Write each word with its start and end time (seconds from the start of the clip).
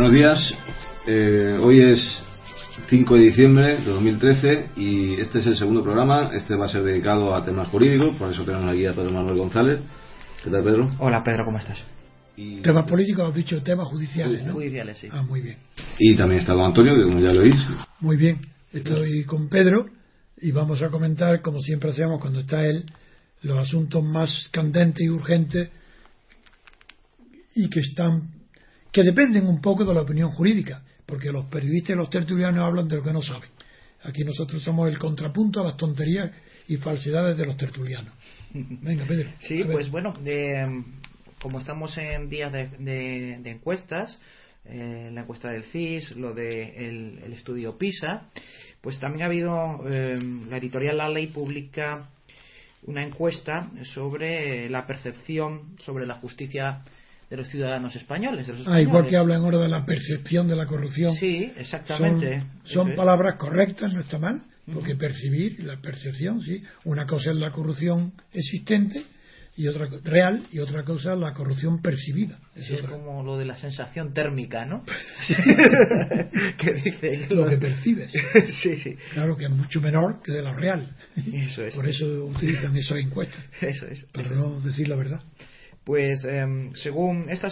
Buenos 0.00 0.14
días. 0.14 0.54
Eh, 1.08 1.58
hoy 1.60 1.80
es 1.80 2.00
5 2.88 3.14
de 3.16 3.20
diciembre 3.20 3.78
de 3.78 3.84
2013 3.84 4.70
y 4.76 5.20
este 5.20 5.40
es 5.40 5.46
el 5.48 5.56
segundo 5.56 5.82
programa. 5.82 6.30
Este 6.34 6.54
va 6.54 6.66
a 6.66 6.68
ser 6.68 6.84
dedicado 6.84 7.34
a 7.34 7.44
temas 7.44 7.66
jurídicos, 7.66 8.14
por 8.14 8.30
eso 8.30 8.44
tenemos 8.44 8.68
aquí 8.68 8.86
a 8.86 8.92
Pedro 8.92 9.10
Manuel 9.10 9.36
González. 9.36 9.80
¿Qué 10.44 10.50
tal, 10.50 10.62
Pedro? 10.62 10.88
Hola, 11.00 11.24
Pedro, 11.24 11.46
¿cómo 11.46 11.58
estás? 11.58 11.82
Y, 12.36 12.60
Temas 12.60 12.88
políticos, 12.88 13.28
has 13.28 13.34
dicho 13.34 13.60
temas 13.60 13.88
judiciales, 13.88 14.46
¿no? 14.46 14.52
Judiciales, 14.52 14.98
sí. 14.98 15.08
Ah, 15.10 15.22
muy 15.22 15.40
bien. 15.40 15.56
y 15.98 16.14
también 16.14 16.42
está 16.42 16.52
don 16.52 16.66
Antonio, 16.66 16.94
que 16.94 17.02
como 17.02 17.18
ya 17.18 17.32
lo 17.32 17.40
oís. 17.40 17.56
Muy 17.98 18.16
bien. 18.16 18.38
Estoy 18.72 19.24
con 19.24 19.48
Pedro 19.48 19.86
y 20.40 20.52
vamos 20.52 20.80
a 20.80 20.90
comentar, 20.90 21.42
como 21.42 21.58
siempre 21.58 21.90
hacemos 21.90 22.20
cuando 22.20 22.38
está 22.38 22.64
él, 22.64 22.84
los 23.42 23.58
asuntos 23.58 24.04
más 24.04 24.48
candentes 24.52 25.04
y 25.04 25.10
urgentes 25.10 25.70
y 27.56 27.68
que 27.68 27.80
están 27.80 28.37
que 28.92 29.02
dependen 29.02 29.46
un 29.46 29.60
poco 29.60 29.84
de 29.84 29.94
la 29.94 30.02
opinión 30.02 30.30
jurídica, 30.30 30.82
porque 31.06 31.30
los 31.32 31.46
periodistas 31.46 31.90
y 31.90 31.98
los 31.98 32.10
tertulianos 32.10 32.64
hablan 32.64 32.88
de 32.88 32.96
lo 32.96 33.02
que 33.02 33.12
no 33.12 33.22
saben. 33.22 33.48
Aquí 34.04 34.22
nosotros 34.24 34.62
somos 34.62 34.88
el 34.90 34.98
contrapunto 34.98 35.60
a 35.60 35.64
las 35.64 35.76
tonterías 35.76 36.30
y 36.68 36.76
falsedades 36.76 37.36
de 37.36 37.44
los 37.46 37.56
tertulianos. 37.56 38.12
Venga, 38.54 39.04
Pedro. 39.06 39.30
Sí, 39.40 39.64
pues 39.64 39.90
bueno, 39.90 40.12
de, 40.22 40.84
como 41.40 41.58
estamos 41.60 41.96
en 41.98 42.28
días 42.28 42.52
de, 42.52 42.68
de- 42.78 43.38
de 43.42 43.50
encuestas, 43.50 44.18
eh, 44.64 45.10
la 45.12 45.22
encuesta 45.22 45.50
del 45.50 45.64
CIS, 45.64 46.12
lo 46.16 46.34
del 46.34 46.74
de 46.76 47.24
el 47.24 47.32
estudio 47.32 47.76
PISA, 47.78 48.28
pues 48.80 48.98
también 49.00 49.22
ha 49.22 49.26
habido, 49.26 49.82
eh, 49.88 50.18
la 50.48 50.58
editorial 50.58 50.98
La 50.98 51.08
Ley 51.08 51.28
publica 51.28 52.10
una 52.84 53.02
encuesta 53.04 53.70
sobre 53.94 54.68
la 54.70 54.86
percepción 54.86 55.76
sobre 55.80 56.06
la 56.06 56.14
justicia 56.14 56.80
de 57.30 57.36
los 57.36 57.48
ciudadanos 57.48 57.94
españoles. 57.96 58.46
De 58.46 58.52
los 58.54 58.62
Ah, 58.66 58.80
igual 58.80 59.04
españoles. 59.06 59.10
que 59.10 59.16
hablan 59.16 59.40
ahora 59.42 59.58
de 59.58 59.68
la 59.68 59.84
percepción 59.84 60.48
de 60.48 60.56
la 60.56 60.66
corrupción. 60.66 61.14
Sí, 61.14 61.52
exactamente. 61.56 62.42
Son, 62.64 62.94
palabras 62.94 63.36
correctas, 63.36 63.92
no 63.92 64.00
está 64.00 64.18
mal, 64.18 64.42
porque 64.72 64.96
percibir, 64.96 65.62
la 65.64 65.76
percepción, 65.80 66.42
sí. 66.42 66.62
Una 66.84 67.06
cosa 67.06 67.30
es 67.30 67.36
la 67.36 67.50
corrupción 67.50 68.12
existente 68.32 69.02
y 69.56 69.66
otra 69.66 69.88
real 70.04 70.44
y 70.52 70.60
otra 70.60 70.84
cosa 70.84 71.16
la 71.16 71.32
corrupción 71.34 71.82
percibida. 71.82 72.38
Es 72.54 72.70
es 72.70 72.82
como 72.82 73.22
lo 73.24 73.36
de 73.36 73.44
la 73.44 73.56
sensación 73.56 74.14
térmica, 74.14 74.64
¿no? 74.64 74.84
que 76.58 76.72
dice 76.74 77.26
lo 77.30 77.46
que 77.48 77.56
percibes. 77.56 78.12
sí, 78.62 78.78
sí. 78.80 78.96
Claro 79.12 79.36
que 79.36 79.44
es 79.46 79.50
mucho 79.50 79.80
menor 79.80 80.22
que 80.22 80.32
de 80.32 80.42
la 80.42 80.54
real. 80.54 80.94
Eso 81.32 81.64
es. 81.64 81.74
Por 81.74 81.88
eso 81.88 82.06
utilizan 82.26 82.76
esas 82.76 82.98
encuestas, 82.98 83.42
Eso 83.60 83.86
es. 83.86 84.04
para 84.12 84.30
no 84.30 84.60
decir 84.60 84.86
la 84.88 84.96
verdad. 84.96 85.22
Pues 85.88 86.22
em, 86.26 86.74
según 86.74 87.30
esta 87.30 87.48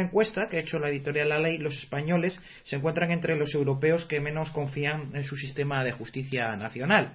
encuesta 0.00 0.48
que 0.48 0.56
ha 0.56 0.60
hecho 0.60 0.80
la 0.80 0.88
editorial 0.88 1.28
La 1.28 1.38
Ley, 1.38 1.58
los 1.58 1.78
españoles 1.78 2.36
se 2.64 2.74
encuentran 2.74 3.12
entre 3.12 3.36
los 3.36 3.54
europeos 3.54 4.06
que 4.06 4.18
menos 4.18 4.50
confían 4.50 5.12
en 5.14 5.22
su 5.22 5.36
sistema 5.36 5.84
de 5.84 5.92
justicia 5.92 6.56
nacional. 6.56 7.12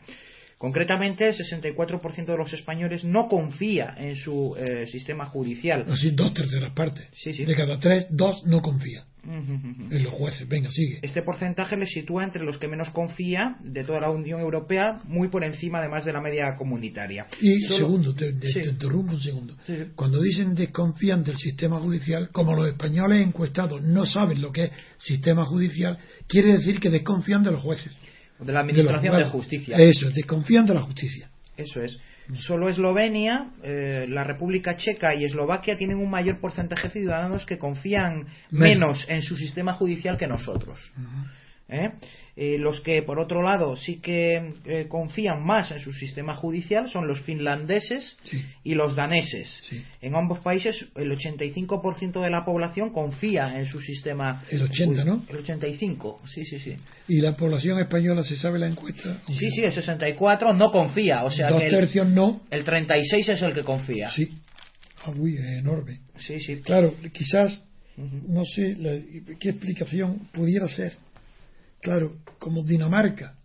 Concretamente, 0.57 1.27
el 1.27 1.35
64% 1.35 2.25
de 2.25 2.37
los 2.37 2.53
españoles 2.53 3.03
no 3.03 3.27
confía 3.27 3.95
en 3.97 4.15
su 4.15 4.55
eh, 4.57 4.85
sistema 4.85 5.25
judicial. 5.25 5.83
Así 5.89 6.11
dos 6.11 6.33
terceras 6.33 6.71
partes. 6.71 7.09
Sí, 7.15 7.33
sí. 7.33 7.43
De 7.43 7.53
cada 7.53 7.77
tres, 7.77 8.07
dos 8.09 8.45
no 8.45 8.61
confían 8.61 9.10
Los 9.23 10.07
jueces. 10.13 10.47
Venga, 10.47 10.69
sigue. 10.71 10.99
Este 11.01 11.21
porcentaje 11.21 11.77
le 11.77 11.85
sitúa 11.85 12.23
entre 12.23 12.43
los 12.43 12.57
que 12.57 12.67
menos 12.67 12.89
confía 12.89 13.55
de 13.63 13.83
toda 13.83 13.99
la 14.01 14.09
Unión 14.09 14.39
Europea, 14.39 14.99
muy 15.05 15.27
por 15.29 15.43
encima 15.43 15.79
además 15.79 16.05
de 16.05 16.13
la 16.13 16.21
media 16.21 16.55
comunitaria. 16.55 17.27
Y 17.39 17.61
Solo- 17.61 17.77
segundo, 17.77 18.13
te, 18.15 18.33
te- 18.33 18.47
Sí. 18.49 18.61
te 18.61 18.69
interrumpo 18.69 19.13
un 19.13 19.21
segundo. 19.21 19.55
Sí. 19.67 19.75
Cuando 19.95 20.21
dicen 20.21 20.55
desconfían 20.55 21.23
del 21.23 21.37
sistema 21.37 21.79
judicial, 21.79 22.29
como 22.31 22.55
los 22.55 22.67
españoles 22.69 23.25
encuestados 23.25 23.81
no 23.83 24.05
saben 24.05 24.41
lo 24.41 24.51
que 24.51 24.65
es 24.65 24.71
sistema 24.97 25.45
judicial, 25.45 25.97
quiere 26.27 26.53
decir 26.53 26.79
que 26.79 26.89
desconfían 26.89 27.43
de 27.43 27.51
los 27.51 27.61
jueces. 27.61 27.95
de 28.39 28.47
la 28.47 28.53
de 28.53 28.59
Administración 28.71 29.01
de, 29.03 29.09
jueces. 29.09 29.31
Justicia. 29.31 29.77
Eso, 29.77 30.09
desconfían 30.09 30.65
de 30.65 30.73
la 30.73 30.81
justicia. 30.81 31.29
Eso 31.57 31.79
es. 31.83 31.95
Solo 32.35 32.69
Eslovenia, 32.69 33.51
eh, 33.63 34.05
la 34.09 34.23
República 34.23 34.77
Checa 34.77 35.13
y 35.15 35.25
Eslovaquia 35.25 35.77
tienen 35.77 35.97
un 35.97 36.09
mayor 36.09 36.39
porcentaje 36.39 36.87
de 36.87 36.93
ciudadanos 36.93 37.45
que 37.45 37.57
confían 37.57 38.25
Menos. 38.51 38.51
menos 38.51 39.05
en 39.09 39.21
su 39.21 39.35
sistema 39.35 39.73
judicial 39.73 40.17
que 40.17 40.27
nosotros. 40.27 40.79
¿Eh? 41.73 41.89
Eh, 42.35 42.57
los 42.57 42.81
que, 42.81 43.01
por 43.01 43.19
otro 43.19 43.41
lado, 43.41 43.75
sí 43.77 43.97
que 44.01 44.53
eh, 44.65 44.85
confían 44.89 45.43
más 45.45 45.71
en 45.71 45.79
su 45.79 45.91
sistema 45.93 46.33
judicial 46.35 46.89
son 46.89 47.07
los 47.07 47.21
finlandeses 47.21 48.17
Sí. 48.23 48.43
y 48.63 48.73
los 48.73 48.95
daneses. 48.95 49.47
Sí. 49.69 49.83
En 50.01 50.15
ambos 50.15 50.39
países, 50.39 50.85
el 50.95 51.11
85% 51.11 52.21
de 52.21 52.29
la 52.29 52.43
población 52.45 52.91
confía 52.91 53.57
en 53.59 53.65
su 53.65 53.79
sistema. 53.81 54.43
El 54.49 54.63
80, 54.63 55.03
¿no? 55.03 55.23
El 55.29 55.37
85, 55.37 56.21
sí, 56.33 56.45
sí, 56.45 56.59
sí. 56.59 56.75
¿Y 57.07 57.21
la 57.21 57.35
población 57.35 57.79
española 57.79 58.23
se 58.23 58.35
sabe 58.37 58.59
la 58.59 58.67
encuesta? 58.67 59.21
Sí, 59.27 59.49
sí, 59.49 59.61
el 59.63 59.71
64 59.71 60.53
no 60.53 60.71
confía, 60.71 61.23
o 61.23 61.31
sea 61.31 61.49
Dos 61.49 61.59
que 61.61 61.67
el, 61.67 61.73
tercios 61.75 62.07
no. 62.09 62.41
el 62.49 62.63
36 62.63 63.29
es 63.29 63.41
el 63.41 63.53
que 63.53 63.63
confía. 63.63 64.09
Sí. 64.11 64.29
Ah, 65.05 65.11
uy, 65.17 65.35
es 65.35 65.45
enorme. 65.59 65.99
Sí, 66.19 66.39
sí. 66.39 66.57
Claro, 66.61 66.95
quizás, 67.13 67.61
no 67.97 68.43
sé 68.45 68.75
la- 68.77 68.99
qué 69.39 69.49
explicación 69.49 70.27
pudiera 70.33 70.67
ser. 70.67 70.93
Claro, 71.81 72.17
como 72.39 72.63
Dinamarca 72.63 73.35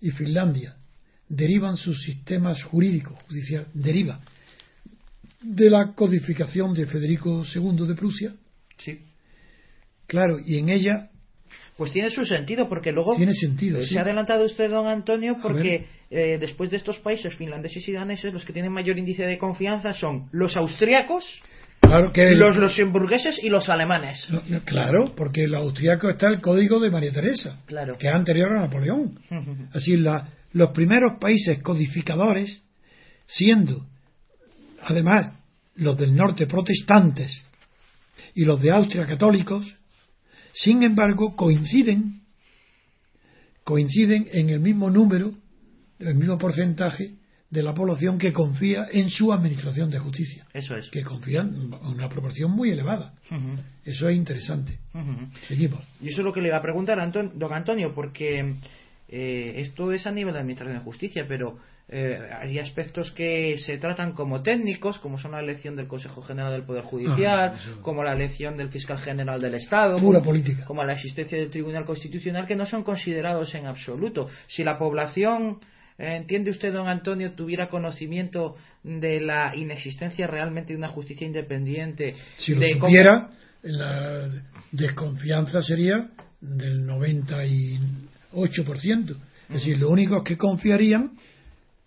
y 0.00 0.10
Finlandia 0.10 0.76
derivan 1.28 1.76
sus 1.76 2.02
sistemas 2.02 2.62
jurídicos, 2.62 3.18
judicial, 3.28 3.66
deriva 3.74 4.20
de 5.40 5.68
la 5.70 5.92
codificación 5.94 6.72
de 6.74 6.86
Federico 6.86 7.42
II 7.54 7.86
de 7.86 7.94
Prusia, 7.94 8.34
Sí. 8.78 8.98
claro, 10.06 10.38
y 10.44 10.58
en 10.58 10.68
ella 10.68 11.10
Pues 11.76 11.92
tiene 11.92 12.10
su 12.10 12.24
sentido, 12.24 12.68
porque 12.68 12.92
luego 12.92 13.16
tiene 13.16 13.34
sentido. 13.34 13.80
se 13.80 13.86
sí. 13.86 13.98
ha 13.98 14.02
adelantado 14.02 14.44
usted, 14.44 14.70
don 14.70 14.86
Antonio, 14.86 15.36
porque 15.42 15.86
eh, 16.10 16.38
después 16.38 16.70
de 16.70 16.76
estos 16.76 16.98
países 16.98 17.34
finlandeses 17.36 17.86
y 17.88 17.92
daneses, 17.92 18.32
los 18.32 18.44
que 18.44 18.52
tienen 18.52 18.72
mayor 18.72 18.96
índice 18.98 19.24
de 19.26 19.36
confianza 19.38 19.92
son 19.92 20.28
los 20.32 20.56
austriacos, 20.56 21.24
Claro 21.86 22.12
que 22.12 22.28
el- 22.28 22.38
los 22.38 22.56
luxemburgueses 22.56 23.42
y 23.42 23.48
los 23.48 23.68
alemanes. 23.68 24.26
no, 24.30 24.42
no, 24.48 24.60
claro, 24.64 25.12
porque 25.16 25.44
en 25.44 25.52
los 25.52 25.62
austriacos 25.62 26.12
está 26.14 26.28
el 26.28 26.40
código 26.40 26.80
de 26.80 26.90
María 26.90 27.12
Teresa, 27.12 27.60
Claro. 27.66 27.96
que 27.98 28.08
es 28.08 28.14
anterior 28.14 28.56
a 28.56 28.62
Napoleón. 28.62 29.18
Así, 29.74 29.96
la- 29.96 30.28
los 30.52 30.70
primeros 30.70 31.18
países 31.20 31.62
codificadores, 31.62 32.62
siendo 33.26 33.86
además 34.82 35.32
los 35.76 35.96
del 35.96 36.14
norte 36.14 36.46
protestantes 36.46 37.46
y 38.34 38.44
los 38.44 38.60
de 38.60 38.70
Austria 38.70 39.06
católicos, 39.06 39.66
sin 40.52 40.82
embargo, 40.84 41.34
coinciden, 41.34 42.20
coinciden 43.64 44.28
en 44.32 44.50
el 44.50 44.60
mismo 44.60 44.90
número, 44.90 45.32
el 45.98 46.14
mismo 46.14 46.38
porcentaje 46.38 47.12
de 47.54 47.62
la 47.62 47.72
población 47.74 48.18
que 48.18 48.32
confía 48.32 48.88
en 48.92 49.08
su 49.08 49.32
administración 49.32 49.88
de 49.90 49.98
justicia, 49.98 50.44
Eso 50.52 50.76
es. 50.76 50.90
que 50.90 51.02
confían 51.02 51.54
en 51.54 51.74
una 51.74 52.08
proporción 52.08 52.50
muy 52.50 52.70
elevada. 52.70 53.14
Eso 53.84 54.08
es 54.08 54.16
interesante. 54.16 54.78
Seguimos. 55.48 55.80
Y 56.02 56.08
eso 56.08 56.20
es 56.20 56.24
lo 56.24 56.32
que 56.32 56.40
le 56.42 56.48
iba 56.48 56.58
a 56.58 56.62
preguntar 56.62 56.98
a 57.00 57.04
Anton- 57.04 57.32
don 57.34 57.52
Antonio, 57.52 57.94
porque 57.94 58.54
eh, 59.08 59.52
esto 59.56 59.92
es 59.92 60.06
a 60.06 60.10
nivel 60.10 60.34
de 60.34 60.40
Administración 60.40 60.78
de 60.78 60.84
Justicia, 60.84 61.24
pero 61.28 61.58
eh, 61.88 62.18
hay 62.40 62.58
aspectos 62.58 63.12
que 63.12 63.58
se 63.58 63.76
tratan 63.76 64.12
como 64.12 64.42
técnicos, 64.42 64.98
como 64.98 65.18
son 65.18 65.32
la 65.32 65.40
elección 65.40 65.76
del 65.76 65.86
Consejo 65.86 66.22
General 66.22 66.50
del 66.52 66.62
Poder 66.64 66.82
Judicial, 66.84 67.50
Ah, 67.52 67.54
eso. 67.54 67.82
como 67.82 68.02
la 68.02 68.14
elección 68.14 68.56
del 68.56 68.70
Fiscal 68.70 68.98
General 69.00 69.38
del 69.40 69.54
Estado, 69.54 69.98
Pura 69.98 70.18
como, 70.20 70.30
política. 70.30 70.64
como 70.64 70.82
la 70.82 70.94
existencia 70.94 71.36
del 71.38 71.50
Tribunal 71.50 71.84
Constitucional, 71.84 72.46
que 72.46 72.56
no 72.56 72.64
son 72.64 72.82
considerados 72.84 73.54
en 73.54 73.66
absoluto. 73.66 74.28
Si 74.48 74.64
la 74.64 74.78
población, 74.78 75.58
entiende 75.98 76.50
usted, 76.50 76.72
don 76.72 76.88
Antonio, 76.88 77.32
tuviera 77.32 77.68
conocimiento 77.68 78.56
de 78.82 79.20
la 79.20 79.54
inexistencia 79.56 80.26
realmente 80.26 80.72
de 80.72 80.78
una 80.78 80.88
justicia 80.88 81.26
independiente, 81.26 82.14
Si 82.38 82.54
lo 82.54 82.60
de 82.60 82.72
cómo- 82.72 82.86
supiera, 82.86 83.30
la 83.62 84.28
desconfianza 84.72 85.62
sería 85.62 86.10
del 86.40 86.84
98%. 88.32 89.16
Es 89.48 89.54
decir, 89.54 89.78
los 89.78 89.90
únicos 89.90 90.22
que 90.24 90.36
confiarían 90.36 91.12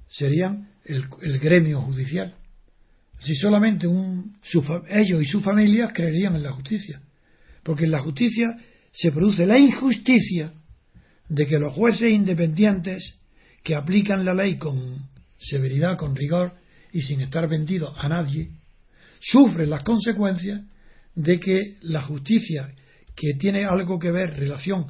serían 0.10 0.70
el, 0.86 1.04
el 1.22 1.40
gremio 1.40 1.82
judicial. 1.82 2.34
Si 3.20 3.36
solamente 3.36 3.88
un, 3.88 4.38
su 4.44 4.64
ellos 4.90 5.22
y 5.22 5.26
sus 5.26 5.44
familias 5.44 5.92
creerían 5.94 6.36
en 6.36 6.44
la 6.44 6.52
justicia. 6.52 7.02
Porque 7.64 7.86
en 7.86 7.92
la 7.92 8.00
justicia 8.02 8.46
se 8.92 9.12
produce 9.12 9.46
la 9.46 9.58
injusticia 9.58 10.54
de 11.28 11.46
que 11.48 11.60
los 11.60 11.74
jueces 11.74 12.10
independientes 12.12 13.16
que 13.68 13.76
aplican 13.76 14.24
la 14.24 14.34
ley 14.34 14.58
con 14.58 15.10
severidad, 15.38 15.98
con 15.98 16.16
rigor 16.16 16.54
y 16.94 17.02
sin 17.02 17.20
estar 17.20 17.50
vendidos 17.50 17.94
a 17.98 18.08
nadie, 18.08 18.52
sufren 19.20 19.70
las 19.70 19.84
consecuencias 19.84 20.62
de 21.14 21.38
que 21.38 21.76
la 21.82 22.02
justicia, 22.04 22.74
que 23.14 23.34
tiene 23.34 23.66
algo 23.66 24.00
que 24.00 24.10
ver 24.10 24.40
relación 24.40 24.88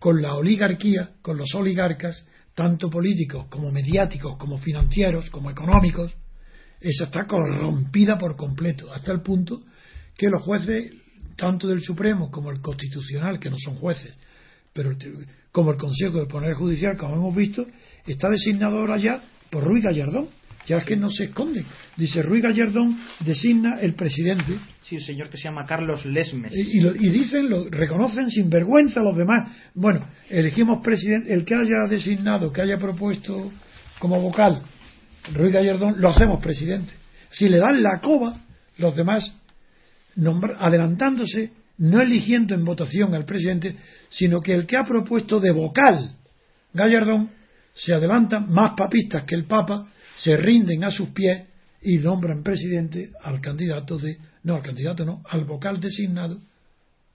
con 0.00 0.20
la 0.20 0.34
oligarquía, 0.34 1.10
con 1.22 1.36
los 1.36 1.54
oligarcas, 1.54 2.20
tanto 2.52 2.90
políticos 2.90 3.46
como 3.48 3.70
mediáticos, 3.70 4.36
como 4.38 4.58
financieros, 4.58 5.30
como 5.30 5.52
económicos, 5.52 6.12
esa 6.80 7.04
está 7.04 7.28
corrompida 7.28 8.18
por 8.18 8.34
completo, 8.34 8.92
hasta 8.92 9.12
el 9.12 9.20
punto 9.20 9.62
que 10.16 10.26
los 10.26 10.42
jueces 10.42 10.94
tanto 11.36 11.68
del 11.68 11.80
Supremo 11.80 12.28
como 12.32 12.50
el 12.50 12.60
Constitucional, 12.60 13.38
que 13.38 13.50
no 13.50 13.56
son 13.56 13.76
jueces, 13.76 14.18
pero 14.72 14.90
como 15.52 15.70
el 15.70 15.78
Consejo 15.78 16.18
del 16.18 16.26
Poder 16.26 16.54
Judicial, 16.54 16.96
como 16.98 17.14
hemos 17.14 17.36
visto, 17.36 17.64
está 18.12 18.28
designado 18.30 18.78
ahora 18.78 18.96
ya 18.96 19.20
por 19.50 19.64
Ruiz 19.64 19.84
Gallardón. 19.84 20.28
Ya 20.66 20.78
es 20.78 20.84
que 20.84 20.96
no 20.96 21.08
se 21.08 21.24
esconde. 21.24 21.64
Dice 21.96 22.22
Ruiz 22.22 22.42
Gallardón 22.42 22.98
designa 23.20 23.78
el 23.80 23.94
presidente. 23.94 24.58
Sí, 24.82 24.96
un 24.96 25.02
señor 25.02 25.30
que 25.30 25.36
se 25.36 25.44
llama 25.44 25.64
Carlos 25.64 26.04
Lesmes. 26.04 26.52
Y, 26.52 26.78
y, 26.80 27.08
dicen, 27.08 27.48
lo 27.48 27.70
reconocen 27.70 28.30
sin 28.30 28.50
vergüenza 28.50 29.00
los 29.00 29.16
demás. 29.16 29.48
Bueno, 29.74 30.08
elegimos 30.28 30.82
presidente, 30.82 31.32
el 31.32 31.44
que 31.44 31.54
haya 31.54 31.88
designado, 31.88 32.52
que 32.52 32.62
haya 32.62 32.78
propuesto 32.78 33.52
como 34.00 34.20
vocal 34.20 34.62
Ruiz 35.32 35.52
Gallardón, 35.52 36.00
lo 36.00 36.08
hacemos 36.08 36.42
presidente. 36.42 36.92
Si 37.30 37.48
le 37.48 37.58
dan 37.58 37.82
la 37.82 38.00
coba, 38.00 38.40
los 38.78 38.96
demás, 38.96 39.32
adelantándose, 40.58 41.52
no 41.78 42.00
eligiendo 42.00 42.54
en 42.54 42.64
votación 42.64 43.14
al 43.14 43.24
presidente, 43.24 43.76
sino 44.08 44.40
que 44.40 44.54
el 44.54 44.66
que 44.66 44.76
ha 44.76 44.84
propuesto 44.84 45.40
de 45.40 45.52
vocal 45.52 46.16
Gallardón, 46.72 47.30
se 47.76 47.94
adelantan 47.94 48.50
más 48.50 48.72
papistas 48.76 49.24
que 49.24 49.34
el 49.34 49.44
Papa, 49.44 49.86
se 50.16 50.36
rinden 50.36 50.82
a 50.84 50.90
sus 50.90 51.10
pies 51.10 51.44
y 51.82 51.98
nombran 51.98 52.42
presidente 52.42 53.10
al 53.22 53.40
candidato 53.40 53.98
de, 53.98 54.16
no 54.42 54.56
al 54.56 54.62
candidato 54.62 55.04
no, 55.04 55.22
al 55.28 55.44
vocal 55.44 55.78
designado 55.78 56.40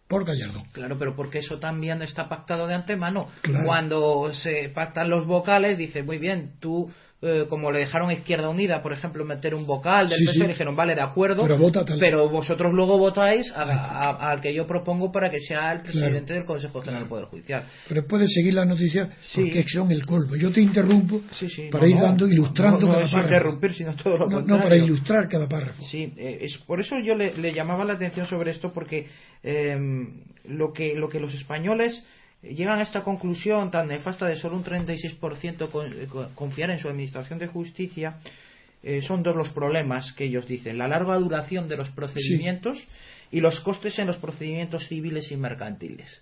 por 0.07 0.25
Gallardón. 0.25 0.65
Claro, 0.71 0.97
pero 0.99 1.15
porque 1.15 1.39
eso 1.39 1.57
también 1.57 2.01
está 2.01 2.27
pactado 2.29 2.67
de 2.67 2.75
antemano. 2.75 3.27
Cuando 3.65 4.31
se 4.33 4.69
pactan 4.69 5.09
los 5.09 5.25
vocales, 5.25 5.77
dice, 5.77 6.03
muy 6.03 6.17
bien, 6.17 6.53
tú 6.59 6.91
eh, 7.23 7.45
como 7.47 7.71
le 7.71 7.77
dejaron 7.77 8.09
a 8.09 8.13
Izquierda 8.13 8.49
Unida, 8.49 8.81
por 8.81 8.93
ejemplo, 8.93 9.23
meter 9.23 9.53
un 9.53 9.67
vocal 9.67 10.09
del 10.09 10.25
PSOE, 10.25 10.47
dijeron, 10.47 10.75
vale, 10.75 10.95
de 10.95 11.01
acuerdo, 11.01 11.43
pero, 11.99 12.27
vosotros 12.29 12.73
luego 12.73 12.97
votáis 12.97 13.51
al 13.55 14.41
que 14.41 14.51
yo 14.55 14.65
propongo 14.65 15.11
para 15.11 15.29
que 15.29 15.39
sea 15.39 15.71
el 15.71 15.81
presidente 15.81 16.33
del 16.33 16.45
Consejo 16.45 16.81
General 16.81 17.03
del 17.03 17.09
Poder 17.09 17.25
Judicial. 17.25 17.67
Pero 17.87 18.07
puedes 18.07 18.33
seguir 18.33 18.55
las 18.55 18.67
noticias 18.67 19.09
porque 19.35 19.63
son 19.67 19.91
el 19.91 20.03
colmo. 20.03 20.35
Yo 20.35 20.51
te 20.51 20.61
interrumpo 20.61 21.21
para 21.71 21.87
ir 21.87 21.99
dando, 21.99 22.27
ilustrando 22.27 22.87
cada 22.87 23.03
párrafo. 23.03 23.19
interrumpir, 23.19 23.73
sino 23.75 23.95
todo 23.95 24.17
lo 24.17 24.41
no, 24.41 24.57
para 24.57 24.75
ilustrar 24.75 25.29
cada 25.29 25.47
párrafo. 25.47 25.83
Sí, 25.83 26.13
eh, 26.17 26.39
es, 26.41 26.57
por 26.65 26.79
eso 26.79 26.97
yo 26.99 27.13
le, 27.13 27.53
llamaba 27.53 27.85
la 27.85 27.93
atención 27.93 28.25
sobre 28.25 28.49
esto, 28.49 28.71
porque 28.73 29.07
eh, 29.43 29.77
lo, 30.45 30.73
lo 30.95 31.09
que 31.09 31.19
los 31.19 31.35
españoles 31.35 32.03
llegan 32.43 32.79
a 32.79 32.83
esta 32.83 33.03
conclusión 33.03 33.71
tan 33.71 33.87
nefasta 33.87 34.27
de 34.27 34.35
solo 34.35 34.57
un 34.57 34.63
36% 34.63 35.69
eh, 35.93 36.07
confiar 36.35 36.71
en 36.71 36.79
su 36.79 36.87
administración 36.87 37.39
de 37.39 37.47
justicia, 37.47 38.17
eh, 38.83 39.01
son 39.01 39.21
dos 39.21 39.35
los 39.35 39.51
problemas 39.51 40.11
que 40.13 40.25
ellos 40.25 40.47
dicen. 40.47 40.77
La 40.77 40.87
larga 40.87 41.17
duración 41.17 41.67
de 41.67 41.77
los 41.77 41.89
procedimientos 41.91 42.87
y 43.31 43.39
los 43.39 43.59
costes 43.61 43.99
en 43.99 44.07
los 44.07 44.17
procedimientos 44.17 44.87
civiles 44.87 45.31
y 45.31 45.37
mercantiles. 45.37 46.21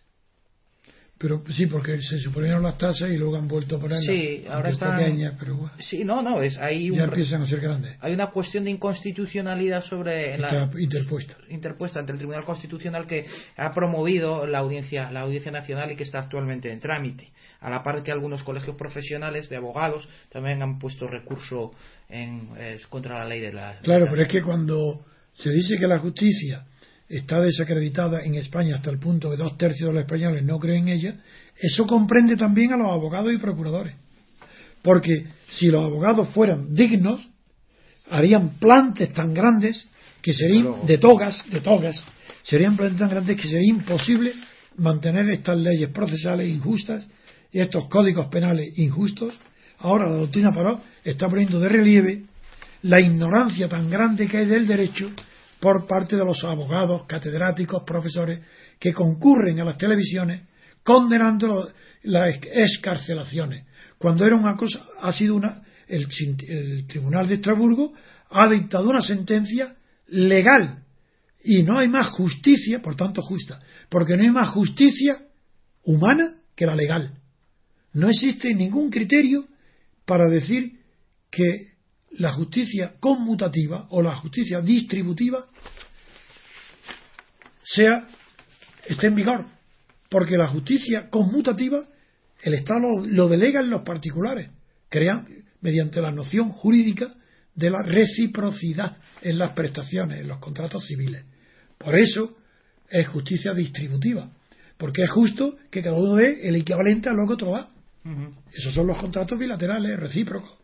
Pero 1.20 1.44
sí, 1.52 1.66
porque 1.66 2.02
se 2.02 2.18
suponieron 2.20 2.64
las 2.64 2.78
tasas 2.78 3.10
y 3.10 3.18
luego 3.18 3.36
han 3.36 3.50
vuelto 3.50 3.76
a 3.76 3.80
ponerlas. 3.80 4.06
Sí, 4.06 4.46
ahora 4.50 4.70
están. 4.70 4.98
Pequeñas, 4.98 5.34
pero 5.38 5.70
Sí, 5.78 6.06
no, 6.06 6.22
no, 6.22 6.42
es 6.42 6.58
ahí. 6.58 6.96
Ya 6.96 7.04
empiezan 7.04 7.42
a 7.42 7.46
ser 7.46 7.60
grandes. 7.60 7.98
Hay 8.00 8.14
una 8.14 8.28
cuestión 8.28 8.64
de 8.64 8.72
inconstitucionalidad 8.72 9.84
sobre. 9.84 10.38
la, 10.38 10.72
interpuesta. 10.78 11.36
Interpuesta 11.50 12.00
ante 12.00 12.14
el 12.14 12.20
Tribunal 12.20 12.46
Constitucional 12.46 13.06
que 13.06 13.26
ha 13.58 13.74
promovido 13.74 14.48
la 14.48 14.60
audiencia, 14.60 15.12
la 15.12 15.22
audiencia 15.22 15.52
nacional 15.52 15.92
y 15.92 15.98
que 15.98 16.04
está 16.04 16.20
actualmente 16.20 16.72
en 16.72 16.80
trámite. 16.80 17.34
A 17.60 17.70
la 17.70 17.84
par 17.84 18.02
que 18.02 18.14
algunos 18.14 18.42
colegios 18.44 18.78
profesionales 18.78 19.50
de 19.50 19.58
abogados 19.58 20.08
también 20.32 20.62
han 20.62 20.80
puesto 20.80 21.06
recurso 21.06 21.72
en, 22.08 22.48
contra 22.88 23.20
la 23.20 23.26
ley 23.26 23.42
de 23.42 23.52
la. 23.52 23.74
Claro, 23.82 24.08
pero 24.10 24.22
es 24.22 24.30
que 24.30 24.42
cuando 24.42 25.04
se 25.34 25.52
dice 25.52 25.78
que 25.78 25.86
la 25.86 26.00
justicia 26.00 26.64
está 27.10 27.42
desacreditada 27.42 28.24
en 28.24 28.36
España 28.36 28.76
hasta 28.76 28.92
el 28.92 29.00
punto 29.00 29.32
que 29.32 29.38
dos 29.38 29.58
tercios 29.58 29.90
de 29.90 29.94
los 29.94 30.04
españoles 30.04 30.44
no 30.44 30.60
creen 30.60 30.88
en 30.88 30.94
ella, 30.94 31.16
eso 31.58 31.88
comprende 31.88 32.38
también 32.38 32.72
a 32.72 32.78
los 32.78 32.88
abogados 32.88 33.34
y 33.34 33.38
procuradores. 33.38 33.96
Porque 34.84 35.26
si 35.50 35.68
los 35.68 35.84
abogados 35.84 36.30
fueran 36.30 36.74
dignos, 36.74 37.28
harían 38.10 38.60
plantes 38.60 39.12
tan 39.12 39.34
grandes 39.34 39.88
que 40.22 40.34
serían 40.34 40.86
de 40.86 40.98
togas, 41.00 41.44
de 41.50 41.62
togas, 41.62 42.02
serían 42.44 42.78
plantes 42.78 43.00
tan 43.00 43.10
grandes 43.10 43.36
que 43.38 43.50
sería 43.50 43.70
imposible 43.70 44.34
mantener 44.78 45.30
estas 45.32 45.58
leyes 45.58 45.90
procesales 45.90 46.48
injustas 46.48 47.08
y 47.52 47.60
estos 47.60 47.88
códigos 47.90 48.28
penales 48.28 48.78
injustos. 48.78 49.34
Ahora 49.80 50.08
la 50.10 50.16
doctrina 50.16 50.52
Paró 50.54 50.82
está 51.04 51.28
poniendo 51.28 51.60
de 51.60 51.70
relieve 51.70 52.24
la 52.84 53.02
ignorancia 53.02 53.68
tan 53.68 53.90
grande 53.90 54.28
que 54.28 54.38
hay 54.38 54.46
del 54.46 54.68
derecho 54.68 55.12
por 55.60 55.88
parte 55.88 56.16
de 56.16 56.26
los 56.26 56.44
abogados, 56.44 57.06
catedráticos, 57.08 57.84
profesores 57.84 58.40
que 58.80 58.94
concurren 58.94 59.60
a 59.60 59.66
las 59.66 59.78
televisiones 59.78 60.42
condenando 60.84 61.72
las 62.04 62.36
escarcelaciones. 62.44 63.66
Cuando 63.98 64.26
era 64.26 64.36
una 64.36 64.56
cosa, 64.56 64.86
ha 65.02 65.12
sido 65.12 65.36
una, 65.36 65.62
el, 65.88 66.08
el 66.48 66.88
Tribunal 66.88 67.28
de 67.28 67.36
Estrasburgo 67.36 67.94
ha 68.30 68.48
dictado 68.48 68.90
una 68.90 69.02
sentencia 69.02 69.76
legal 70.08 70.84
y 71.44 71.64
no 71.64 71.80
hay 71.80 71.88
más 71.88 72.10
justicia, 72.10 72.82
por 72.82 72.96
tanto 72.96 73.22
justa, 73.22 73.60
porque 73.90 74.16
no 74.16 74.24
hay 74.24 74.32
más 74.32 74.50
justicia 74.50 75.20
humana 75.84 76.36
que 76.56 76.66
la 76.66 76.76
legal. 76.76 77.18
No 77.94 78.10
existe 78.10 78.54
ningún 78.54 78.90
criterio 78.90 79.46
para 80.06 80.30
decir 80.30 80.80
que 81.32 81.69
la 82.12 82.34
justicia 82.34 82.96
conmutativa 83.00 83.88
o 83.90 84.02
la 84.02 84.16
justicia 84.16 84.62
distributiva 84.62 85.46
sea 87.64 88.08
esté 88.88 89.08
en 89.08 89.16
vigor. 89.16 89.46
Porque 90.10 90.38
la 90.38 90.48
justicia 90.48 91.10
conmutativa 91.10 91.88
el 92.42 92.54
Estado 92.54 93.06
lo, 93.06 93.28
delega 93.28 93.60
en 93.60 93.70
los 93.70 93.82
particulares 93.82 94.50
crean 94.88 95.28
mediante 95.62 96.02
la 96.02 96.12
noción 96.12 96.50
jurídica 96.50 97.14
de 97.54 97.70
la 97.70 97.84
reciprocidad 97.84 98.98
en 99.22 99.38
las 99.38 99.52
prestaciones 99.52 100.22
en 100.22 100.28
los 100.30 100.40
contratos 100.40 100.86
civiles. 100.88 101.26
Por 101.78 101.96
eso 101.96 102.38
es 102.90 103.08
justicia 103.08 103.54
distributiva. 103.54 104.32
Porque 104.78 105.04
es 105.04 105.12
justo 105.12 105.58
que 105.70 105.84
cada 105.84 105.98
uno 105.98 106.16
dé 106.16 106.48
el 106.48 106.56
equivalente 106.56 107.10
a 107.10 107.14
lo 107.14 107.28
que 107.28 107.34
otro 107.34 107.52
da. 107.52 107.70
Esos 108.54 108.74
son 108.74 108.88
los 108.88 108.98
contratos 108.98 109.38
bilaterales 109.38 110.00
recíprocos 110.00 110.60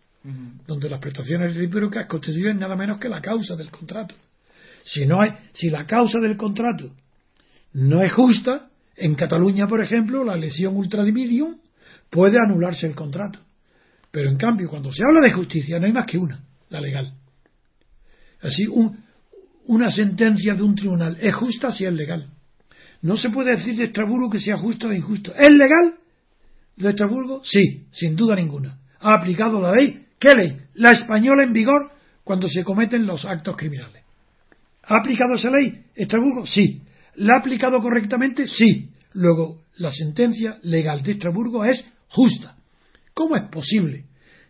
donde 0.65 0.89
las 0.89 1.00
prestaciones 1.00 1.55
recíprocas 1.55 2.08
constituyen 2.08 2.60
nada 2.60 2.75
menos 2.75 3.00
que 3.00 3.10
la 3.10 3.22
causa 3.22 3.55
del 3.55 3.70
contrato. 3.70 4.15
Si, 4.84 5.05
no 5.05 5.22
hay, 5.22 5.32
si 5.53 5.70
la 5.70 5.86
causa 5.86 6.20
del 6.20 6.38
contrato 6.38 6.91
no 7.74 8.01
es 8.01 8.12
justa, 8.13 8.70
en 8.96 9.15
Cataluña, 9.15 9.67
por 9.67 9.84
ejemplo, 9.84 10.24
la 10.24 10.36
lesión 10.36 10.75
ultradividium 10.77 11.58
puede 12.10 12.38
anularse 12.38 12.88
el 12.88 12.96
contrato. 12.96 13.39
Pero 14.12 14.29
en 14.29 14.38
cambio, 14.38 14.70
cuando 14.70 14.91
se 14.91 15.03
habla 15.05 15.22
de 15.22 15.34
justicia, 15.34 15.79
no 15.79 15.86
hay 15.86 15.91
más 15.91 16.05
que 16.05 16.17
una, 16.17 16.41
la 16.70 16.79
legal. 16.79 17.13
Así, 18.41 18.65
una 19.65 19.91
sentencia 19.91 20.55
de 20.55 20.63
un 20.63 20.75
tribunal 20.75 21.17
es 21.20 21.36
justa 21.36 21.72
si 21.74 21.86
es 21.86 21.94
legal. 21.94 22.29
No 23.01 23.17
se 23.17 23.29
puede 23.29 23.55
decir 23.55 23.75
de 23.75 23.86
Estrasburgo 23.86 24.29
que 24.29 24.39
sea 24.39 24.58
justo 24.58 24.88
o 24.88 24.94
injusto. 24.94 25.34
¿Es 25.36 25.50
legal 25.50 25.96
de 26.77 26.89
Estrasburgo? 26.89 27.41
Sí, 27.44 27.88
sin 27.91 28.15
duda 28.15 28.36
ninguna. 28.36 28.79
Ha 29.00 29.15
aplicado 29.15 29.62
la 29.62 29.74
ley 29.74 30.05
¿Qué 30.25 30.34
ley? 30.34 30.58
La 30.74 30.89
española 30.89 31.44
en 31.44 31.53
vigor 31.53 31.91
cuando 32.24 32.50
se 32.50 32.63
cometen 32.63 33.05
los 33.05 33.25
actos 33.25 33.55
criminales. 33.55 34.01
¿Ha 34.82 34.98
aplicado 34.98 35.36
esa 35.36 35.51
ley 35.51 35.84
Estrasburgo? 35.94 36.48
Sí. 36.48 36.82
¿La 37.17 37.36
ha 37.36 37.39
aplicado 37.41 37.79
correctamente? 37.79 38.48
Sí. 38.48 38.89
Luego, 39.13 39.62
la 39.77 39.91
sentencia 39.91 40.58
legal 40.63 41.03
de 41.03 41.12
Estrasburgo 41.12 41.63
es 41.63 41.86
justa. 42.08 42.55
¿Cómo 43.13 43.36
es 43.36 43.44
posible? 43.51 44.05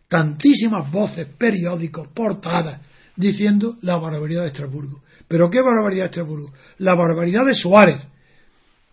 Tantísimas 0.08 0.90
voces, 0.90 1.28
periódicos, 1.38 2.08
portadas, 2.08 2.80
diciendo 3.18 3.78
la 3.82 3.98
barbaridad 3.98 4.44
de 4.44 4.48
Estrasburgo. 4.48 5.04
¿Pero 5.28 5.50
qué 5.50 5.60
barbaridad 5.62 6.04
de 6.04 6.10
Estrasburgo? 6.12 6.54
La 6.78 6.96
barbaridad 6.96 7.46
de 7.46 7.54
Suárez, 7.54 8.02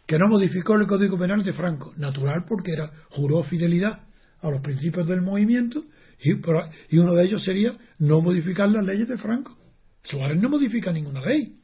que 0.04 0.18
no 0.18 0.26
modificó 0.26 0.74
el 0.74 0.88
Código 0.88 1.16
Penal 1.16 1.44
de 1.44 1.52
Franco. 1.52 1.94
Natural 1.96 2.44
porque 2.48 2.72
era, 2.72 2.90
juró 3.10 3.44
fidelidad 3.44 4.00
a 4.40 4.50
los 4.50 4.60
principios 4.62 5.06
del 5.06 5.22
movimiento 5.22 5.84
y, 6.22 6.98
uno 6.98 7.14
de 7.14 7.24
ellos 7.24 7.44
sería 7.44 7.74
no 7.98 8.20
modificar 8.20 8.68
las 8.68 8.84
leyes 8.84 9.08
de 9.08 9.18
Franco. 9.18 9.56
Suárez 10.04 10.40
no 10.40 10.48
modifica 10.48 10.92
ninguna 10.92 11.20
ley. 11.20 11.56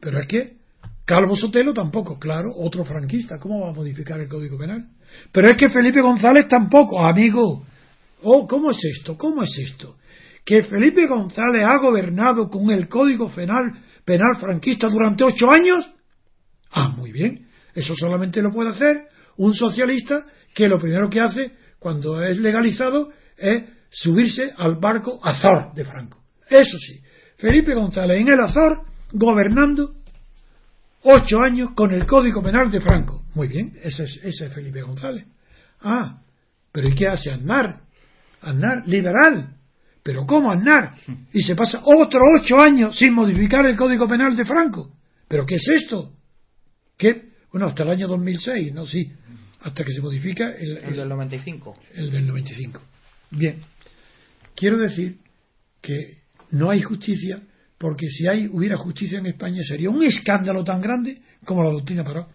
Pero 0.00 0.20
es 0.20 0.28
que 0.28 0.56
Calvo 1.04 1.36
Sotelo 1.36 1.74
tampoco, 1.74 2.18
claro, 2.18 2.50
otro 2.56 2.84
franquista. 2.84 3.38
¿Cómo 3.38 3.60
va 3.60 3.70
a 3.70 3.74
modificar 3.74 4.20
el 4.20 4.28
Código 4.28 4.58
Penal? 4.58 4.88
Pero 5.30 5.50
es 5.50 5.56
que 5.56 5.70
Felipe 5.70 6.00
González 6.00 6.48
tampoco, 6.48 7.04
amigo. 7.04 7.66
Oh, 8.22 8.46
¿cómo 8.46 8.70
es 8.70 8.78
esto? 8.84 9.16
¿Cómo 9.16 9.42
es 9.42 9.56
esto? 9.58 9.96
Que 10.44 10.64
Felipe 10.64 11.06
González 11.06 11.64
ha 11.64 11.78
gobernado 11.78 12.48
con 12.48 12.70
el 12.70 12.88
Código 12.88 13.30
Penal, 13.30 13.72
penal 14.04 14.36
franquista 14.40 14.88
durante 14.88 15.24
ocho 15.24 15.50
años. 15.50 15.90
Ah, 16.70 16.88
muy 16.88 17.12
bien. 17.12 17.46
Eso 17.74 17.94
solamente 17.94 18.42
lo 18.42 18.50
puede 18.50 18.70
hacer 18.70 19.08
un 19.36 19.54
socialista 19.54 20.24
que 20.54 20.68
lo 20.68 20.78
primero 20.78 21.08
que 21.08 21.20
hace 21.20 21.52
cuando 21.78 22.22
es 22.22 22.38
legalizado 22.38 23.10
es 23.36 23.64
subirse 23.92 24.52
al 24.56 24.76
barco 24.76 25.20
Azor 25.22 25.72
de 25.74 25.84
Franco. 25.84 26.18
Eso 26.48 26.78
sí, 26.78 27.00
Felipe 27.36 27.74
González 27.74 28.20
en 28.20 28.28
el 28.28 28.40
Azor, 28.40 28.82
gobernando, 29.12 29.94
ocho 31.02 31.40
años 31.40 31.70
con 31.74 31.92
el 31.92 32.06
Código 32.06 32.42
Penal 32.42 32.70
de 32.70 32.80
Franco. 32.80 33.24
Muy 33.34 33.48
bien, 33.48 33.72
ese 33.82 34.04
es, 34.04 34.20
ese 34.22 34.46
es 34.46 34.52
Felipe 34.52 34.82
González. 34.82 35.26
Ah, 35.80 36.20
pero 36.70 36.88
¿y 36.88 36.94
qué 36.94 37.08
hace 37.08 37.30
Aznar? 37.30 37.80
Aznar, 38.40 38.86
liberal. 38.86 39.56
Pero 40.02 40.26
¿cómo 40.26 40.50
Aznar? 40.50 40.94
Y 41.32 41.42
se 41.42 41.54
pasa 41.54 41.80
otros 41.84 42.22
ocho 42.40 42.60
años 42.60 42.96
sin 42.96 43.12
modificar 43.12 43.64
el 43.66 43.76
Código 43.76 44.08
Penal 44.08 44.36
de 44.36 44.44
Franco. 44.44 44.90
¿Pero 45.28 45.46
qué 45.46 45.56
es 45.56 45.66
esto? 45.82 46.12
¿Qué? 46.96 47.30
Bueno, 47.52 47.68
hasta 47.68 47.82
el 47.84 47.90
año 47.90 48.08
2006, 48.08 48.72
¿no? 48.72 48.86
Sí, 48.86 49.12
hasta 49.60 49.84
que 49.84 49.92
se 49.92 50.00
modifica 50.00 50.50
el, 50.50 50.78
El 50.78 50.96
del 50.96 51.08
95. 51.08 51.76
el 51.94 52.10
del 52.10 52.26
95. 52.26 52.80
Bien, 53.30 53.56
quiero 54.62 54.78
decir 54.78 55.18
que 55.80 56.18
no 56.52 56.70
hay 56.70 56.82
justicia 56.82 57.42
porque 57.78 58.06
si 58.06 58.28
hay 58.28 58.46
hubiera 58.46 58.76
justicia 58.76 59.18
en 59.18 59.26
España 59.26 59.60
sería 59.66 59.90
un 59.90 60.04
escándalo 60.04 60.62
tan 60.62 60.80
grande 60.80 61.20
como 61.44 61.64
la 61.64 61.72
doctrina 61.72 62.04
Paró. 62.04 62.28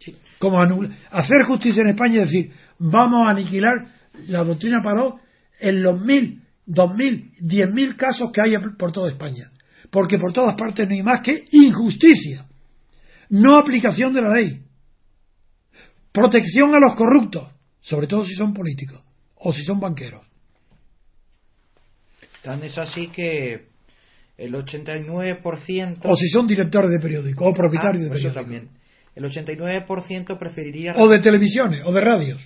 Sí. 0.00 0.16
Como 0.38 0.62
hacer 1.10 1.42
justicia 1.46 1.82
en 1.82 1.90
España 1.90 2.22
es 2.22 2.30
decir, 2.30 2.52
vamos 2.78 3.26
a 3.26 3.32
aniquilar 3.32 3.86
la 4.28 4.44
doctrina 4.44 4.78
Paró 4.82 5.20
en 5.60 5.82
los 5.82 6.00
mil, 6.00 6.40
dos 6.64 6.96
mil, 6.96 7.30
diez 7.38 7.70
mil 7.70 7.96
casos 7.96 8.32
que 8.32 8.40
hay 8.40 8.54
por 8.78 8.90
toda 8.90 9.10
España. 9.10 9.50
Porque 9.90 10.16
por 10.18 10.32
todas 10.32 10.56
partes 10.56 10.88
no 10.88 10.94
hay 10.94 11.02
más 11.02 11.20
que 11.20 11.44
injusticia, 11.50 12.46
no 13.28 13.58
aplicación 13.58 14.14
de 14.14 14.22
la 14.22 14.32
ley, 14.32 14.62
protección 16.12 16.74
a 16.74 16.80
los 16.80 16.94
corruptos, 16.94 17.52
sobre 17.82 18.06
todo 18.06 18.24
si 18.24 18.34
son 18.36 18.54
políticos 18.54 19.02
o 19.34 19.52
si 19.52 19.62
son 19.64 19.78
banqueros. 19.80 20.31
Tan 22.42 22.62
es 22.64 22.76
así 22.78 23.08
que 23.08 23.66
el 24.38 24.54
89%. 24.54 25.98
O 26.04 26.16
si 26.16 26.28
son 26.28 26.46
directores 26.46 26.90
de 26.90 26.98
periódicos 26.98 27.46
o 27.46 27.52
propietarios 27.52 28.06
Ah, 28.06 28.14
de 28.14 28.18
eso 28.18 28.32
periódicos. 28.32 28.42
también. 28.42 28.68
El 29.14 29.24
89% 29.24 30.38
preferiría, 30.38 30.94
O 30.96 31.08
de 31.08 31.18
televisiones 31.20 31.82
o 31.84 31.92
de 31.92 32.00
radios. 32.00 32.40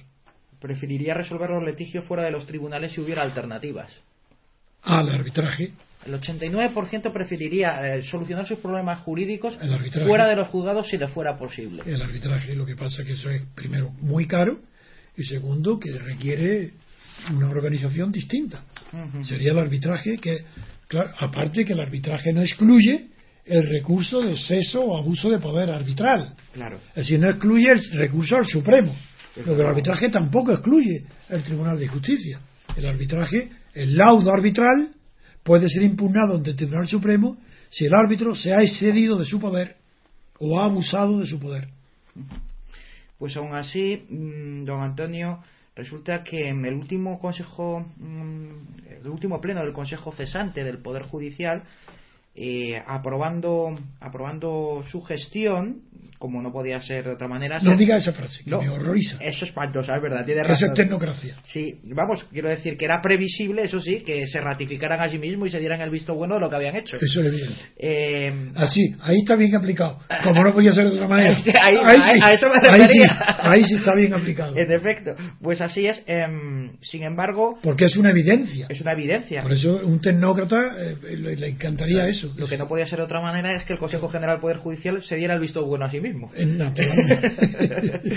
preferiría 0.60 1.14
resolver 1.14 1.50
los 1.50 1.64
litigios 1.64 2.04
fuera 2.04 2.24
de 2.24 2.30
los 2.32 2.46
tribunales 2.46 2.92
si 2.92 3.00
hubiera 3.00 3.22
alternativas. 3.22 3.90
Al 4.82 5.08
arbitraje. 5.10 5.72
El 6.06 6.14
89% 6.14 7.12
preferiría 7.12 7.96
eh, 7.96 8.02
solucionar 8.04 8.46
sus 8.46 8.58
problemas 8.60 9.00
jurídicos 9.00 9.58
fuera 10.06 10.28
de 10.28 10.36
los 10.36 10.48
juzgados 10.48 10.88
si 10.88 10.96
le 10.98 11.08
fuera 11.08 11.36
posible. 11.36 11.82
El 11.86 12.00
arbitraje, 12.00 12.54
lo 12.54 12.64
que 12.64 12.76
pasa 12.76 13.04
que 13.04 13.12
eso 13.12 13.28
es, 13.30 13.42
primero, 13.54 13.90
muy 14.00 14.26
caro 14.26 14.60
y 15.16 15.24
segundo, 15.24 15.78
que 15.80 15.90
requiere 15.98 16.70
una 17.32 17.48
organización 17.48 18.12
distinta. 18.12 18.64
Sería 19.24 19.52
el 19.52 19.58
arbitraje 19.58 20.18
que, 20.18 20.44
claro, 20.88 21.10
aparte 21.18 21.64
que 21.64 21.72
el 21.72 21.80
arbitraje 21.80 22.32
no 22.32 22.42
excluye 22.42 23.08
el 23.44 23.62
recurso 23.68 24.22
de 24.22 24.32
exceso 24.32 24.84
o 24.84 24.98
abuso 24.98 25.30
de 25.30 25.38
poder 25.38 25.70
arbitral. 25.70 26.34
Claro. 26.52 26.80
Es 26.90 26.94
decir, 26.96 27.20
no 27.20 27.28
excluye 27.30 27.70
el 27.70 27.90
recurso 27.92 28.36
al 28.36 28.46
Supremo. 28.46 28.94
Lo 29.36 29.54
que 29.54 29.62
el 29.62 29.66
arbitraje 29.66 30.08
tampoco 30.08 30.52
excluye 30.52 31.04
el 31.28 31.44
Tribunal 31.44 31.78
de 31.78 31.88
Justicia. 31.88 32.40
El 32.76 32.86
arbitraje, 32.86 33.50
el 33.74 33.96
laudo 33.96 34.32
arbitral, 34.32 34.90
puede 35.42 35.68
ser 35.68 35.82
impugnado 35.82 36.36
ante 36.36 36.50
el 36.50 36.56
Tribunal 36.56 36.88
Supremo 36.88 37.36
si 37.70 37.84
el 37.84 37.94
árbitro 37.94 38.34
se 38.34 38.52
ha 38.52 38.62
excedido 38.62 39.18
de 39.18 39.26
su 39.26 39.38
poder 39.38 39.76
o 40.38 40.58
ha 40.58 40.64
abusado 40.64 41.20
de 41.20 41.26
su 41.26 41.38
poder. 41.38 41.68
Pues 43.18 43.36
aún 43.36 43.54
así, 43.54 44.04
mm, 44.08 44.64
don 44.64 44.82
Antonio, 44.82 45.42
resulta 45.76 46.24
que 46.24 46.48
en 46.48 46.64
el 46.64 46.74
último 46.74 47.20
consejo, 47.20 47.84
mm, 47.98 48.50
el 49.02 49.08
último 49.08 49.40
pleno 49.40 49.60
del 49.60 49.74
Consejo 49.74 50.10
cesante 50.10 50.64
del 50.64 50.78
Poder 50.78 51.02
Judicial, 51.02 51.62
eh, 52.36 52.82
aprobando, 52.86 53.78
aprobando 54.00 54.82
su 54.88 55.02
gestión, 55.02 55.82
como 56.18 56.40
no 56.40 56.50
podía 56.50 56.80
ser 56.80 57.04
de 57.04 57.10
otra 57.12 57.28
manera. 57.28 57.58
No 57.60 57.76
diga 57.76 57.96
esa 57.96 58.12
frase, 58.12 58.42
que 58.42 58.50
No, 58.50 58.62
me 58.62 58.70
horroriza. 58.70 59.16
Eso 59.20 59.44
es 59.44 59.50
espantoso, 59.50 59.92
es 59.94 60.00
verdad, 60.00 60.24
tiene 60.24 60.40
Eso 60.42 60.50
razón. 60.50 60.68
es 60.70 60.74
tecnocracia. 60.74 61.36
Sí, 61.44 61.78
vamos, 61.84 62.24
quiero 62.32 62.48
decir 62.48 62.78
que 62.78 62.86
era 62.86 63.02
previsible, 63.02 63.64
eso 63.64 63.78
sí, 63.80 64.02
que 64.02 64.26
se 64.26 64.40
ratificaran 64.40 65.00
a 65.00 65.10
sí 65.10 65.18
mismo 65.18 65.44
y 65.46 65.50
se 65.50 65.58
dieran 65.58 65.82
el 65.82 65.90
visto 65.90 66.14
bueno 66.14 66.34
de 66.36 66.40
lo 66.40 66.48
que 66.48 66.56
habían 66.56 66.76
hecho. 66.76 66.96
Eso 66.96 67.20
es 67.20 67.26
evidente. 67.26 67.54
Eh, 67.76 68.50
Así, 68.54 68.94
ahí 69.02 69.18
está 69.18 69.36
bien 69.36 69.54
aplicado. 69.56 69.98
Como 70.24 70.42
no 70.42 70.54
podía 70.54 70.70
ser 70.72 70.88
de 70.90 70.96
otra 70.96 71.06
manera. 71.08 71.36
Ahí- 71.62 71.76
a- 71.76 72.26
a 72.28 72.32
eso 72.32 72.48
me 72.48 72.54
ahí 72.66 72.80
sí, 72.86 72.98
refería. 72.98 73.36
ahí 73.42 73.64
sí 73.64 73.74
está 73.74 73.94
bien 73.94 74.14
aplicado. 74.14 74.56
en 74.56 74.72
efecto, 74.72 75.14
pues 75.42 75.60
así 75.60 75.86
es. 75.86 76.02
em, 76.06 76.72
sin 76.80 77.02
embargo, 77.02 77.58
Porque 77.62 77.84
es 77.84 77.96
una 77.96 78.10
evidencia. 78.10 78.66
es 78.70 78.80
una 78.80 78.92
evidencia. 78.92 79.42
Por 79.42 79.52
eso 79.52 79.80
un 79.84 80.00
tecnócrata 80.00 80.76
eh, 80.80 80.96
le 81.16 81.46
encantaría 81.48 82.08
eso. 82.08 82.25
Lo 82.36 82.46
que 82.46 82.58
no 82.58 82.68
podía 82.68 82.86
ser 82.86 82.98
de 82.98 83.04
otra 83.04 83.20
manera 83.20 83.54
es 83.54 83.64
que 83.64 83.72
el 83.72 83.78
Consejo 83.78 84.08
General 84.08 84.36
del 84.36 84.40
Poder 84.40 84.58
Judicial 84.58 85.02
se 85.02 85.16
diera 85.16 85.34
el 85.34 85.40
visto 85.40 85.64
bueno 85.64 85.84
a 85.84 85.90
sí 85.90 86.00
mismo. 86.00 86.30
Eh, 86.34 86.58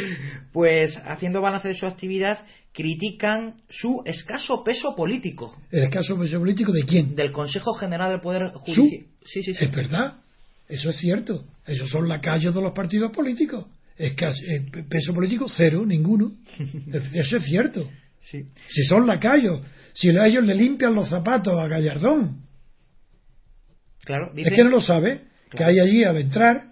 pues 0.54 0.98
haciendo 1.06 1.42
balance 1.42 1.68
de 1.68 1.76
su 1.76 1.86
actividad, 1.86 2.40
critican 2.74 3.56
su 3.70 4.02
escaso 4.06 4.64
peso 4.64 4.96
político 4.96 5.56
El 5.72 5.90
caso 5.90 6.16
político 6.16 6.72
de 6.72 6.84
quién? 6.84 7.16
del 7.16 7.32
Consejo 7.32 7.74
General 7.74 8.12
del 8.12 8.22
Poder. 8.22 8.52
Judicial. 8.54 9.06
Sí, 9.26 9.44
sí, 9.44 9.54
sí. 9.54 9.66
Es 9.66 9.72
verdad. 9.72 10.16
Eso 10.68 10.92
es 10.92 10.98
cierto. 10.98 11.46
Esos 11.66 11.90
son 11.90 12.08
lacayos 12.08 12.54
de 12.54 12.62
los 12.62 12.74
partidos 12.74 13.12
políticos. 13.12 13.66
Es 13.98 14.14
que 14.14 14.26
eh, 14.26 14.84
peso 14.88 15.14
político 15.14 15.48
cero, 15.50 15.84
ninguno. 15.86 16.32
Eso 17.14 17.38
es 17.38 17.44
cierto. 17.44 17.90
Sí. 18.32 18.44
Si 18.70 18.84
son 18.84 19.08
lacayos, 19.08 19.62
si 19.94 20.10
a 20.10 20.26
ellos 20.26 20.46
le 20.46 20.54
limpian 20.54 20.94
los 20.94 21.10
zapatos 21.10 21.54
a 21.58 21.68
Gallardón, 21.68 22.44
Claro, 24.04 24.32
es 24.36 24.54
que 24.54 24.64
no 24.64 24.70
lo 24.70 24.82
sabe, 24.82 25.22
que 25.50 25.58
Claro. 25.58 25.72
hay 25.74 25.80
allí 25.80 26.04
al 26.04 26.18
entrar, 26.18 26.64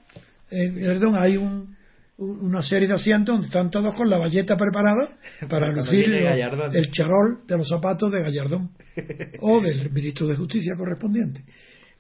en 0.49 0.75
Gallardón 0.75 1.15
hay 1.15 1.37
un, 1.37 1.75
un- 2.17 2.39
una 2.45 2.61
serie 2.63 2.87
de 2.87 2.93
asientos 2.95 3.33
donde 3.35 3.47
están 3.47 3.69
todos 3.69 3.93
con 3.95 4.09
la 4.09 4.17
valleta 4.17 4.55
preparada 4.57 5.17
para 5.49 5.71
lucir 5.71 6.05
el 6.13 6.91
charol 6.91 7.45
de 7.47 7.57
los 7.57 7.67
zapatos 7.69 8.11
de 8.11 8.21
Gallardón 8.21 8.71
o 9.41 9.61
del 9.61 9.91
ministro 9.91 10.27
de 10.27 10.35
Justicia 10.35 10.73
correspondiente. 10.77 11.43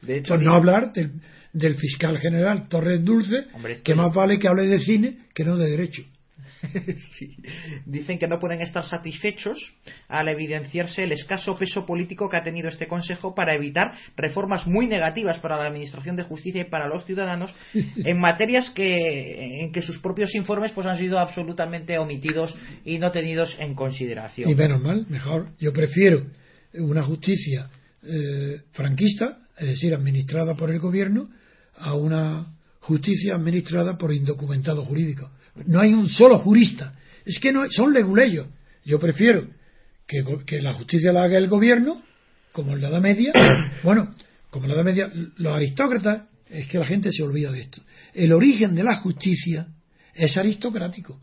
de 0.01 0.17
hecho, 0.17 0.33
Por 0.35 0.43
no 0.43 0.55
hablar 0.55 0.93
del, 0.93 1.11
del 1.53 1.75
fiscal 1.75 2.17
general 2.19 2.67
Torres 2.67 3.03
Dulce, 3.03 3.45
Hombre, 3.53 3.81
que 3.83 3.95
más 3.95 4.13
vale 4.13 4.39
que 4.39 4.47
hable 4.47 4.65
de 4.67 4.79
cine 4.79 5.17
que 5.35 5.43
no 5.43 5.57
de 5.57 5.69
derecho. 5.69 6.03
Sí. 7.17 7.35
Dicen 7.85 8.19
que 8.19 8.27
no 8.27 8.39
pueden 8.39 8.61
estar 8.61 8.83
satisfechos 8.83 9.57
al 10.07 10.27
evidenciarse 10.29 11.03
el 11.03 11.11
escaso 11.11 11.57
peso 11.57 11.85
político 11.85 12.29
que 12.29 12.37
ha 12.37 12.43
tenido 12.43 12.69
este 12.69 12.87
Consejo 12.87 13.33
para 13.35 13.55
evitar 13.55 13.93
reformas 14.15 14.67
muy 14.67 14.87
negativas 14.87 15.39
para 15.39 15.57
la 15.57 15.65
Administración 15.65 16.15
de 16.15 16.23
Justicia 16.23 16.61
y 16.61 16.69
para 16.69 16.87
los 16.87 17.05
ciudadanos 17.05 17.53
en 17.73 18.19
materias 18.19 18.69
que 18.71 19.61
en 19.61 19.71
que 19.71 19.81
sus 19.81 19.99
propios 19.99 20.33
informes 20.35 20.71
pues 20.71 20.87
han 20.87 20.97
sido 20.97 21.19
absolutamente 21.19 21.97
omitidos 21.97 22.55
y 22.85 22.99
no 22.99 23.11
tenidos 23.11 23.55
en 23.59 23.75
consideración. 23.75 24.49
Y 24.49 24.55
menos 24.55 24.81
mal, 24.81 25.05
mejor. 25.09 25.49
Yo 25.59 25.73
prefiero 25.73 26.25
una 26.73 27.03
justicia 27.03 27.69
eh, 28.03 28.61
franquista, 28.71 29.39
es 29.57 29.67
decir, 29.67 29.93
administrada 29.93 30.55
por 30.55 30.69
el 30.71 30.79
gobierno, 30.79 31.29
a 31.75 31.95
una 31.95 32.45
justicia 32.79 33.35
administrada 33.35 33.97
por 33.97 34.13
indocumentados 34.13 34.87
jurídicos. 34.87 35.31
No 35.65 35.81
hay 35.81 35.93
un 35.93 36.09
solo 36.09 36.39
jurista. 36.39 36.93
Es 37.25 37.39
que 37.39 37.51
no 37.51 37.69
son 37.69 37.93
leguleyos. 37.93 38.47
Yo 38.85 38.99
prefiero 38.99 39.47
que, 40.05 40.23
que 40.45 40.61
la 40.61 40.73
justicia 40.73 41.11
la 41.11 41.23
haga 41.23 41.37
el 41.37 41.47
gobierno, 41.47 42.01
como 42.51 42.73
en 42.73 42.81
la 42.81 42.89
Edad 42.89 43.01
Media. 43.01 43.33
bueno, 43.83 44.13
como 44.49 44.65
en 44.65 44.69
la 44.69 44.75
Edad 44.75 44.85
Media, 44.85 45.11
los 45.37 45.55
aristócratas, 45.55 46.23
es 46.49 46.67
que 46.67 46.79
la 46.79 46.85
gente 46.85 47.11
se 47.11 47.23
olvida 47.23 47.51
de 47.51 47.59
esto. 47.59 47.81
El 48.13 48.31
origen 48.31 48.73
de 48.75 48.83
la 48.83 48.95
justicia 48.97 49.67
es 50.13 50.37
aristocrático 50.37 51.19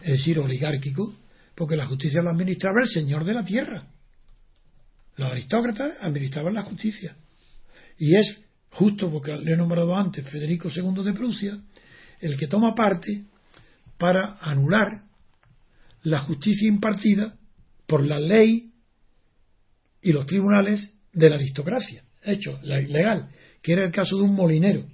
es 0.00 0.18
decir, 0.18 0.38
oligárquico, 0.38 1.14
porque 1.54 1.76
la 1.76 1.86
justicia 1.86 2.22
la 2.22 2.30
administraba 2.30 2.82
el 2.82 2.88
señor 2.88 3.24
de 3.24 3.34
la 3.34 3.44
tierra. 3.44 3.86
Los 5.16 5.30
aristócratas 5.30 5.94
administraban 6.00 6.54
la 6.54 6.62
justicia. 6.62 7.16
Y 7.98 8.16
es 8.16 8.38
justo, 8.70 9.10
porque 9.10 9.36
le 9.36 9.54
he 9.54 9.56
nombrado 9.56 9.96
antes 9.96 10.28
Federico 10.28 10.68
II 10.74 11.02
de 11.02 11.14
Prusia, 11.14 11.58
el 12.20 12.36
que 12.36 12.46
toma 12.46 12.74
parte 12.74 13.24
para 13.98 14.38
anular 14.40 15.02
la 16.02 16.20
justicia 16.20 16.68
impartida 16.68 17.36
por 17.86 18.04
la 18.04 18.20
ley 18.20 18.70
y 20.02 20.12
los 20.12 20.26
tribunales 20.26 20.96
de 21.12 21.30
la 21.30 21.36
aristocracia, 21.36 22.04
hecho 22.22 22.58
legal, 22.62 23.30
que 23.62 23.72
era 23.72 23.84
el 23.84 23.92
caso 23.92 24.16
de 24.16 24.22
un 24.22 24.34
molinero 24.34 24.86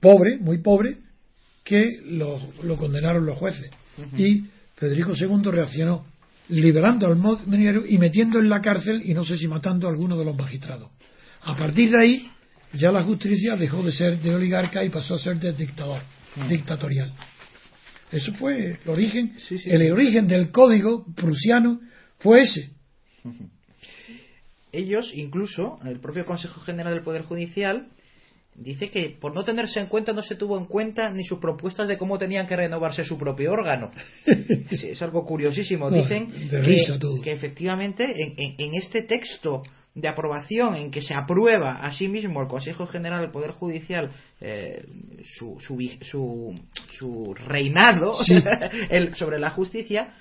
pobre, 0.00 0.38
muy 0.38 0.58
pobre, 0.58 0.96
que 1.64 2.00
lo, 2.04 2.40
lo 2.62 2.76
condenaron 2.76 3.26
los 3.26 3.38
jueces. 3.38 3.70
Y 4.16 4.44
Federico 4.76 5.12
II 5.14 5.50
reaccionó 5.50 6.06
liberando 6.50 7.06
al 7.06 7.16
molinero 7.16 7.84
y 7.86 7.98
metiendo 7.98 8.38
en 8.38 8.48
la 8.48 8.62
cárcel 8.62 9.02
y 9.04 9.12
no 9.12 9.24
sé 9.24 9.36
si 9.36 9.48
matando 9.48 9.86
a 9.86 9.90
alguno 9.90 10.16
de 10.16 10.24
los 10.24 10.36
magistrados. 10.36 10.90
A 11.42 11.56
partir 11.56 11.90
de 11.90 12.02
ahí, 12.02 12.30
ya 12.72 12.90
la 12.90 13.02
justicia 13.02 13.56
dejó 13.56 13.82
de 13.82 13.92
ser 13.92 14.18
de 14.18 14.34
oligarca 14.34 14.84
y 14.84 14.88
pasó 14.88 15.16
a 15.16 15.18
ser 15.18 15.38
de 15.38 15.52
dictador, 15.52 16.00
dictatorial. 16.48 17.12
Eso 18.10 18.32
fue 18.34 18.78
el 18.82 18.88
origen, 18.88 19.34
Sí, 19.38 19.58
sí. 19.58 19.68
el 19.70 19.92
origen 19.92 20.26
del 20.28 20.50
código 20.50 21.04
prusiano 21.14 21.80
fue 22.18 22.42
ese. 22.42 22.70
Ellos, 24.72 25.10
incluso, 25.14 25.78
el 25.84 25.98
propio 26.00 26.24
Consejo 26.26 26.60
General 26.60 26.92
del 26.92 27.02
Poder 27.02 27.22
Judicial, 27.22 27.88
dice 28.54 28.90
que 28.90 29.16
por 29.18 29.34
no 29.34 29.44
tenerse 29.44 29.80
en 29.80 29.86
cuenta 29.86 30.12
no 30.12 30.20
se 30.22 30.34
tuvo 30.34 30.58
en 30.58 30.66
cuenta 30.66 31.08
ni 31.10 31.24
sus 31.24 31.38
propuestas 31.38 31.88
de 31.88 31.96
cómo 31.96 32.18
tenían 32.18 32.46
que 32.46 32.56
renovarse 32.56 33.04
su 33.04 33.16
propio 33.18 33.52
órgano. 33.52 33.90
Sí, 34.70 34.88
es 34.90 35.00
algo 35.02 35.24
curiosísimo. 35.24 35.90
Dicen 35.90 36.30
que, 37.22 37.32
efectivamente 37.32 38.04
en, 38.04 38.34
en- 38.36 38.54
en 38.58 38.74
este 38.74 39.02
texto 39.02 39.62
de 40.00 40.08
aprobación 40.08 40.74
en 40.76 40.90
que 40.90 41.02
se 41.02 41.14
aprueba 41.14 41.72
a 41.76 41.92
sí 41.92 42.08
mismo 42.08 42.40
el 42.42 42.48
Consejo 42.48 42.86
General 42.86 43.20
del 43.20 43.30
Poder 43.30 43.50
Judicial 43.52 44.10
eh, 44.40 44.84
su, 45.24 45.58
su, 45.60 45.78
su, 46.02 46.54
su 46.98 47.34
reinado 47.34 48.22
Sí. 48.24 48.34
el- 48.90 49.14
sobre 49.14 49.38
la 49.38 49.50
justicia, 49.50 50.14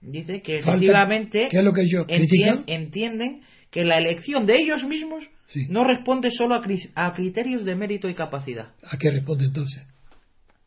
dice 0.00 0.42
que 0.42 0.58
efectivamente 0.58 1.48
¿qué 1.50 1.58
es 1.58 1.64
lo 1.64 1.72
que 1.72 1.82
ellos 1.82 2.06
entien- 2.06 2.16
critican? 2.28 2.64
entienden 2.66 3.42
que 3.70 3.84
la 3.84 3.98
elección 3.98 4.46
de 4.46 4.56
ellos 4.56 4.84
mismos 4.84 5.24
Sí. 5.46 5.66
no 5.68 5.84
responde 5.84 6.30
solo 6.30 6.54
a, 6.54 6.62
a 6.94 7.12
criterios 7.14 7.64
de 7.64 7.74
mérito 7.76 8.08
y 8.08 8.14
capacidad, 8.14 8.68
¿A 8.90 8.96
qué 8.96 9.10
responde 9.10 9.44
entonces? 9.46 9.82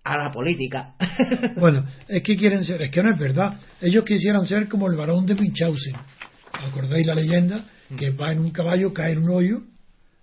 a 0.03 0.17
la 0.17 0.31
política. 0.31 0.93
Bueno, 1.57 1.83
es 2.07 2.21
que 2.21 2.35
quieren 2.37 2.63
ser, 2.63 2.81
es 2.83 2.91
que 2.91 3.01
no 3.01 3.11
es 3.11 3.17
verdad. 3.19 3.59
Ellos 3.81 4.03
quisieran 4.05 4.45
ser 4.45 4.67
como 4.67 4.87
el 4.87 4.95
varón 4.95 5.25
de 5.25 5.33
Munchausen. 5.33 5.95
¿Acordáis 6.53 7.07
la 7.07 7.15
leyenda? 7.15 7.65
Que 7.97 8.09
va 8.11 8.31
en 8.31 8.39
un 8.39 8.51
caballo, 8.51 8.93
cae 8.93 9.11
en 9.13 9.19
un 9.19 9.29
hoyo, 9.29 9.61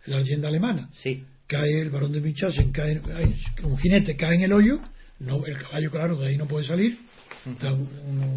la 0.07 0.19
leyenda 0.19 0.49
alemana. 0.49 0.89
sí, 0.93 1.25
Cae 1.47 1.81
el 1.83 1.91
varón 1.91 2.13
de 2.13 2.21
Munchausen, 2.23 2.73
cae, 2.73 3.01
cae- 3.03 3.35
un 3.65 3.77
jinete 3.77 4.17
cae 4.17 4.37
en 4.37 4.43
el 4.43 4.53
hoyo, 4.55 4.81
no, 5.21 5.45
el 5.45 5.59
caballo, 5.59 5.91
claro, 5.91 6.17
de 6.17 6.29
ahí 6.29 6.37
no 6.39 6.47
puede 6.47 6.65
salir, 6.65 6.97
está 7.47 7.73
un, 7.73 7.89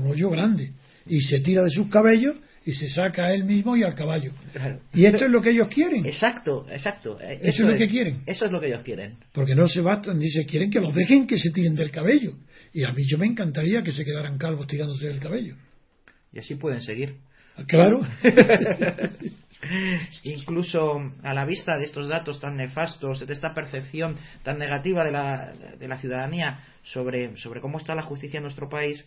un 0.01 0.07
hoyo 0.07 0.29
grande. 0.29 0.71
Y 1.07 1.21
se 1.21 1.39
tira 1.39 1.63
de 1.63 1.69
sus 1.69 1.87
cabellos 1.87 2.35
y 2.65 2.73
se 2.73 2.89
saca 2.89 3.27
a 3.27 3.33
él 3.33 3.45
mismo 3.45 3.77
y 3.77 3.83
al 3.83 3.95
caballo. 3.95 4.31
claro. 4.51 4.79
Y 4.93 5.05
esto 5.05 5.25
es 5.25 5.31
lo 5.31 5.41
que 5.41 5.51
ellos 5.51 5.69
quieren. 5.69 6.05
Exacto, 6.05 6.65
exacto. 6.69 7.17
Eso 7.21 7.63
es 7.63 7.71
lo 7.71 7.77
que 7.77 7.87
quieren. 7.87 8.21
Eso 8.25 8.45
es 8.47 8.51
lo 8.51 8.59
que 8.59 8.67
ellos 8.67 8.81
quieren. 8.83 9.15
Porque 9.31 9.55
no 9.55 9.67
se 9.69 9.79
bastan, 9.81 10.19
dice, 10.19 10.45
quieren 10.45 10.69
que 10.69 10.81
los 10.81 10.93
dejen 10.93 11.25
que 11.25 11.37
se 11.37 11.51
tiren 11.51 11.75
del 11.75 11.91
cabello. 11.91 12.33
Y 12.73 12.83
a 12.83 12.91
mí 12.91 13.05
yo 13.07 13.17
me 13.17 13.27
encantaría 13.27 13.81
que 13.81 13.93
se 13.93 14.03
quedaran 14.03 14.37
calvos 14.37 14.67
tirándose 14.67 15.07
del 15.07 15.19
cabello. 15.21 15.55
Y 16.33 16.39
así 16.39 16.55
pueden 16.55 16.81
seguir. 16.81 17.15
Claro. 17.67 17.99
Incluso 20.23 21.11
a 21.23 21.33
la 21.33 21.45
vista 21.45 21.77
de 21.77 21.85
estos 21.85 22.07
datos 22.07 22.39
tan 22.39 22.57
nefastos, 22.57 23.25
de 23.25 23.33
esta 23.33 23.53
percepción 23.53 24.15
tan 24.43 24.59
negativa 24.59 25.03
de 25.03 25.11
la, 25.11 25.53
de 25.79 25.87
la 25.87 25.97
ciudadanía 25.97 26.59
sobre, 26.83 27.35
sobre 27.37 27.61
cómo 27.61 27.77
está 27.77 27.95
la 27.95 28.03
justicia 28.03 28.37
en 28.37 28.43
nuestro 28.43 28.69
país, 28.69 29.03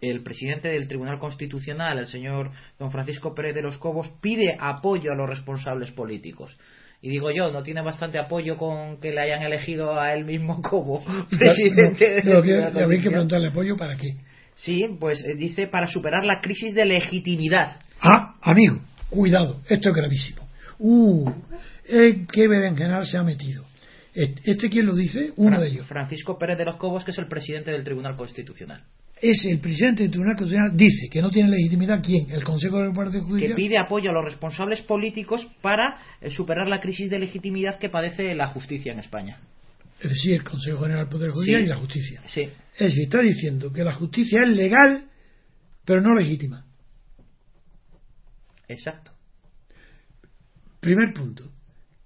el 0.00 0.22
presidente 0.22 0.68
del 0.68 0.88
Tribunal 0.88 1.18
Constitucional, 1.18 1.98
el 1.98 2.06
señor 2.06 2.50
don 2.78 2.90
Francisco 2.90 3.34
Pérez 3.34 3.54
de 3.54 3.62
los 3.62 3.78
Cobos, 3.78 4.10
pide 4.20 4.56
apoyo 4.58 5.12
a 5.12 5.16
los 5.16 5.28
responsables 5.28 5.92
políticos. 5.92 6.56
Y 7.00 7.10
digo 7.10 7.30
yo, 7.30 7.52
¿no 7.52 7.62
tiene 7.62 7.82
bastante 7.82 8.18
apoyo 8.18 8.56
con 8.56 8.98
que 8.98 9.12
le 9.12 9.20
hayan 9.20 9.42
elegido 9.42 10.00
a 10.00 10.14
él 10.14 10.24
mismo 10.24 10.62
como 10.62 11.04
presidente 11.38 12.22
No, 12.24 12.38
habría 12.38 13.02
que 13.02 13.10
preguntarle 13.10 13.48
apoyo 13.48 13.76
para 13.76 13.96
qué. 13.96 14.16
Sí, 14.56 14.84
pues 14.98 15.22
eh, 15.24 15.34
dice 15.34 15.66
para 15.66 15.88
superar 15.88 16.24
la 16.24 16.40
crisis 16.40 16.74
de 16.74 16.84
legitimidad. 16.84 17.80
Ah, 18.00 18.34
amigo, 18.42 18.80
cuidado, 19.10 19.60
esto 19.68 19.88
es 19.90 19.94
gravísimo. 19.94 20.48
Uh, 20.78 21.30
eh, 21.88 22.24
qué 22.32 22.48
berenjenal 22.48 23.06
se 23.06 23.16
ha 23.16 23.22
metido. 23.22 23.64
Este, 24.14 24.50
¿Este 24.50 24.70
quién 24.70 24.86
lo 24.86 24.94
dice? 24.94 25.32
Uno 25.36 25.60
de 25.60 25.68
ellos. 25.68 25.86
Francisco 25.86 26.38
Pérez 26.38 26.56
de 26.58 26.64
los 26.64 26.76
Cobos, 26.76 27.04
que 27.04 27.10
es 27.10 27.18
el 27.18 27.26
presidente 27.26 27.72
del 27.72 27.82
Tribunal 27.82 28.16
Constitucional, 28.16 28.82
Es 29.20 29.44
el 29.44 29.58
presidente 29.58 30.02
del 30.04 30.10
Tribunal 30.12 30.36
Constitucional, 30.36 30.76
dice 30.76 31.08
que 31.10 31.20
no 31.20 31.30
tiene 31.30 31.48
legitimidad. 31.50 32.00
¿Quién? 32.04 32.30
¿El 32.30 32.44
Consejo 32.44 32.80
de 32.80 32.90
Poder 32.92 33.10
que 33.12 33.20
Judicial? 33.20 33.54
pide 33.54 33.78
apoyo 33.78 34.10
a 34.10 34.12
los 34.12 34.24
responsables 34.24 34.82
políticos 34.82 35.46
para 35.62 35.98
eh, 36.20 36.30
superar 36.30 36.68
la 36.68 36.80
crisis 36.80 37.10
de 37.10 37.18
legitimidad 37.18 37.78
que 37.78 37.88
padece 37.88 38.34
la 38.34 38.48
justicia 38.48 38.92
en 38.92 39.00
España. 39.00 39.38
Es 40.00 40.10
decir, 40.10 40.34
el 40.34 40.44
Consejo 40.44 40.80
General 40.82 41.04
del 41.04 41.08
Poder 41.12 41.30
Judicial 41.30 41.60
Sí. 41.60 41.66
y 41.66 41.68
la 41.68 41.76
Justicia. 41.76 42.22
Sí, 42.26 42.48
Es 42.76 42.88
decir, 42.88 43.04
está 43.04 43.20
diciendo 43.20 43.72
que 43.72 43.84
la 43.84 43.92
justicia 43.94 44.42
es 44.42 44.48
legal, 44.56 45.04
pero 45.84 46.00
no 46.00 46.14
legítima. 46.14 46.64
exacto. 48.68 49.12
Primer 50.80 51.12
punto, 51.14 51.44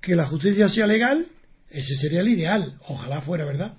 que 0.00 0.14
la 0.14 0.26
justicia 0.26 0.68
sea 0.68 0.87
legal, 0.87 1.26
ese 1.70 1.96
sería 1.96 2.20
el 2.20 2.28
ideal. 2.28 2.78
Ojalá 2.88 3.20
fuera 3.22 3.44
verdad. 3.44 3.74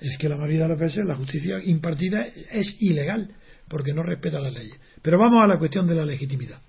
Es 0.00 0.16
que 0.18 0.28
la 0.28 0.36
mayoría 0.36 0.62
de 0.64 0.68
las 0.68 0.78
veces 0.78 1.04
la 1.06 1.16
justicia 1.16 1.58
impartida 1.64 2.26
es 2.52 2.76
ilegal, 2.80 3.34
porque 3.68 3.92
no 3.94 4.02
respeta 4.02 4.38
las 4.38 4.52
leyes. 4.52 4.78
Pero 5.02 5.18
vamos 5.18 5.42
a 5.42 5.46
la 5.46 5.58
cuestión 5.58 5.86
de 5.88 5.94
la 5.94 6.04
legitimidad. 6.04 6.60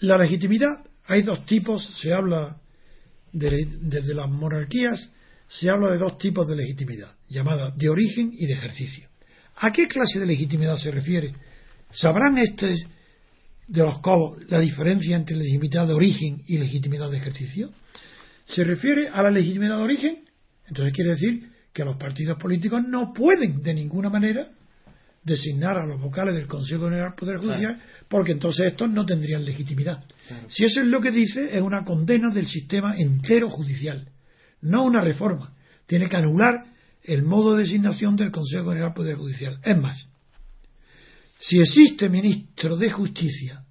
La 0.00 0.18
legitimidad, 0.18 0.84
hay 1.06 1.22
dos 1.22 1.44
tipos, 1.46 1.84
se 2.00 2.12
habla 2.12 2.56
de- 3.32 3.66
desde 3.80 4.14
las 4.14 4.28
monarquías, 4.28 5.08
se 5.48 5.70
habla 5.70 5.90
de 5.90 5.98
dos 5.98 6.18
tipos 6.18 6.46
de 6.46 6.56
legitimidad, 6.56 7.12
llamada 7.34 7.72
de 7.76 7.88
origen 7.88 8.30
y 8.32 8.46
de 8.46 8.54
ejercicio. 8.54 9.08
¿A 9.56 9.70
qué 9.70 9.88
clase 9.88 10.18
de 10.18 10.26
legitimidad 10.26 10.76
se 10.76 10.90
refiere? 10.90 11.34
¿Sabrán 11.90 12.38
estos 12.38 12.78
de 13.66 13.82
los 13.82 13.98
cobos 14.00 14.42
la 14.48 14.60
diferencia 14.60 15.16
entre 15.16 15.36
legitimidad 15.36 15.86
de 15.86 15.94
origen 15.94 16.42
y 16.46 16.58
legitimidad 16.58 17.10
de 17.10 17.18
ejercicio? 17.18 17.70
¿Se 18.46 18.64
refiere 18.64 19.08
a 19.08 19.22
la 19.22 19.30
legitimidad 19.30 19.78
de 19.78 19.82
origen? 19.82 20.24
Entonces 20.66 20.94
quiere 20.94 21.10
decir 21.10 21.50
que 21.72 21.84
los 21.84 21.96
partidos 21.96 22.38
políticos 22.38 22.82
no 22.86 23.12
pueden 23.12 23.62
de 23.62 23.74
ninguna 23.74 24.08
manera 24.08 24.48
designar 25.22 25.78
a 25.78 25.86
los 25.86 26.00
vocales 26.00 26.34
del 26.34 26.46
Consejo 26.46 26.84
General 26.84 27.08
del 27.08 27.16
Poder 27.16 27.38
Judicial 27.38 27.80
porque 28.08 28.32
entonces 28.32 28.66
estos 28.66 28.90
no 28.90 29.06
tendrían 29.06 29.44
legitimidad. 29.44 30.04
Claro. 30.28 30.48
Si 30.48 30.64
eso 30.64 30.80
es 30.80 30.86
lo 30.86 31.00
que 31.00 31.10
dice, 31.10 31.56
es 31.56 31.62
una 31.62 31.84
condena 31.84 32.30
del 32.32 32.46
sistema 32.46 32.96
entero 32.96 33.48
judicial, 33.50 34.08
no 34.60 34.84
una 34.84 35.00
reforma. 35.00 35.54
Tiene 35.86 36.08
que 36.08 36.16
anular 36.16 36.73
el 37.04 37.22
modo 37.22 37.54
de 37.54 37.64
designación 37.64 38.16
del 38.16 38.30
Consejo 38.30 38.70
General 38.70 38.88
del 38.88 38.94
Poder 38.94 39.16
Judicial. 39.16 39.58
Es 39.62 39.78
más, 39.78 40.08
si 41.38 41.60
existe 41.60 42.08
ministro 42.08 42.76
de 42.76 42.90
Justicia 42.90 43.62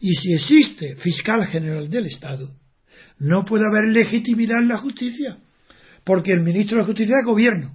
y 0.00 0.14
si 0.14 0.32
existe 0.32 0.96
fiscal 0.96 1.46
general 1.46 1.90
del 1.90 2.06
Estado, 2.06 2.54
no 3.18 3.44
puede 3.44 3.64
haber 3.66 3.92
legitimidad 3.92 4.60
en 4.60 4.68
la 4.68 4.78
justicia, 4.78 5.38
porque 6.04 6.32
el 6.32 6.40
ministro 6.40 6.78
de 6.78 6.84
Justicia 6.84 7.16
es 7.20 7.26
gobierno, 7.26 7.74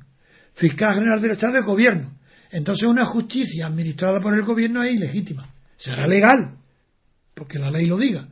fiscal 0.56 0.96
general 0.96 1.22
del 1.22 1.32
Estado 1.32 1.60
es 1.60 1.66
gobierno. 1.66 2.18
Entonces 2.52 2.88
una 2.88 3.06
justicia 3.06 3.68
administrada 3.68 4.20
por 4.20 4.34
el 4.34 4.44
gobierno 4.44 4.84
es 4.84 4.96
ilegítima. 4.96 5.54
Será 5.78 6.08
legal, 6.08 6.58
porque 7.36 7.60
la 7.60 7.72
ley 7.72 7.86
lo 7.86 7.98
diga, 7.98 8.28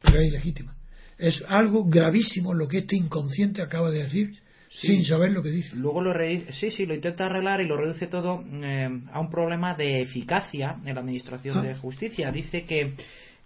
pero 0.00 0.20
es 0.20 0.28
ilegítima. 0.28 0.76
Es 1.16 1.42
algo 1.48 1.84
gravísimo 1.84 2.54
lo 2.54 2.68
que 2.68 2.78
este 2.78 2.96
inconsciente 2.96 3.62
acaba 3.62 3.90
de 3.90 4.04
decir 4.04 4.43
Sí. 4.80 4.88
sin 4.88 5.04
saber 5.04 5.30
lo 5.30 5.42
que 5.42 5.50
dice. 5.50 5.76
Luego 5.76 6.02
lo 6.02 6.12
re- 6.12 6.46
sí, 6.52 6.70
sí, 6.70 6.84
lo 6.84 6.94
intenta 6.94 7.26
arreglar 7.26 7.60
y 7.60 7.66
lo 7.68 7.76
reduce 7.76 8.08
todo 8.08 8.42
eh, 8.62 8.88
a 9.12 9.20
un 9.20 9.30
problema 9.30 9.74
de 9.74 10.02
eficacia 10.02 10.76
en 10.84 10.94
la 10.94 11.00
administración 11.00 11.58
Ah. 11.58 11.62
de 11.62 11.74
justicia. 11.76 12.32
Dice 12.32 12.64
que, 12.64 12.94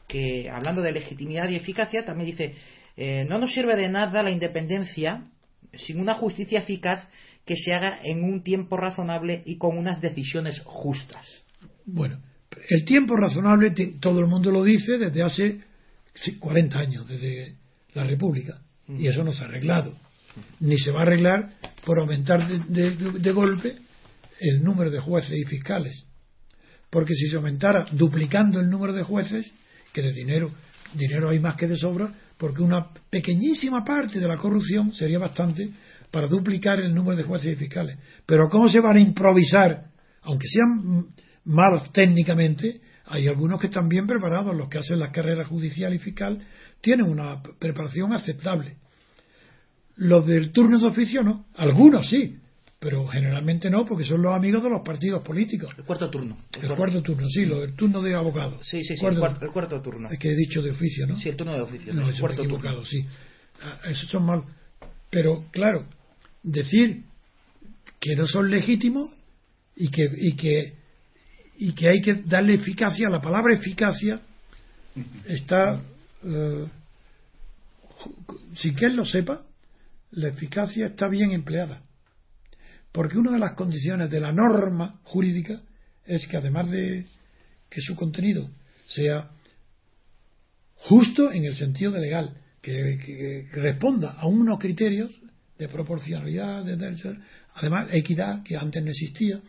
que, 0.06 0.48
hablando 0.50 0.80
de 0.80 0.92
legitimidad 0.92 1.48
y 1.50 1.56
eficacia, 1.56 2.04
también 2.04 2.30
dice, 2.30 2.54
eh, 2.96 3.26
no 3.28 3.38
nos 3.38 3.52
sirve 3.52 3.76
de 3.76 3.88
nada 3.90 4.22
la 4.22 4.30
independencia 4.30 5.24
sin 5.74 6.00
una 6.00 6.14
justicia 6.14 6.60
eficaz 6.60 7.06
que 7.44 7.56
se 7.56 7.74
haga 7.74 8.00
en 8.02 8.24
un 8.24 8.42
tiempo 8.42 8.76
razonable 8.78 9.42
y 9.44 9.58
con 9.58 9.76
unas 9.76 10.00
decisiones 10.00 10.60
justas. 10.64 11.26
Bueno, 11.84 12.20
el 12.70 12.84
tiempo 12.86 13.16
razonable, 13.16 13.70
todo 14.00 14.20
el 14.20 14.26
mundo 14.26 14.50
lo 14.50 14.64
dice 14.64 14.96
desde 14.96 15.22
hace 15.22 15.60
sí, 16.14 16.38
40 16.38 16.78
años, 16.78 17.06
desde 17.06 17.54
la 17.94 18.04
República, 18.04 18.60
y 18.88 19.06
eso 19.06 19.22
no 19.24 19.32
se 19.32 19.44
ha 19.44 19.46
arreglado. 19.46 19.94
Ni 20.60 20.78
se 20.78 20.90
va 20.90 21.00
a 21.00 21.02
arreglar 21.02 21.50
por 21.84 21.98
aumentar 21.98 22.46
de, 22.48 23.32
golpe 23.32 23.76
el 24.40 24.62
número 24.62 24.90
de 24.90 25.00
jueces 25.00 25.36
y 25.36 25.44
fiscales. 25.44 26.04
Porque 26.90 27.14
si 27.14 27.28
se 27.28 27.36
aumentara 27.36 27.86
duplicando 27.92 28.60
el 28.60 28.70
número 28.70 28.92
de 28.92 29.02
jueces, 29.02 29.52
que 29.92 30.02
de 30.02 30.12
dinero, 30.12 30.50
dinero 30.94 31.30
hay 31.30 31.38
más 31.38 31.56
que 31.56 31.66
de 31.66 31.76
sobra, 31.76 32.12
porque 32.36 32.62
una 32.62 32.88
pequeñísima 33.10 33.84
parte 33.84 34.20
de 34.20 34.28
la 34.28 34.36
corrupción 34.36 34.92
sería 34.92 35.18
bastante 35.18 35.70
para 36.10 36.26
duplicar 36.26 36.80
el 36.80 36.94
número 36.94 37.16
de 37.16 37.24
jueces 37.24 37.54
y 37.54 37.56
fiscales. 37.56 37.98
Pero 38.24 38.48
¿cómo 38.48 38.68
se 38.68 38.80
van 38.80 38.96
a 38.96 39.00
improvisar? 39.00 39.86
Aunque 40.22 40.46
sean 40.48 41.08
malos 41.44 41.92
técnicamente, 41.92 42.80
hay 43.06 43.26
algunos 43.26 43.60
que 43.60 43.68
están 43.68 43.88
bien 43.88 44.06
preparados, 44.06 44.54
los 44.54 44.68
que 44.68 44.78
hacen 44.78 44.98
las 44.98 45.12
carreras 45.12 45.48
judicial 45.48 45.94
y 45.94 45.98
fiscal 45.98 46.38
tienen 46.80 47.06
una 47.06 47.42
preparación 47.58 48.12
aceptable. 48.12 48.76
Los 49.98 50.26
del 50.26 50.50
turno 50.52 50.78
de 50.78 50.86
oficio 50.86 51.22
no, 51.22 51.44
algunos 51.56 52.08
sí, 52.08 52.36
pero 52.78 53.06
generalmente 53.08 53.68
no, 53.68 53.84
porque 53.84 54.04
son 54.04 54.22
los 54.22 54.32
amigos 54.34 54.62
de 54.62 54.70
los 54.70 54.82
partidos 54.82 55.22
políticos. 55.24 55.70
El 55.76 55.84
cuarto 55.84 56.08
turno. 56.08 56.38
El 56.60 56.74
cuarto 56.76 57.02
turno, 57.02 57.28
sí, 57.28 57.44
lo 57.44 57.60
del 57.60 57.74
turno 57.74 58.00
de 58.00 58.14
abogados. 58.14 58.60
Sí, 58.66 58.84
sí, 58.84 58.96
sí, 58.96 59.04
el 59.04 59.18
Cuarto- 59.18 59.44
el 59.44 59.50
cuarto 59.50 59.80
turno. 59.82 60.08
Es 60.10 60.18
que 60.18 60.30
he 60.30 60.36
dicho 60.36 60.62
de 60.62 60.70
oficio, 60.70 61.06
¿no? 61.06 61.16
Sí, 61.16 61.28
el 61.28 61.36
turno 61.36 61.54
de 61.54 61.60
oficio. 61.62 61.92
No, 61.92 62.08
el 62.08 62.18
cuarto 62.20 62.44
turno. 62.46 62.84
sí. 62.84 63.04
Ah, 63.60 63.80
Esos 63.90 64.08
son 64.08 64.24
mal. 64.24 64.44
Pero, 65.10 65.46
claro, 65.50 65.86
decir 66.44 67.02
que 67.98 68.14
no 68.14 68.26
son 68.28 68.48
legítimos 68.50 69.10
y 69.74 69.88
que, 69.88 70.08
y 70.16 70.36
que, 70.36 70.74
y 71.58 71.72
que 71.72 71.88
hay 71.88 72.00
que 72.00 72.14
darle 72.14 72.54
eficacia, 72.54 73.08
la 73.08 73.20
palabra 73.20 73.52
eficacia 73.54 74.20
está 75.26 75.80
eh, 76.22 76.66
sin 78.54 78.76
que 78.76 78.86
él 78.86 78.94
lo 78.96 79.04
sepa, 79.04 79.44
la 80.10 80.28
eficacia 80.28 80.86
está 80.86 81.08
bien 81.08 81.32
empleada. 81.32 81.82
Porque 82.92 83.18
una 83.18 83.32
de 83.32 83.38
las 83.38 83.52
condiciones 83.52 84.10
de 84.10 84.20
la 84.20 84.32
norma 84.32 85.00
jurídica 85.04 85.60
es 86.06 86.26
que 86.26 86.36
además 86.36 86.70
de 86.70 87.06
que 87.68 87.80
su 87.80 87.94
contenido 87.94 88.50
sea 88.86 89.30
justo 90.76 91.30
en 91.32 91.44
el 91.44 91.54
sentido 91.54 91.92
de 91.92 92.00
legal, 92.00 92.36
que, 92.62 93.48
responda 93.52 94.12
a 94.12 94.26
unos 94.26 94.58
criterios 94.58 95.10
de 95.58 95.68
proporcionalidad, 95.68 96.64
de, 96.64 97.18
además 97.54 97.88
equidad, 97.92 98.42
que 98.42 98.56
antes 98.56 98.82
no 98.82 98.90
existía, 98.90 99.40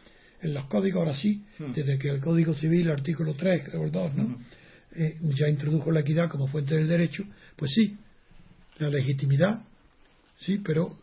en 0.42 0.54
los 0.54 0.66
códigos 0.66 1.00
ahora 1.00 1.16
sí, 1.16 1.44
hmm. 1.60 1.74
desde 1.74 1.98
que 1.98 2.10
el 2.10 2.22
Código 2.22 2.54
Civil, 2.54 2.90
artículo 2.90 3.34
3 3.34 3.74
o 3.76 3.84
el 3.84 3.92
2, 3.92 4.16
¿no? 4.16 4.24
Hmm. 4.24 4.38
Eh, 4.96 5.18
ya 5.38 5.48
introdujo 5.48 5.92
la 5.92 6.00
equidad 6.00 6.30
como 6.30 6.48
fuente 6.48 6.76
del 6.76 6.88
derecho, 6.88 7.24
pues 7.56 7.72
sí, 7.74 7.96
la 8.80 8.90
legitimidad, 8.90 9.64
sí, 10.40 10.60
pero 10.64 10.98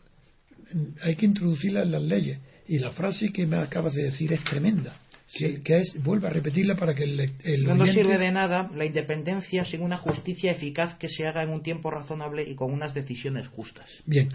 hay 1.01 1.15
que 1.15 1.25
introducirla 1.25 1.83
en 1.83 1.91
las 1.91 2.03
leyes. 2.03 2.39
Y 2.67 2.79
la 2.79 2.91
frase 2.91 3.31
que 3.31 3.45
me 3.45 3.57
acabas 3.57 3.93
de 3.93 4.03
decir 4.03 4.33
es 4.33 4.43
tremenda. 4.43 4.95
Que, 5.33 5.61
es, 5.65 6.01
vuelve 6.03 6.27
a 6.27 6.29
repetirla 6.29 6.75
para 6.75 6.95
que 6.95 7.03
el, 7.03 7.19
el 7.43 7.63
No 7.65 7.75
nos 7.75 7.91
sirve 7.91 8.17
de 8.17 8.31
nada 8.31 8.71
la 8.73 8.85
independencia 8.85 9.65
sin 9.65 9.81
una 9.81 9.97
justicia 9.97 10.51
eficaz 10.51 10.95
que 10.95 11.09
se 11.09 11.27
haga 11.27 11.43
en 11.43 11.49
un 11.49 11.61
tiempo 11.61 11.91
razonable 11.91 12.43
y 12.43 12.55
con 12.55 12.71
unas 12.71 12.93
decisiones 12.93 13.47
justas. 13.49 13.85
Bien, 14.05 14.29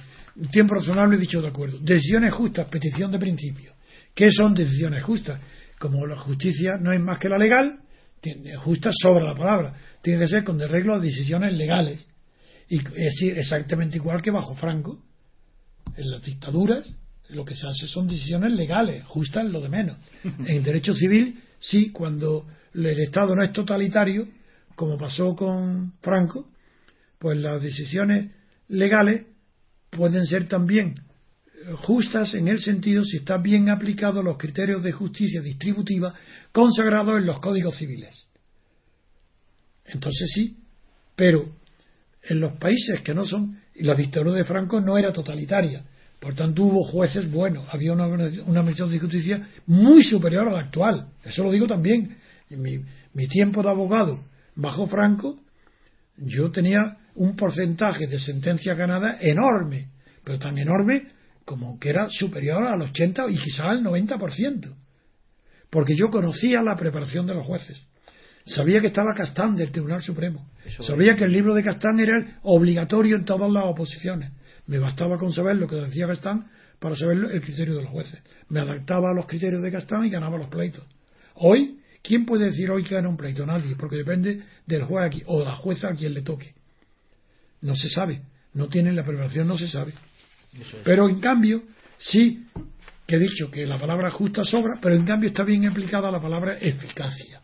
tiempo 0.50 0.74
razonable 0.74 1.16
dicho 1.16 1.40
de 1.40 1.48
acuerdo. 1.48 1.78
Decisiones 1.78 2.34
justas, 2.34 2.68
petición 2.68 3.10
de 3.10 3.18
principio. 3.18 3.72
¿Qué 4.14 4.30
son 4.30 4.54
decisiones 4.54 5.02
justas? 5.02 5.40
Como 5.78 6.06
la 6.06 6.18
justicia 6.18 6.76
no 6.78 6.92
es 6.92 7.00
más 7.00 7.18
que 7.18 7.30
la 7.30 7.38
legal, 7.38 7.80
justa 8.58 8.90
sobra 8.92 9.24
la 9.24 9.34
palabra. 9.34 9.74
Tiene 10.02 10.20
que 10.20 10.28
ser 10.28 10.44
con 10.44 10.60
arreglo 10.60 10.94
a 10.94 11.00
decisiones 11.00 11.54
legales. 11.54 12.04
Y 12.68 12.78
es 12.78 13.22
exactamente 13.22 13.96
igual 13.96 14.22
que 14.22 14.30
bajo 14.30 14.54
Franco. 14.54 15.02
En 15.96 16.10
las 16.10 16.22
dictaduras 16.22 16.88
lo 17.28 17.44
que 17.44 17.54
se 17.54 17.66
hace 17.66 17.86
son 17.86 18.06
decisiones 18.06 18.52
legales, 18.52 19.04
justas 19.06 19.46
lo 19.46 19.60
de 19.60 19.68
menos. 19.68 19.98
En 20.46 20.62
derecho 20.62 20.94
civil, 20.94 21.42
sí, 21.58 21.90
cuando 21.90 22.46
el 22.74 23.00
Estado 23.00 23.34
no 23.34 23.42
es 23.42 23.52
totalitario, 23.52 24.28
como 24.74 24.98
pasó 24.98 25.34
con 25.34 25.94
Franco, 26.00 26.48
pues 27.18 27.38
las 27.38 27.62
decisiones 27.62 28.30
legales 28.68 29.26
pueden 29.90 30.26
ser 30.26 30.48
también 30.48 30.94
justas 31.82 32.34
en 32.34 32.48
el 32.48 32.60
sentido 32.60 33.04
si 33.04 33.18
están 33.18 33.42
bien 33.42 33.68
aplicados 33.68 34.24
los 34.24 34.36
criterios 34.36 34.82
de 34.82 34.92
justicia 34.92 35.40
distributiva 35.40 36.14
consagrados 36.50 37.18
en 37.18 37.26
los 37.26 37.40
códigos 37.40 37.76
civiles. 37.76 38.14
Entonces 39.84 40.30
sí, 40.34 40.56
pero 41.14 41.54
en 42.22 42.40
los 42.40 42.52
países 42.54 43.02
que 43.02 43.14
no 43.14 43.24
son, 43.24 43.58
y 43.74 43.84
la 43.84 43.94
dictadura 43.94 44.32
de 44.36 44.44
Franco 44.44 44.80
no 44.80 44.96
era 44.96 45.12
totalitaria, 45.12 45.84
por 46.20 46.34
tanto 46.34 46.62
hubo 46.62 46.84
jueces 46.84 47.30
buenos, 47.30 47.66
había 47.72 47.92
una, 47.92 48.06
una 48.06 48.62
de 48.62 48.98
justicia 48.98 49.48
muy 49.66 50.04
superior 50.04 50.48
a 50.48 50.52
la 50.52 50.60
actual, 50.60 51.08
eso 51.24 51.42
lo 51.42 51.50
digo 51.50 51.66
también. 51.66 52.16
En 52.48 52.60
mi, 52.60 52.78
mi 53.14 53.26
tiempo 53.28 53.62
de 53.62 53.70
abogado 53.70 54.24
bajo 54.54 54.86
Franco, 54.86 55.40
yo 56.16 56.50
tenía 56.50 56.98
un 57.14 57.34
porcentaje 57.36 58.06
de 58.06 58.18
sentencia 58.18 58.74
ganada 58.74 59.18
enorme, 59.20 59.90
pero 60.24 60.38
tan 60.38 60.58
enorme 60.58 61.08
como 61.44 61.78
que 61.78 61.90
era 61.90 62.08
superior 62.08 62.64
al 62.64 62.82
80 62.82 63.30
y 63.30 63.38
quizás 63.38 63.66
al 63.66 63.82
90%. 63.82 64.74
Porque 65.70 65.96
yo 65.96 66.10
conocía 66.10 66.62
la 66.62 66.76
preparación 66.76 67.26
de 67.26 67.34
los 67.34 67.46
jueces. 67.46 67.80
Sabía 68.46 68.80
que 68.80 68.88
estaba 68.88 69.14
Castán 69.14 69.54
del 69.56 69.70
Tribunal 69.70 70.02
Supremo. 70.02 70.48
Sabía 70.86 71.16
que 71.16 71.24
el 71.24 71.32
libro 71.32 71.54
de 71.54 71.62
Castán 71.62 72.00
era 72.00 72.38
obligatorio 72.42 73.16
en 73.16 73.24
todas 73.24 73.50
las 73.50 73.64
oposiciones. 73.64 74.32
Me 74.66 74.78
bastaba 74.78 75.18
con 75.18 75.32
saber 75.32 75.56
lo 75.56 75.68
que 75.68 75.76
decía 75.76 76.06
Castán 76.06 76.50
para 76.78 76.96
saber 76.96 77.18
el 77.32 77.40
criterio 77.40 77.76
de 77.76 77.82
los 77.82 77.90
jueces. 77.90 78.20
Me 78.48 78.60
adaptaba 78.60 79.10
a 79.10 79.14
los 79.14 79.26
criterios 79.26 79.62
de 79.62 79.70
Castán 79.70 80.04
y 80.04 80.10
ganaba 80.10 80.38
los 80.38 80.48
pleitos. 80.48 80.84
Hoy, 81.34 81.78
¿quién 82.02 82.26
puede 82.26 82.46
decir 82.46 82.70
hoy 82.70 82.82
que 82.82 82.94
gana 82.94 83.08
un 83.08 83.16
pleito? 83.16 83.46
Nadie, 83.46 83.76
porque 83.76 83.96
depende 83.96 84.42
del 84.66 84.82
juez 84.82 85.04
aquí, 85.06 85.22
o 85.26 85.38
de 85.38 85.44
la 85.44 85.56
jueza 85.56 85.88
a 85.88 85.94
quien 85.94 86.12
le 86.12 86.22
toque. 86.22 86.54
No 87.60 87.76
se 87.76 87.88
sabe. 87.88 88.22
No 88.54 88.68
tienen 88.68 88.96
la 88.96 89.04
preparación, 89.04 89.46
no 89.46 89.56
se 89.56 89.68
sabe. 89.68 89.92
Pero 90.84 91.08
en 91.08 91.20
cambio, 91.20 91.62
sí 91.98 92.44
que 93.06 93.16
he 93.16 93.18
dicho 93.18 93.50
que 93.50 93.66
la 93.66 93.78
palabra 93.78 94.10
justa 94.10 94.44
sobra, 94.44 94.78
pero 94.80 94.94
en 94.94 95.04
cambio 95.04 95.28
está 95.28 95.44
bien 95.44 95.66
aplicada 95.66 96.10
la 96.10 96.20
palabra 96.20 96.58
eficacia. 96.58 97.41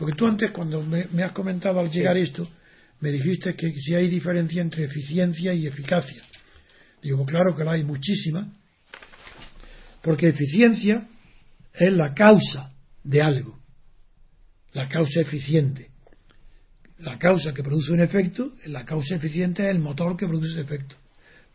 Porque 0.00 0.16
tú 0.16 0.26
antes, 0.26 0.50
cuando 0.50 0.80
me, 0.80 1.22
has 1.22 1.32
comentado 1.32 1.78
al 1.78 1.90
llegar 1.90 2.16
esto, 2.16 2.48
me 3.00 3.10
dijiste 3.10 3.54
que 3.54 3.70
si 3.72 3.94
hay 3.94 4.08
diferencia 4.08 4.62
entre 4.62 4.84
eficiencia 4.84 5.52
y 5.52 5.66
eficacia. 5.66 6.22
Digo, 7.02 7.22
claro 7.26 7.54
que 7.54 7.64
la 7.64 7.72
hay 7.72 7.84
muchísima, 7.84 8.50
porque 10.00 10.28
eficiencia 10.28 11.06
es 11.74 11.92
la 11.92 12.14
causa 12.14 12.72
de 13.04 13.20
algo, 13.20 13.58
la 14.72 14.88
causa 14.88 15.20
eficiente. 15.20 15.90
La 17.00 17.18
causa 17.18 17.52
que 17.52 17.62
produce 17.62 17.92
un 17.92 18.00
efecto, 18.00 18.54
la 18.64 18.86
causa 18.86 19.16
eficiente 19.16 19.64
es 19.64 19.68
el 19.68 19.80
motor 19.80 20.16
que 20.16 20.26
produce 20.26 20.52
ese 20.52 20.62
efecto. 20.62 20.96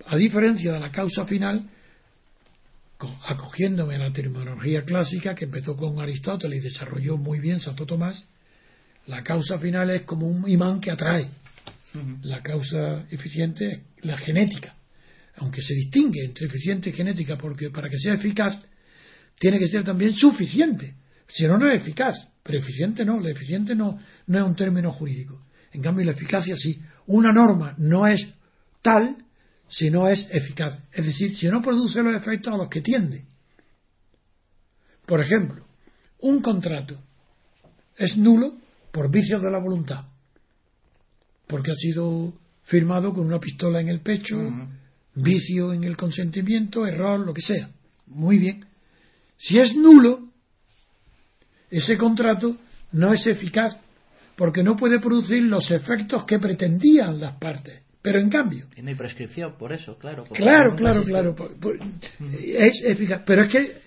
A 0.05 0.17
diferencia 0.17 0.71
de 0.71 0.79
la 0.79 0.91
causa 0.91 1.25
final, 1.25 1.67
acogiéndome 3.25 3.95
a 3.95 3.99
la 3.99 4.13
terminología 4.13 4.83
clásica 4.83 5.33
que 5.33 5.45
empezó 5.45 5.75
con 5.75 5.99
Aristóteles 5.99 6.59
y 6.59 6.63
desarrolló 6.65 7.17
muy 7.17 7.39
bien 7.39 7.59
Santo 7.59 7.87
Tomás, 7.87 8.23
la 9.07 9.23
causa 9.23 9.57
final 9.59 9.89
es 9.91 10.03
como 10.03 10.27
un 10.27 10.49
imán 10.49 10.79
que 10.79 10.91
atrae. 10.91 11.29
La 12.23 12.41
causa 12.41 13.05
eficiente 13.09 13.83
es 13.97 14.05
la 14.05 14.17
genética. 14.17 14.75
Aunque 15.37 15.61
se 15.61 15.73
distingue 15.73 16.25
entre 16.25 16.47
eficiente 16.47 16.89
y 16.89 16.93
genética, 16.93 17.37
porque 17.37 17.69
para 17.69 17.89
que 17.89 17.97
sea 17.97 18.15
eficaz, 18.15 18.61
tiene 19.39 19.59
que 19.59 19.67
ser 19.67 19.83
también 19.83 20.13
suficiente. 20.13 20.95
Si 21.29 21.45
no, 21.47 21.57
no 21.57 21.69
es 21.69 21.81
eficaz. 21.81 22.15
Pero 22.43 22.59
eficiente 22.59 23.05
no. 23.05 23.19
La 23.19 23.31
eficiente 23.31 23.75
no, 23.75 23.99
no 24.27 24.39
es 24.39 24.45
un 24.45 24.55
término 24.55 24.91
jurídico. 24.91 25.45
En 25.71 25.81
cambio, 25.81 26.05
la 26.05 26.11
eficacia 26.11 26.55
sí. 26.57 26.81
Una 27.07 27.31
norma 27.31 27.75
no 27.77 28.07
es 28.07 28.27
tal 28.81 29.17
si 29.67 29.89
no 29.89 30.07
es 30.07 30.27
eficaz. 30.31 30.79
Es 30.91 31.05
decir, 31.05 31.35
si 31.35 31.47
no 31.47 31.61
produce 31.61 32.01
los 32.01 32.15
efectos 32.15 32.53
a 32.53 32.57
los 32.57 32.69
que 32.69 32.81
tiende. 32.81 33.25
Por 35.05 35.21
ejemplo, 35.21 35.65
un 36.19 36.41
contrato 36.41 36.99
es 37.97 38.17
nulo 38.17 38.64
por 38.95 39.11
vicios 39.11 39.41
de 39.41 39.51
la 39.51 39.59
voluntad, 39.59 40.05
porque 41.47 41.71
ha 41.71 41.75
sido 41.75 42.31
firmado 42.63 43.13
con 43.13 43.25
una 43.25 43.41
pistola 43.41 43.81
en 43.81 43.89
el 43.89 43.99
pecho, 43.99 44.37
vicio 45.15 45.73
en 45.73 45.83
el 45.83 45.97
consentimiento, 45.97 46.87
error, 46.87 47.19
lo 47.19 47.33
que 47.33 47.41
sea. 47.41 47.71
Muy 48.07 48.37
bien. 48.37 48.65
Si 49.37 49.59
es 49.59 49.75
nulo, 49.75 50.29
ese 51.69 51.97
contrato 51.97 52.55
no 52.93 53.11
es 53.11 53.27
eficaz 53.27 53.75
porque 54.37 54.63
no 54.63 54.77
puede 54.77 55.01
producir 55.01 55.43
los 55.43 55.69
efectos 55.71 56.23
que 56.23 56.39
pretendían 56.39 57.19
las 57.19 57.37
partes. 57.37 57.83
Pero 58.01 58.21
en 58.21 58.29
cambio. 58.29 58.67
Y 58.77 58.81
no 58.81 58.87
hay 58.87 58.95
prescripción 58.95 59.57
por 59.57 59.73
eso, 59.73 59.97
claro. 59.97 60.23
Claro, 60.23 60.73
claro, 60.77 61.03
claro. 61.03 61.35
Es 62.31 62.81
eficaz. 62.81 63.23
Pero 63.25 63.43
es 63.43 63.51
que 63.51 63.77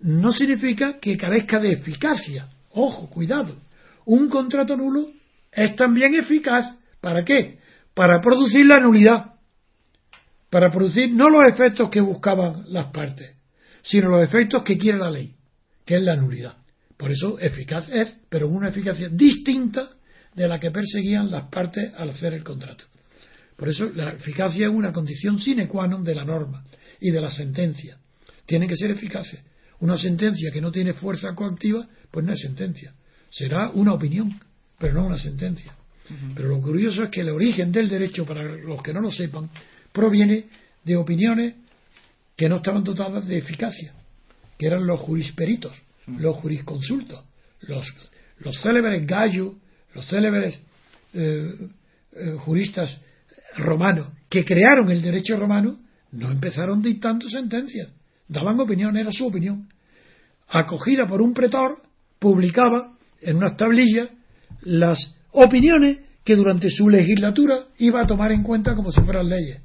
no 0.00 0.32
significa 0.32 0.98
que 0.98 1.16
carezca 1.16 1.60
de 1.60 1.74
eficacia. 1.74 2.48
Ojo, 2.70 3.08
cuidado. 3.08 3.67
Un 4.08 4.30
contrato 4.30 4.74
nulo 4.74 5.06
es 5.52 5.76
también 5.76 6.14
eficaz. 6.14 6.74
¿Para 6.98 7.24
qué? 7.24 7.58
Para 7.92 8.22
producir 8.22 8.64
la 8.64 8.80
nulidad. 8.80 9.34
Para 10.48 10.70
producir 10.70 11.12
no 11.12 11.28
los 11.28 11.44
efectos 11.46 11.90
que 11.90 12.00
buscaban 12.00 12.64
las 12.68 12.86
partes, 12.86 13.36
sino 13.82 14.08
los 14.08 14.26
efectos 14.26 14.62
que 14.62 14.78
quiere 14.78 14.96
la 14.96 15.10
ley, 15.10 15.34
que 15.84 15.96
es 15.96 16.02
la 16.02 16.16
nulidad. 16.16 16.56
Por 16.96 17.10
eso 17.10 17.38
eficaz 17.38 17.90
es, 17.90 18.16
pero 18.30 18.48
una 18.48 18.70
eficacia 18.70 19.10
distinta 19.10 19.90
de 20.34 20.48
la 20.48 20.58
que 20.58 20.70
perseguían 20.70 21.30
las 21.30 21.50
partes 21.50 21.92
al 21.94 22.08
hacer 22.08 22.32
el 22.32 22.42
contrato. 22.42 22.86
Por 23.56 23.68
eso 23.68 23.90
la 23.94 24.12
eficacia 24.12 24.68
es 24.68 24.72
una 24.72 24.90
condición 24.90 25.38
sine 25.38 25.68
qua 25.68 25.86
non 25.86 26.02
de 26.02 26.14
la 26.14 26.24
norma 26.24 26.64
y 26.98 27.10
de 27.10 27.20
la 27.20 27.30
sentencia. 27.30 27.98
Tienen 28.46 28.70
que 28.70 28.76
ser 28.76 28.90
eficaces. 28.90 29.44
Una 29.80 29.98
sentencia 29.98 30.50
que 30.50 30.62
no 30.62 30.72
tiene 30.72 30.94
fuerza 30.94 31.34
coactiva, 31.34 31.86
pues 32.10 32.24
no 32.24 32.32
es 32.32 32.40
sentencia. 32.40 32.94
Será 33.30 33.70
una 33.70 33.92
opinión, 33.92 34.38
pero 34.78 34.94
no 34.94 35.06
una 35.06 35.18
sentencia. 35.18 35.74
Pero 36.34 36.48
lo 36.48 36.60
curioso 36.60 37.04
es 37.04 37.10
que 37.10 37.20
el 37.20 37.30
origen 37.30 37.70
del 37.70 37.88
derecho, 37.88 38.24
para 38.24 38.42
los 38.42 38.82
que 38.82 38.94
no 38.94 39.00
lo 39.00 39.10
sepan, 39.10 39.50
proviene 39.92 40.46
de 40.82 40.96
opiniones 40.96 41.54
que 42.34 42.48
no 42.48 42.56
estaban 42.56 42.84
dotadas 42.84 43.26
de 43.26 43.38
eficacia, 43.38 43.92
que 44.56 44.66
eran 44.66 44.86
los 44.86 45.00
jurisperitos, 45.00 45.76
los 46.06 46.36
jurisconsultos, 46.36 47.24
los, 47.62 47.86
los 48.38 48.60
célebres 48.62 49.06
gallos, 49.06 49.54
los 49.94 50.06
célebres 50.06 50.58
eh, 51.12 51.68
eh, 52.12 52.32
juristas 52.38 53.00
romanos 53.56 54.08
que 54.28 54.44
crearon 54.44 54.90
el 54.90 55.02
derecho 55.02 55.36
romano 55.36 55.78
no 56.12 56.30
empezaron 56.30 56.80
dictando 56.80 57.28
sentencias, 57.28 57.88
daban 58.28 58.58
opinión, 58.60 58.96
era 58.96 59.10
su 59.10 59.26
opinión. 59.26 59.68
Acogida 60.48 61.06
por 61.06 61.20
un 61.20 61.34
pretor, 61.34 61.82
publicaba 62.18 62.96
en 63.20 63.36
unas 63.36 63.56
tablillas 63.56 64.08
las 64.62 65.14
opiniones 65.32 65.98
que 66.24 66.36
durante 66.36 66.70
su 66.70 66.88
legislatura 66.88 67.64
iba 67.78 68.00
a 68.02 68.06
tomar 68.06 68.32
en 68.32 68.42
cuenta 68.42 68.74
como 68.74 68.92
si 68.92 69.00
fueran 69.00 69.28
leyes. 69.28 69.60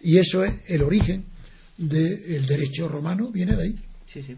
Y 0.00 0.18
eso 0.18 0.42
es 0.44 0.52
el 0.66 0.82
origen 0.82 1.24
del 1.78 2.46
derecho 2.46 2.88
romano, 2.88 3.30
viene 3.30 3.54
de 3.56 3.62
ahí. 3.62 3.74
Sí, 4.06 4.22
sí. 4.22 4.36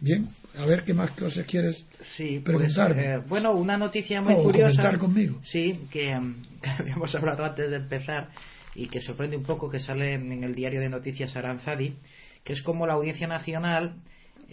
Bien, 0.00 0.28
a 0.58 0.66
ver 0.66 0.82
qué 0.84 0.92
más 0.92 1.12
cosas 1.12 1.46
quieres 1.46 1.84
Sí, 2.16 2.40
pues, 2.44 2.56
preguntarme. 2.56 3.14
eh, 3.14 3.18
bueno, 3.28 3.52
una 3.52 3.76
noticia 3.78 4.20
muy 4.20 4.34
o 4.34 4.42
curiosa. 4.42 4.96
conmigo. 4.98 5.40
Sí, 5.44 5.80
que, 5.90 6.14
mm, 6.18 6.34
que 6.62 6.70
habíamos 6.70 7.14
hablado 7.14 7.44
antes 7.44 7.70
de 7.70 7.76
empezar 7.76 8.28
y 8.74 8.88
que 8.88 9.00
sorprende 9.00 9.36
un 9.36 9.44
poco 9.44 9.70
que 9.70 9.78
sale 9.78 10.14
en 10.14 10.42
el 10.44 10.54
diario 10.54 10.80
de 10.80 10.88
noticias 10.88 11.34
Aranzadi, 11.36 11.94
que 12.42 12.52
es 12.52 12.62
como 12.62 12.86
la 12.86 12.94
Audiencia 12.94 13.28
Nacional 13.28 13.94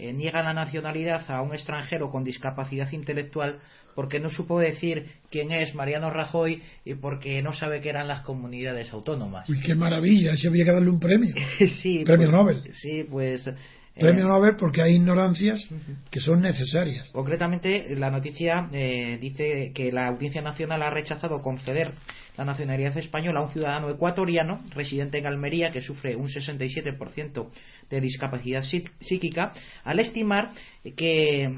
eh, 0.02 0.12
niega 0.12 0.42
la 0.42 0.52
nacionalidad 0.52 1.30
a 1.30 1.42
un 1.42 1.54
extranjero 1.54 2.10
con 2.10 2.24
discapacidad 2.24 2.90
intelectual 2.92 3.60
porque 3.94 4.20
no 4.20 4.30
supo 4.30 4.58
decir 4.58 5.06
quién 5.30 5.52
es 5.52 5.74
Mariano 5.74 6.10
Rajoy 6.10 6.62
y 6.84 6.94
porque 6.94 7.40
no 7.42 7.52
sabe 7.52 7.80
qué 7.80 7.90
eran 7.90 8.08
las 8.08 8.20
comunidades 8.22 8.92
autónomas. 8.92 9.48
Uy, 9.48 9.60
qué 9.60 9.74
maravilla, 9.74 10.32
ese 10.32 10.48
había 10.48 10.64
que 10.64 10.72
darle 10.72 10.90
un 10.90 10.98
premio. 10.98 11.34
sí, 11.82 12.02
Premio 12.04 12.28
pues- 12.30 12.38
Nobel. 12.38 12.74
Sí, 12.74 13.06
pues. 13.08 13.48
Eh, 13.94 14.00
Premio 14.00 14.26
Nobel 14.26 14.56
porque 14.56 14.82
hay 14.82 14.94
ignorancias 14.96 15.66
que 16.10 16.20
son 16.20 16.40
necesarias. 16.40 17.08
Concretamente, 17.12 17.94
la 17.96 18.10
noticia 18.10 18.68
eh, 18.72 19.18
dice 19.20 19.72
que 19.74 19.92
la 19.92 20.08
Audiencia 20.08 20.40
Nacional 20.42 20.82
ha 20.82 20.90
rechazado 20.90 21.42
conceder 21.42 21.92
la 22.38 22.44
nacionalidad 22.46 22.96
española 22.96 23.40
a 23.40 23.42
un 23.44 23.50
ciudadano 23.52 23.90
ecuatoriano 23.90 24.60
residente 24.74 25.18
en 25.18 25.26
Almería 25.26 25.70
que 25.70 25.82
sufre 25.82 26.16
un 26.16 26.28
67% 26.28 27.48
de 27.90 28.00
discapacidad 28.00 28.62
psí- 28.62 28.88
psíquica, 29.00 29.52
al 29.84 29.98
estimar 30.00 30.52
que 30.96 31.42
eh, 31.44 31.50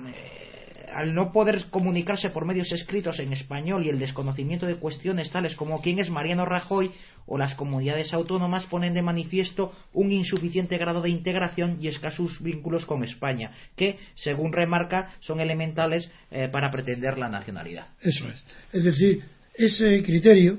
al 0.92 1.14
no 1.14 1.32
poder 1.32 1.66
comunicarse 1.70 2.30
por 2.30 2.44
medios 2.46 2.70
escritos 2.72 3.18
en 3.18 3.32
español 3.32 3.84
y 3.84 3.88
el 3.88 3.98
desconocimiento 3.98 4.66
de 4.66 4.76
cuestiones 4.76 5.30
tales 5.30 5.56
como 5.56 5.80
quién 5.80 5.98
es 5.98 6.08
Mariano 6.10 6.44
Rajoy 6.44 6.90
o 7.26 7.38
las 7.38 7.54
comunidades 7.54 8.12
autónomas 8.12 8.64
ponen 8.66 8.94
de 8.94 9.02
manifiesto 9.02 9.72
un 9.92 10.12
insuficiente 10.12 10.76
grado 10.78 11.00
de 11.00 11.10
integración 11.10 11.78
y 11.80 11.88
escasos 11.88 12.42
vínculos 12.42 12.84
con 12.86 13.02
España, 13.04 13.50
que, 13.76 13.98
según 14.14 14.52
remarca, 14.52 15.12
son 15.20 15.40
elementales 15.40 16.10
eh, 16.30 16.48
para 16.52 16.70
pretender 16.70 17.18
la 17.18 17.28
nacionalidad. 17.28 17.86
Eso 18.00 18.28
es. 18.28 18.44
Es 18.72 18.84
decir, 18.84 19.22
ese 19.54 20.02
criterio 20.02 20.58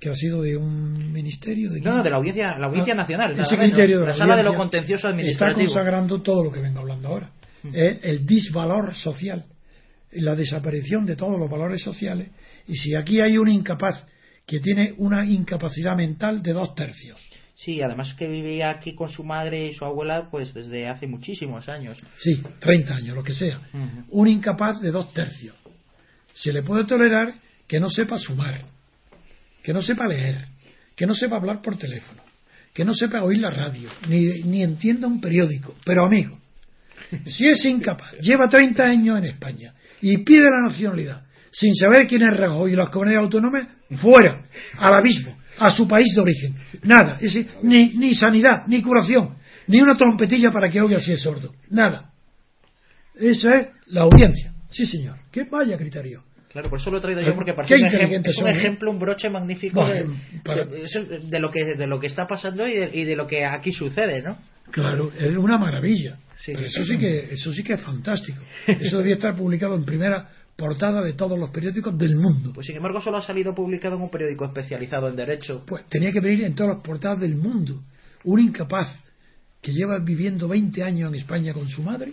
que 0.00 0.10
ha 0.10 0.14
sido 0.14 0.42
de 0.42 0.56
un 0.56 1.12
ministerio 1.12 1.70
de 1.70 1.80
No, 1.80 1.94
no, 1.94 2.02
de 2.04 2.10
la 2.10 2.16
Audiencia, 2.16 2.56
la 2.58 2.66
audiencia 2.66 2.94
Ah, 2.94 2.98
Nacional, 2.98 3.32
ese 3.32 3.56
menos, 3.56 3.72
criterio 3.72 3.98
de 4.00 4.06
la, 4.06 4.12
la 4.12 4.16
Sala 4.18 4.36
de 4.36 4.44
lo 4.44 4.54
Contencioso 4.54 5.08
está 5.08 5.08
Administrativo. 5.08 5.66
consagrando 5.66 6.22
todo 6.22 6.44
lo 6.44 6.52
que 6.52 6.60
vengo 6.60 6.80
hablando 6.80 7.08
ahora. 7.08 7.30
Es 7.72 7.98
el 8.02 8.24
disvalor 8.24 8.94
social, 8.94 9.44
la 10.12 10.36
desaparición 10.36 11.04
de 11.04 11.16
todos 11.16 11.38
los 11.38 11.50
valores 11.50 11.82
sociales. 11.82 12.28
Y 12.68 12.76
si 12.76 12.94
aquí 12.94 13.20
hay 13.20 13.36
un 13.36 13.48
incapaz 13.48 14.06
que 14.48 14.60
tiene 14.60 14.94
una 14.96 15.26
incapacidad 15.26 15.94
mental 15.94 16.42
de 16.42 16.52
dos 16.52 16.74
tercios, 16.74 17.20
Sí, 17.54 17.82
además 17.82 18.14
que 18.14 18.28
vivía 18.28 18.70
aquí 18.70 18.94
con 18.94 19.10
su 19.10 19.24
madre 19.24 19.66
y 19.66 19.74
su 19.74 19.84
abuela 19.84 20.28
pues 20.30 20.54
desde 20.54 20.86
hace 20.88 21.08
muchísimos 21.08 21.68
años. 21.68 21.98
sí, 22.18 22.40
30 22.60 22.94
años, 22.94 23.16
lo 23.16 23.24
que 23.24 23.34
sea, 23.34 23.60
un 24.10 24.28
incapaz 24.28 24.80
de 24.80 24.92
dos 24.92 25.12
tercios, 25.12 25.56
se 26.34 26.52
le 26.52 26.62
puede 26.62 26.84
tolerar 26.84 27.34
que 27.66 27.80
no 27.80 27.90
sepa 27.90 28.16
sumar, 28.16 28.60
que 29.64 29.72
no 29.72 29.82
sepa 29.82 30.06
leer, 30.06 30.46
que 30.94 31.04
no 31.04 31.14
sepa 31.14 31.36
hablar 31.36 31.60
por 31.60 31.76
teléfono, 31.76 32.22
que 32.72 32.84
no 32.84 32.94
sepa 32.94 33.24
oír 33.24 33.40
la 33.40 33.50
radio, 33.50 33.90
ni, 34.08 34.42
ni 34.44 34.62
entienda 34.62 35.08
un 35.08 35.20
periódico, 35.20 35.74
pero 35.84 36.06
amigo, 36.06 36.38
si 37.26 37.48
es 37.48 37.64
incapaz, 37.64 38.12
lleva 38.20 38.48
30 38.48 38.84
años 38.84 39.18
en 39.18 39.24
España 39.24 39.74
y 40.00 40.16
pide 40.18 40.44
la 40.44 40.68
nacionalidad 40.68 41.22
sin 41.58 41.74
saber 41.74 42.06
quién 42.06 42.22
es 42.22 42.36
Rajoy 42.36 42.72
y 42.72 42.76
las 42.76 42.90
comunidades 42.90 43.24
autónomas, 43.24 43.66
fuera, 44.00 44.42
al 44.78 44.94
abismo, 44.94 45.36
a 45.58 45.70
su 45.70 45.88
país 45.88 46.14
de 46.14 46.20
origen. 46.22 46.54
Nada, 46.84 47.16
es 47.20 47.34
decir, 47.34 47.50
ni, 47.62 47.88
ni 47.96 48.14
sanidad, 48.14 48.62
ni 48.68 48.80
curación, 48.80 49.36
ni 49.66 49.80
una 49.80 49.96
trompetilla 49.96 50.50
para 50.50 50.68
que 50.68 50.80
oiga 50.80 51.00
si 51.00 51.12
es 51.12 51.20
sordo. 51.22 51.52
Nada. 51.70 52.10
Esa 53.18 53.58
es 53.58 53.68
la 53.86 54.02
audiencia. 54.02 54.52
Sí, 54.70 54.86
señor. 54.86 55.16
Que 55.32 55.44
vaya 55.44 55.76
criterio. 55.76 56.22
Claro, 56.50 56.70
por 56.70 56.78
eso 56.78 56.90
lo 56.90 56.98
he 56.98 57.00
traído 57.00 57.20
yo 57.22 57.34
porque 57.34 57.52
parece 57.52 57.74
un, 57.74 57.80
ejem- 57.80 57.84
inteligentes 57.92 58.36
es 58.36 58.42
un 58.42 58.48
¿eh? 58.48 58.52
ejemplo, 58.52 58.90
un 58.90 58.98
broche 58.98 59.28
magnífico 59.28 59.84
de, 59.86 61.40
lo 61.40 61.50
que 61.50 61.64
de 61.76 61.86
lo 61.86 62.00
que 62.00 62.06
está 62.06 62.26
pasando 62.26 62.66
y 62.66 62.74
de, 62.74 62.90
y 62.92 63.04
de 63.04 63.16
lo 63.16 63.26
que 63.26 63.44
aquí 63.44 63.72
sucede, 63.72 64.22
¿no? 64.22 64.38
Claro, 64.70 65.10
es 65.18 65.36
una 65.36 65.58
maravilla. 65.58 66.16
Sí. 66.36 66.52
Pero 66.54 66.66
eso 66.66 66.84
sí 66.84 66.98
que 66.98 67.32
eso 67.32 67.52
sí 67.52 67.62
que 67.62 67.74
es 67.74 67.80
fantástico. 67.80 68.40
Eso 68.66 68.98
debía 68.98 69.14
estar 69.14 69.34
publicado 69.34 69.74
en 69.74 69.84
primera 69.84 70.28
portada 70.58 71.02
de 71.02 71.12
todos 71.12 71.38
los 71.38 71.50
periódicos 71.50 71.96
del 71.96 72.16
mundo. 72.16 72.50
Pues 72.52 72.66
sin 72.66 72.74
embargo 72.76 73.00
solo 73.00 73.18
ha 73.18 73.22
salido 73.22 73.54
publicado 73.54 73.94
en 73.94 74.02
un 74.02 74.10
periódico 74.10 74.44
especializado 74.44 75.06
en 75.06 75.14
derecho. 75.14 75.62
Pues 75.64 75.84
tenía 75.88 76.10
que 76.10 76.18
venir 76.18 76.42
en 76.46 76.54
todas 76.56 76.74
las 76.74 76.84
portadas 76.84 77.20
del 77.20 77.36
mundo. 77.36 77.80
Un 78.24 78.40
incapaz 78.40 78.88
que 79.62 79.72
lleva 79.72 80.00
viviendo 80.00 80.48
20 80.48 80.82
años 80.82 81.10
en 81.12 81.20
España 81.20 81.52
con 81.52 81.68
su 81.68 81.80
madre, 81.84 82.12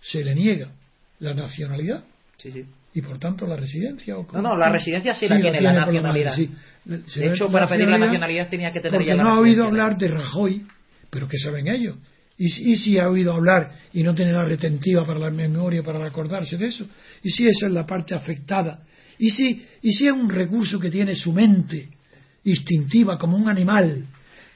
se 0.00 0.24
le 0.24 0.34
niega 0.34 0.70
la 1.18 1.34
nacionalidad 1.34 2.04
Sí, 2.38 2.50
sí. 2.52 2.64
y 2.94 3.02
por 3.02 3.18
tanto 3.18 3.46
la 3.46 3.56
residencia. 3.56 4.16
¿o 4.16 4.26
No, 4.32 4.40
no, 4.40 4.56
la 4.56 4.70
residencia 4.70 5.14
sí, 5.14 5.28
la 5.28 5.38
tiene, 5.38 5.60
la 5.60 5.74
madre, 5.74 5.86
nacionalidad. 5.86 6.34
sí. 6.36 6.50
Se 7.08 7.20
De 7.20 7.26
hecho, 7.34 7.52
para 7.52 7.68
pedir 7.68 7.86
la 7.86 7.98
nacionalidad 7.98 8.48
tenía 8.48 8.72
que 8.72 8.80
tener 8.80 9.04
ya 9.04 9.14
la 9.14 9.24
no 9.24 9.28
ha 9.28 9.40
oído 9.40 9.64
hablar 9.64 9.98
de 9.98 10.08
Rajoy, 10.08 10.66
pero 11.10 11.28
¿qué 11.28 11.36
saben 11.36 11.68
ellos? 11.68 11.96
¿Y, 12.38 12.48
si- 12.50 12.70
y 12.72 12.76
si 12.76 12.98
ha 12.98 13.08
oído 13.08 13.32
hablar 13.32 13.72
y 13.92 14.02
no 14.02 14.14
tiene 14.14 14.32
la 14.32 14.44
retentiva 14.44 15.04
para 15.06 15.18
la 15.18 15.30
memoria, 15.30 15.82
para 15.82 16.06
acordarse 16.06 16.56
de 16.56 16.66
eso? 16.68 16.86
¿Y 17.22 17.30
si 17.30 17.46
esa 17.46 17.66
es 17.66 17.72
la 17.72 17.84
parte 17.86 18.14
afectada? 18.14 18.82
¿Y 19.18 19.30
si, 19.30 19.66
y 19.82 19.92
si 19.92 20.06
es 20.06 20.12
un 20.12 20.30
recurso 20.30 20.78
que 20.78 20.90
tiene 20.90 21.16
su 21.16 21.32
mente 21.32 21.88
instintiva 22.44 23.18
como 23.18 23.36
un 23.36 23.48
animal 23.48 24.04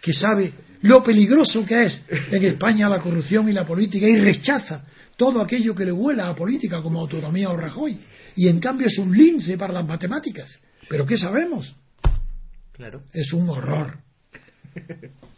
que 0.01 0.13
sabe 0.13 0.53
lo 0.83 1.03
peligroso 1.03 1.65
que 1.65 1.85
es 1.87 2.01
en 2.31 2.45
España 2.45 2.89
la 2.89 3.01
corrupción 3.01 3.49
y 3.49 3.53
la 3.53 3.67
política 3.67 4.07
y 4.07 4.17
rechaza 4.17 4.85
todo 5.17 5.41
aquello 5.43 5.75
que 5.75 5.85
le 5.85 5.93
huela 5.93 6.29
a 6.29 6.35
política 6.35 6.81
como 6.81 7.01
autonomía 7.01 7.51
o 7.51 7.57
Rajoy? 7.57 7.99
Y 8.37 8.49
en 8.49 8.61
cambio 8.61 8.87
es 8.87 8.99
un 8.99 9.17
lince 9.17 9.59
para 9.59 9.73
las 9.75 9.87
matemáticas. 9.87 10.51
¿Pero 10.89 11.05
qué 11.05 11.17
sabemos? 11.17 11.75
Claro. 12.73 13.03
es 13.13 13.33
un 13.33 13.49
horror. 13.51 13.99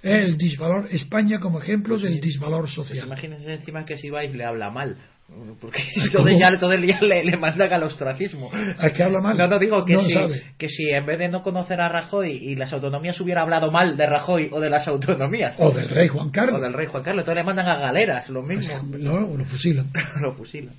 El 0.02 0.36
disvalor, 0.36 0.88
España 0.90 1.38
como 1.38 1.60
ejemplo 1.60 1.96
del 1.98 2.20
disvalor 2.20 2.62
Pues 2.62 2.74
social. 2.74 3.06
imagínense 3.06 3.52
encima 3.54 3.84
que 3.84 3.96
si 3.96 4.10
vais 4.10 4.32
le 4.34 4.44
habla 4.44 4.70
mal. 4.70 4.96
Porque 5.58 5.82
entonces 6.04 6.38
ya 6.38 6.54
todo 6.58 6.72
el 6.74 6.82
día 6.82 7.00
le, 7.00 7.24
le 7.24 7.36
mandan 7.38 7.72
al 7.72 7.84
ostracismo. 7.84 8.50
¿A 8.78 8.90
que 8.90 9.02
habla 9.02 9.20
mal? 9.20 9.38
No, 9.38 9.46
no 9.46 9.58
digo 9.58 9.82
que, 9.86 9.94
No 9.94 10.00
si, 10.04 10.12
sabe. 10.12 10.42
que 10.58 10.68
si 10.68 10.90
en 10.90 11.06
vez 11.06 11.18
de 11.18 11.28
no 11.30 11.42
conocer 11.42 11.80
a 11.80 11.88
Rajoy 11.88 12.30
y 12.30 12.56
las 12.56 12.70
autonomías 12.74 13.18
hubiera 13.22 13.40
hablado 13.40 13.70
mal 13.70 13.96
de 13.96 14.06
Rajoy 14.06 14.50
o 14.52 14.60
de 14.60 14.68
las 14.68 14.86
autonomías 14.86 15.56
O 15.58 15.70
del 15.70 15.88
rey 15.88 16.08
Juan 16.08 16.28
o 16.28 16.32
Carlos. 16.32 16.60
del 16.60 16.74
rey 16.74 16.86
Juan 16.86 17.02
Carlos, 17.02 17.22
entonces 17.22 17.42
le 17.42 17.46
mandan 17.46 17.68
a 17.68 17.78
galeras, 17.78 18.28
lo 18.28 18.42
mismo. 18.42 18.82
No, 18.98 19.20
lo 19.20 19.44
fusilan. 19.46 19.86
lo 20.20 20.34
fusilan. 20.34 20.74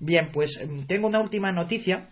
Bien, 0.00 0.30
pues 0.32 0.58
mm, 0.66 0.86
tengo 0.86 1.06
una 1.06 1.20
última 1.20 1.52
noticia 1.52 2.08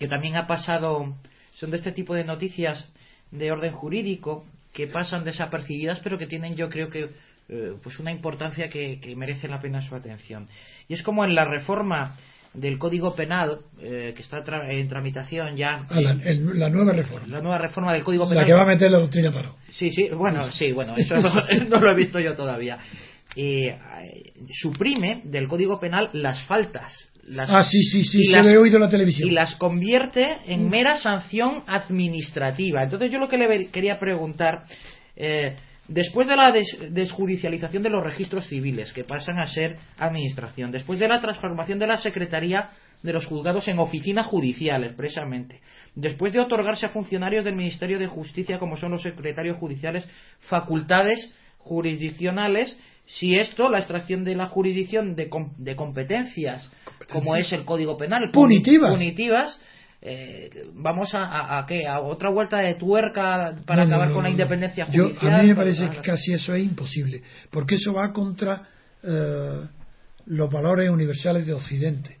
que 0.00 0.08
también 0.08 0.34
ha 0.36 0.48
pasado, 0.48 1.14
son 1.54 1.70
de 1.70 1.76
este 1.76 1.92
tipo 1.92 2.12
de 2.14 2.24
noticias 2.24 2.88
de 3.30 3.52
orden 3.52 3.72
jurídico 3.72 4.44
que 4.78 4.86
pasan 4.86 5.24
desapercibidas 5.24 5.98
pero 6.04 6.18
que 6.18 6.28
tienen 6.28 6.54
yo 6.54 6.68
creo 6.68 6.88
que 6.88 7.10
eh, 7.48 7.72
pues 7.82 7.98
una 7.98 8.12
importancia 8.12 8.68
que, 8.68 9.00
que 9.00 9.16
merece 9.16 9.48
la 9.48 9.60
pena 9.60 9.82
su 9.82 9.96
atención. 9.96 10.46
Y 10.86 10.94
es 10.94 11.02
como 11.02 11.24
en 11.24 11.34
la 11.34 11.44
reforma 11.44 12.14
del 12.54 12.78
Código 12.78 13.14
Penal 13.16 13.58
eh, 13.80 14.12
que 14.14 14.22
está 14.22 14.38
tra- 14.44 14.70
en 14.72 14.86
tramitación 14.88 15.56
ya 15.56 15.84
Ah, 15.90 16.00
la, 16.00 16.10
el- 16.12 16.56
la 16.58 16.68
nueva 16.70 16.92
reforma. 16.92 17.26
la 17.26 17.40
nueva 17.40 17.58
reforma 17.58 17.92
del 17.92 18.04
Código 18.04 18.28
Penal 18.28 18.42
La 18.44 18.46
que 18.46 18.52
va 18.54 18.62
a 18.62 18.66
meter 18.66 18.88
la 18.90 18.98
doctrina 19.00 19.32
Paró. 19.32 19.56
Sí, 19.70 19.90
sí, 19.90 20.10
bueno, 20.10 20.50
sí, 20.52 20.70
bueno, 20.72 20.94
eso 20.96 21.16
no, 21.20 21.30
no 21.68 21.80
lo 21.80 21.90
he 21.90 21.94
visto 21.94 22.20
yo 22.20 22.36
todavía. 22.36 22.78
Eh, 23.36 23.68
eh, 23.68 24.32
suprime 24.50 25.22
del 25.24 25.46
Código 25.48 25.78
Penal 25.78 26.10
las 26.12 26.42
faltas. 26.46 26.92
Las, 27.24 27.50
Ah, 27.50 27.62
sí, 27.62 27.82
sí, 27.82 28.02
sí, 28.04 28.22
y 28.22 28.26
se 28.26 28.36
las- 28.38 28.46
lo 28.46 28.50
he 28.52 28.56
oído 28.56 28.76
en 28.76 28.82
la 28.82 28.88
televisión. 28.90 29.28
y 29.28 29.32
las 29.32 29.54
convierte 29.56 30.26
en 30.46 30.68
mera 30.70 30.96
sanción 30.96 31.62
administrativa. 31.66 32.82
Entonces 32.82 33.12
yo 33.12 33.18
lo 33.18 33.28
que 33.28 33.36
le 33.36 33.66
quería 33.66 33.98
preguntar, 34.00 34.64
eh, 35.14 35.54
después 35.88 36.26
de 36.26 36.36
la 36.36 36.50
des- 36.52 36.78
desjudicialización 36.90 37.82
de 37.82 37.90
los 37.90 38.02
registros 38.02 38.46
civiles, 38.46 38.92
que 38.94 39.04
pasan 39.04 39.38
a 39.40 39.46
ser 39.46 39.76
administración, 39.98 40.70
después 40.70 40.98
de 40.98 41.06
la 41.08 41.20
transformación 41.20 41.78
de 41.78 41.86
la 41.86 41.98
Secretaría 41.98 42.70
de 43.02 43.12
los 43.12 43.26
juzgados 43.26 43.68
en 43.68 43.78
oficina 43.78 44.24
judicial, 44.24 44.82
expresamente, 44.84 45.60
después 45.94 46.32
de 46.32 46.40
otorgarse 46.40 46.86
a 46.86 46.88
funcionarios 46.88 47.44
del 47.44 47.54
Ministerio 47.56 47.98
de 47.98 48.06
Justicia, 48.06 48.58
como 48.58 48.76
son 48.78 48.92
los 48.92 49.02
secretarios 49.02 49.58
judiciales, 49.58 50.08
facultades 50.48 51.32
jurisdiccionales, 51.58 52.80
si 53.10 53.36
esto, 53.36 53.70
la 53.70 53.78
extracción 53.78 54.22
de 54.22 54.34
la 54.36 54.46
jurisdicción 54.48 55.16
de, 55.16 55.30
com- 55.30 55.54
de 55.56 55.74
competencias, 55.76 56.70
como 57.10 57.34
es 57.36 57.50
el 57.54 57.64
Código 57.64 57.96
Penal, 57.96 58.30
puni- 58.30 58.56
Punitivas. 58.60 58.90
punitivas, 58.92 59.60
eh, 60.02 60.50
vamos 60.74 61.14
a, 61.14 61.24
a, 61.24 61.58
a 61.58 61.66
qué 61.66 61.86
a 61.86 62.00
otra 62.00 62.28
vuelta 62.30 62.58
de 62.58 62.74
tuerca 62.74 63.56
para 63.64 63.84
No, 63.84 63.88
acabar 63.88 64.08
no, 64.08 64.14
con 64.14 64.22
la 64.24 64.28
no. 64.28 64.32
independencia 64.34 64.86
Yo- 64.90 65.04
judicial. 65.08 65.34
a 65.34 65.42
mí 65.42 65.48
me 65.48 65.54
para- 65.54 65.64
parece 65.68 65.86
para- 65.86 66.02
que 66.02 66.06
casi 66.10 66.34
eso 66.34 66.54
es 66.54 66.62
imposible, 66.62 67.22
porque 67.50 67.76
eso 67.76 67.94
va 67.94 68.12
contra 68.12 68.68
eh, 69.02 69.66
los 70.26 70.50
valores 70.52 70.90
universales 70.90 71.46
de 71.46 71.54
Occidente. 71.54 72.16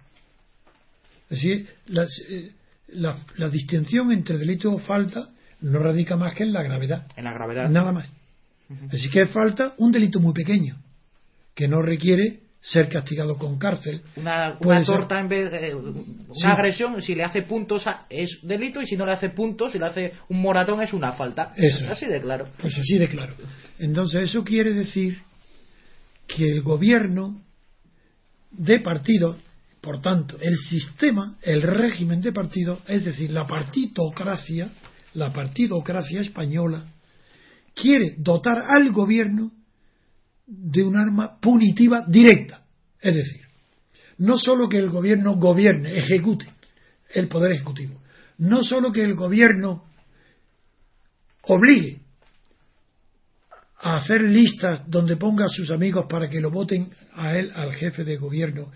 Es 1.30 1.42
decir, 1.42 1.68
las- 1.88 2.18
eh, 2.30 2.52
la, 2.88 3.18
la 3.36 3.50
distinción 3.50 4.10
entre 4.12 4.38
delito 4.38 4.72
o 4.72 4.78
falta 4.78 5.28
no 5.60 5.78
radica 5.80 6.16
más 6.16 6.32
que 6.34 6.44
en 6.44 6.52
la 6.54 6.62
gravedad. 6.62 7.06
En 7.16 7.24
la 7.24 7.34
gravedad. 7.34 7.68
Nada 7.68 7.92
más. 7.92 8.08
Así 8.92 9.08
que 9.10 9.26
falta 9.26 9.74
un 9.78 9.90
delito 9.92 10.20
muy 10.20 10.32
pequeño, 10.34 10.76
que 11.54 11.66
no 11.68 11.80
requiere 11.82 12.40
ser 12.60 12.88
castigado 12.88 13.36
con 13.38 13.58
cárcel. 13.58 14.02
Una, 14.16 14.56
una 14.60 14.84
ser- 14.84 14.86
torta 14.86 15.20
en 15.20 15.28
vez 15.28 15.50
de 15.50 15.74
una 15.74 16.02
Sí. 16.34 16.44
agresión, 16.46 17.00
si 17.00 17.14
le 17.14 17.24
hace 17.24 17.42
puntos 17.42 17.86
a- 17.86 18.04
es 18.10 18.38
delito 18.42 18.82
y 18.82 18.86
si 18.86 18.96
no 18.96 19.06
le 19.06 19.12
hace 19.12 19.30
puntos, 19.30 19.72
si 19.72 19.78
le 19.78 19.86
hace 19.86 20.12
un 20.28 20.40
moratón 20.42 20.82
es 20.82 20.92
una 20.92 21.12
falta. 21.12 21.52
Eso 21.56 21.84
es. 21.84 21.90
Así 21.92 22.06
de 22.06 22.20
claro. 22.20 22.48
Pues 22.60 22.76
así 22.78 22.98
de 22.98 23.08
claro. 23.08 23.34
Entonces 23.78 24.24
eso 24.24 24.44
quiere 24.44 24.72
decir 24.74 25.18
que 26.26 26.50
el 26.50 26.62
gobierno 26.62 27.40
de 28.50 28.80
partidos, 28.80 29.36
por 29.80 30.00
tanto, 30.02 30.36
el 30.40 30.56
sistema, 30.58 31.36
el 31.42 31.62
régimen 31.62 32.20
de 32.20 32.32
partidos, 32.32 32.80
es 32.88 33.04
decir, 33.04 33.30
la 33.30 33.46
partitocracia, 33.46 34.68
la 35.14 35.32
partidocracia 35.32 36.20
española, 36.20 36.84
quiere 37.80 38.14
dotar 38.18 38.64
al 38.66 38.92
gobierno 38.92 39.50
de 40.46 40.82
un 40.82 40.96
arma 40.96 41.38
punitiva 41.40 42.04
directa. 42.08 42.64
Es 43.00 43.14
decir, 43.14 43.42
no 44.18 44.36
solo 44.38 44.68
que 44.68 44.78
el 44.78 44.90
gobierno 44.90 45.36
gobierne, 45.36 45.96
ejecute 45.96 46.46
el 47.14 47.28
poder 47.28 47.52
ejecutivo, 47.52 48.00
no 48.38 48.62
solo 48.62 48.92
que 48.92 49.02
el 49.02 49.14
gobierno 49.14 49.84
obligue 51.42 52.00
a 53.80 53.96
hacer 53.96 54.22
listas 54.22 54.82
donde 54.88 55.16
ponga 55.16 55.44
a 55.44 55.48
sus 55.48 55.70
amigos 55.70 56.06
para 56.08 56.28
que 56.28 56.40
lo 56.40 56.50
voten 56.50 56.90
a 57.14 57.38
él, 57.38 57.52
al 57.54 57.72
jefe 57.72 58.04
de 58.04 58.16
gobierno, 58.16 58.70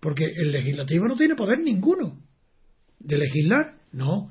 porque 0.00 0.24
el 0.24 0.52
legislativo 0.52 1.06
no 1.06 1.16
tiene 1.16 1.34
poder 1.34 1.58
ninguno 1.58 2.18
de 2.98 3.18
legislar, 3.18 3.74
no. 3.92 4.30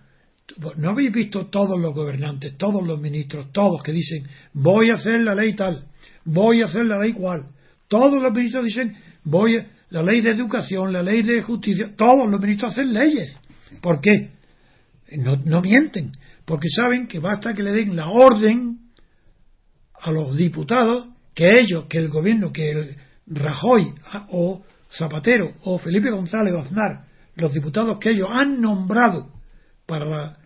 ¿No 0.78 0.92
habéis 0.92 1.12
visto 1.12 1.48
todos 1.48 1.80
los 1.80 1.94
gobernantes, 1.94 2.56
todos 2.58 2.86
los 2.86 3.00
ministros, 3.00 3.52
todos 3.52 3.82
que 3.82 3.92
dicen 3.92 4.28
voy 4.54 4.92
a 4.92 4.96
hacer 4.96 5.22
la 5.22 5.34
ley 5.34 5.54
tal, 5.54 5.86
voy 6.24 6.62
a 6.62 6.66
hacer 6.66 6.86
la 6.86 7.00
ley 7.00 7.14
cual? 7.14 7.48
Todos 7.88 8.22
los 8.22 8.32
ministros 8.32 8.66
dicen 8.66 8.96
voy 9.24 9.58
a 9.58 9.68
la 9.90 10.04
ley 10.04 10.22
de 10.22 10.32
educación, 10.32 10.94
la 10.94 11.04
ley 11.04 11.24
de 11.24 11.42
justicia, 11.42 11.94
todos 11.96 12.30
los 12.30 12.40
ministros 12.40 12.74
hacen 12.74 12.94
leyes. 12.94 13.38
¿Por 13.82 14.02
qué? 14.02 14.32
No, 15.18 15.36
no 15.38 15.62
mienten, 15.62 16.12
porque 16.46 16.68
saben 16.70 17.08
que 17.08 17.20
basta 17.20 17.54
que 17.54 17.64
le 17.64 17.72
den 17.72 17.96
la 17.96 18.10
orden 18.10 18.80
a 20.00 20.12
los 20.12 20.36
diputados 20.38 21.08
que 21.34 21.60
ellos, 21.60 21.86
que 21.90 21.98
el 21.98 22.10
gobierno, 22.10 22.52
que 22.52 22.70
el 22.70 22.98
Rajoy 23.28 23.94
ah, 24.12 24.28
o 24.32 24.64
Zapatero 24.92 25.54
o 25.64 25.78
Felipe 25.78 26.12
González 26.12 26.54
o 26.54 26.60
Aznar, 26.60 27.06
los 27.36 27.54
diputados 27.54 27.98
que 28.00 28.12
ellos 28.12 28.30
han 28.32 28.62
nombrado 28.62 29.35
para 29.86 30.38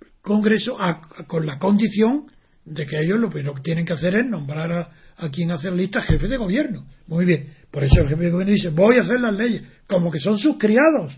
el 0.00 0.06
Congreso 0.22 0.80
a- 0.80 1.00
con 1.26 1.44
la 1.46 1.58
condición 1.58 2.26
de 2.64 2.86
que 2.86 2.98
ellos 2.98 3.20
lo 3.20 3.28
primero 3.30 3.54
que 3.54 3.60
tienen 3.62 3.84
que 3.84 3.92
hacer 3.92 4.14
es 4.16 4.26
nombrar 4.26 4.72
a, 4.72 4.90
a 5.16 5.28
quien 5.30 5.50
hace 5.50 5.70
la 5.70 5.76
lista 5.76 6.00
jefe 6.00 6.28
de 6.28 6.36
gobierno. 6.38 6.86
Muy 7.06 7.24
bien, 7.26 7.52
por 7.70 7.84
eso 7.84 8.00
el 8.02 8.08
jefe 8.08 8.24
de 8.24 8.30
gobierno 8.30 8.54
dice 8.54 8.70
voy 8.70 8.96
a 8.96 9.02
hacer 9.02 9.20
las 9.20 9.34
leyes, 9.34 9.62
como 9.86 10.10
que 10.10 10.18
son 10.18 10.38
sus 10.38 10.56
criados. 10.58 11.14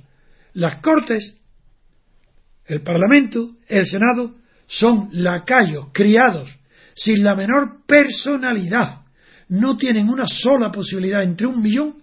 Las 0.55 0.77
Cortes 0.81 1.37
el 2.67 2.83
Parlamento, 2.83 3.51
el 3.69 3.87
Senado, 3.87 4.35
son 4.67 5.09
lacayos, 5.13 5.87
criados, 5.93 6.51
sin 6.97 7.23
la 7.23 7.37
menor 7.37 7.87
personalidad. 7.87 9.03
No 9.49 9.77
tienen 9.77 10.09
una 10.09 10.27
sola 10.27 10.73
posibilidad 10.73 11.23
entre 11.23 11.47
un 11.47 11.63
millón 11.63 11.95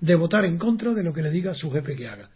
de 0.00 0.14
votar 0.14 0.44
en 0.44 0.58
contra 0.58 0.94
de 0.94 1.02
lo 1.02 1.12
que 1.12 1.22
le 1.22 1.30
diga 1.30 1.54
su 1.54 1.70
jefe 1.72 1.96
que 1.96 2.06
haga. 2.06 2.30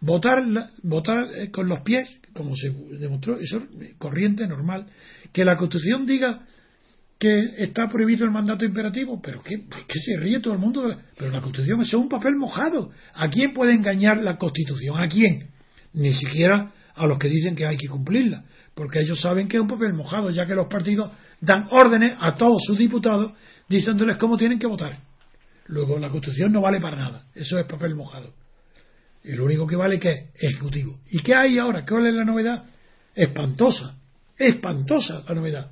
Votar, 0.00 0.44
votar 0.82 1.18
eh, 1.34 1.50
con 1.50 1.68
los 1.68 1.82
pies, 1.82 2.08
como 2.32 2.54
se 2.54 2.70
demostró, 2.98 3.38
eso 3.38 3.66
es 3.80 3.94
corriente, 3.98 4.46
normal. 4.46 4.86
Que 5.32 5.44
la 5.44 5.56
Constitución 5.56 6.06
diga 6.06 6.46
que 7.18 7.54
está 7.58 7.88
prohibido 7.88 8.24
el 8.24 8.30
mandato 8.30 8.64
imperativo, 8.64 9.20
pero 9.20 9.42
¿qué, 9.42 9.58
pues 9.70 9.84
que 9.84 9.98
se 10.00 10.16
ríe 10.18 10.40
todo 10.40 10.54
el 10.54 10.60
mundo? 10.60 10.96
pero 11.16 11.30
la 11.30 11.40
Constitución 11.40 11.82
es 11.82 11.92
un 11.94 12.08
papel 12.08 12.36
mojado. 12.36 12.92
¿A 13.14 13.28
quién 13.28 13.52
puede 13.52 13.72
engañar 13.72 14.22
la 14.22 14.36
Constitución? 14.36 15.00
¿A 15.00 15.08
quién? 15.08 15.50
Ni 15.92 16.12
siquiera 16.12 16.72
a 16.94 17.06
los 17.06 17.18
que 17.18 17.28
dicen 17.28 17.54
que 17.54 17.66
hay 17.66 17.76
que 17.76 17.88
cumplirla, 17.88 18.44
porque 18.74 19.00
ellos 19.00 19.20
saben 19.20 19.48
que 19.48 19.56
es 19.56 19.62
un 19.62 19.68
papel 19.68 19.94
mojado, 19.94 20.30
ya 20.30 20.46
que 20.46 20.54
los 20.54 20.66
partidos 20.66 21.12
dan 21.40 21.66
órdenes 21.70 22.14
a 22.20 22.34
todos 22.34 22.62
sus 22.66 22.78
diputados 22.78 23.32
diciéndoles 23.68 24.16
cómo 24.16 24.36
tienen 24.36 24.58
que 24.58 24.66
votar. 24.66 24.98
Luego 25.66 25.98
la 25.98 26.08
Constitución 26.08 26.52
no 26.52 26.60
vale 26.60 26.80
para 26.80 26.96
nada, 26.96 27.26
eso 27.34 27.58
es 27.58 27.66
papel 27.66 27.94
mojado. 27.94 28.32
Y 29.24 29.32
lo 29.32 29.44
único 29.44 29.66
que 29.66 29.76
vale 29.76 29.98
que 29.98 30.10
es 30.10 30.24
ejecutivo. 30.34 31.00
¿Y 31.10 31.20
qué 31.20 31.34
hay 31.34 31.58
ahora? 31.58 31.84
¿Cuál 31.86 32.06
es 32.06 32.14
la 32.14 32.24
novedad? 32.24 32.64
Espantosa, 33.14 33.98
espantosa 34.38 35.24
la 35.28 35.34
novedad. 35.34 35.70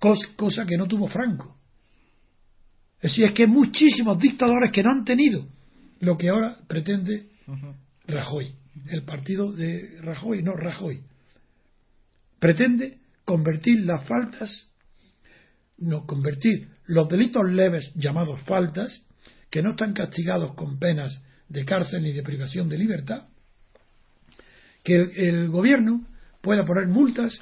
Cos- 0.00 0.26
cosa 0.36 0.64
que 0.66 0.76
no 0.76 0.86
tuvo 0.86 1.08
Franco. 1.08 1.56
Es 2.96 3.10
decir, 3.10 3.26
es 3.26 3.32
que 3.32 3.42
hay 3.42 3.48
muchísimos 3.48 4.18
dictadores 4.18 4.70
que 4.72 4.82
no 4.82 4.90
han 4.90 5.04
tenido 5.04 5.46
lo 6.00 6.16
que 6.16 6.28
ahora 6.30 6.58
pretende 6.66 7.28
Rajoy, 8.06 8.54
el 8.88 9.02
partido 9.04 9.52
de 9.52 9.98
Rajoy, 10.00 10.42
no 10.42 10.52
Rajoy. 10.54 11.02
Pretende 12.38 12.98
convertir 13.24 13.84
las 13.84 14.04
faltas, 14.06 14.70
no, 15.78 16.06
convertir 16.06 16.68
los 16.86 17.08
delitos 17.08 17.44
leves 17.44 17.90
llamados 17.94 18.40
faltas, 18.42 19.02
que 19.50 19.62
no 19.62 19.70
están 19.70 19.92
castigados 19.92 20.54
con 20.54 20.78
penas 20.78 21.22
de 21.48 21.64
cárcel 21.64 22.02
ni 22.02 22.12
de 22.12 22.22
privación 22.22 22.68
de 22.68 22.78
libertad, 22.78 23.24
que 24.82 24.96
el, 24.96 25.48
gobierno 25.48 26.06
pueda 26.42 26.64
poner 26.64 26.88
multas 26.88 27.32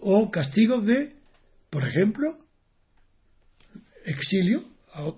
o 0.00 0.30
castigos 0.30 0.84
de, 0.84 1.14
por 1.70 1.86
ejemplo, 1.86 2.36
exilio, 4.04 4.64
a- 4.92 5.12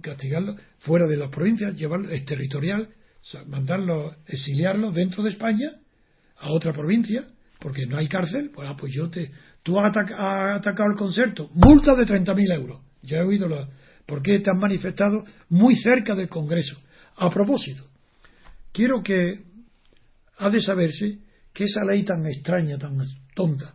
castigarlo 0.00 0.56
fuera 0.80 1.06
de 1.06 1.16
las 1.16 1.30
provincias, 1.30 1.74
llevarlo 1.74 2.10
exterritorial, 2.10 2.82
o 3.20 3.24
sea, 3.24 3.44
mandarlo, 3.44 4.16
exiliarlo 4.26 4.90
dentro 4.92 5.22
de 5.22 5.30
España 5.30 5.70
a 6.38 6.50
otra 6.50 6.72
provincia, 6.72 7.24
porque 7.58 7.86
no 7.86 7.96
hay 7.98 8.08
cárcel, 8.08 8.50
pues, 8.54 8.68
ah, 8.68 8.76
pues 8.76 8.92
yo 8.92 9.08
te, 9.10 9.30
tú 9.62 9.78
has, 9.78 9.86
ataca- 9.90 10.16
has 10.52 10.60
atacado 10.60 10.90
el 10.92 10.98
concerto, 10.98 11.50
multa 11.54 11.94
de 11.94 12.04
30.000 12.04 12.52
euros. 12.52 12.82
Ya 13.02 13.18
he 13.18 13.22
oído 13.22 13.48
la, 13.48 13.68
porque 14.06 14.38
te 14.40 14.50
han 14.50 14.58
manifestado 14.58 15.24
muy 15.48 15.76
cerca 15.76 16.14
del 16.14 16.28
Congreso. 16.28 16.78
A 17.16 17.30
propósito, 17.30 17.84
quiero 18.72 19.02
que 19.02 19.42
ha 20.38 20.50
de 20.50 20.60
saberse 20.60 21.18
que 21.52 21.64
esa 21.64 21.84
ley 21.84 22.02
tan 22.02 22.26
extraña, 22.26 22.78
tan 22.78 22.98
tonta, 23.34 23.74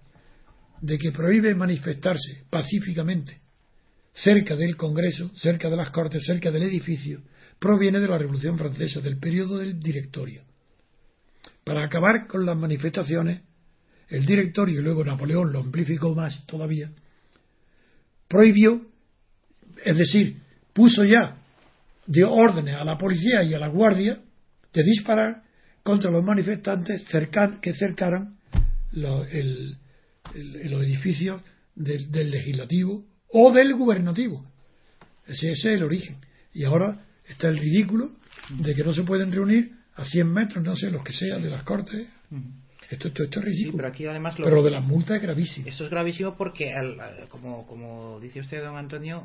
de 0.81 0.97
que 0.97 1.11
prohíbe 1.11 1.55
manifestarse 1.55 2.43
pacíficamente 2.49 3.39
cerca 4.13 4.55
del 4.55 4.75
Congreso, 4.75 5.31
cerca 5.35 5.69
de 5.69 5.77
las 5.77 5.91
Cortes, 5.91 6.23
cerca 6.25 6.51
del 6.51 6.63
edificio, 6.63 7.21
proviene 7.59 7.99
de 7.99 8.07
la 8.07 8.17
Revolución 8.17 8.57
Francesa, 8.57 8.99
del 8.99 9.17
periodo 9.17 9.57
del 9.57 9.79
directorio. 9.79 10.43
Para 11.63 11.85
acabar 11.85 12.27
con 12.27 12.45
las 12.45 12.57
manifestaciones, 12.57 13.41
el 14.09 14.25
directorio 14.25 14.79
y 14.79 14.83
luego 14.83 15.05
Napoleón 15.05 15.51
lo 15.53 15.59
amplificó 15.59 16.15
más 16.15 16.45
todavía, 16.45 16.91
prohibió, 18.27 18.85
es 19.85 19.97
decir, 19.97 20.41
puso 20.73 21.03
ya 21.03 21.37
dio 22.09 22.31
órdenes 22.31 22.73
a 22.75 22.83
la 22.83 22.97
policía 22.97 23.43
y 23.43 23.53
a 23.53 23.59
la 23.59 23.67
guardia 23.67 24.19
de 24.73 24.83
disparar 24.83 25.43
contra 25.83 26.09
los 26.09 26.25
manifestantes 26.25 27.05
que 27.61 27.73
cercaran 27.73 28.37
los 28.91 29.27
edificios 30.33 31.41
del, 31.75 32.31
legislativo 32.31 33.05
o 33.31 33.51
del 33.51 33.75
gubernativo. 33.75 34.43
Ese, 35.27 35.51
ese 35.51 35.69
es 35.69 35.77
el 35.77 35.83
origen. 35.83 36.17
Y 36.51 36.63
ahora 36.63 37.05
está 37.27 37.47
el 37.49 37.59
ridículo 37.59 38.11
de 38.57 38.73
que 38.73 38.83
no 38.83 38.93
se 38.93 39.03
pueden 39.03 39.31
reunir 39.31 39.71
a 39.93 40.03
100 40.03 40.33
metros, 40.33 40.63
no 40.63 40.75
sé, 40.75 40.89
los 40.89 41.03
que 41.03 41.13
sean, 41.13 41.43
de 41.43 41.51
las 41.51 41.61
cortes. 41.61 42.07
Esto, 42.89 43.07
esto, 43.09 43.23
esto 43.23 43.39
es 43.39 43.45
Sí, 43.45 43.51
ridículo. 43.51 43.77
pero 43.77 43.87
aquí 43.89 44.05
además 44.05 44.37
lo, 44.39 44.45
Pero 44.45 44.57
lo 44.57 44.63
de 44.63 44.71
las 44.71 44.85
multas 44.85 45.17
es 45.17 45.21
gravísimo. 45.23 45.67
Esto 45.67 45.83
es 45.83 45.89
gravísimo 45.89 46.35
porque, 46.35 46.73
como, 47.29 47.65
como 47.67 48.19
dice 48.19 48.39
usted, 48.39 48.63
don 48.63 48.77
Antonio, 48.77 49.23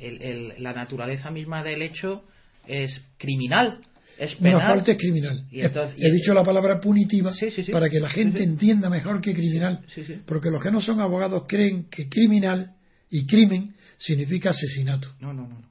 el- 0.00 0.22
el- 0.22 0.54
la 0.62 0.72
naturaleza 0.72 1.30
misma 1.30 1.62
del 1.62 1.82
hecho 1.82 2.24
es 2.66 3.00
criminal, 3.18 3.80
es 4.18 4.32
Una 4.40 4.50
penal. 4.52 4.76
falta 4.76 4.92
es 4.92 4.98
criminal. 4.98 5.44
Y 5.50 5.60
entonces- 5.60 5.96
He 6.02 6.10
dicho 6.12 6.32
la 6.32 6.42
palabra 6.44 6.80
punitiva 6.80 7.32
Sí, 7.34 7.50
sí, 7.50 7.64
sí. 7.64 7.72
para 7.72 7.90
que 7.90 8.00
la 8.00 8.08
gente 8.08 8.38
Sí, 8.38 8.44
sí. 8.44 8.50
entienda 8.50 8.88
mejor 8.88 9.20
que 9.20 9.34
criminal. 9.34 9.84
Sí, 9.88 10.04
sí. 10.04 10.20
Porque 10.24 10.50
los 10.50 10.62
que 10.62 10.70
no 10.70 10.80
son 10.80 11.00
abogados 11.00 11.44
creen 11.46 11.88
que 11.90 12.08
criminal 12.08 12.72
y 13.10 13.26
crimen 13.26 13.74
significa 13.98 14.50
asesinato. 14.50 15.08
No, 15.20 15.32
no, 15.34 15.46
no. 15.46 15.62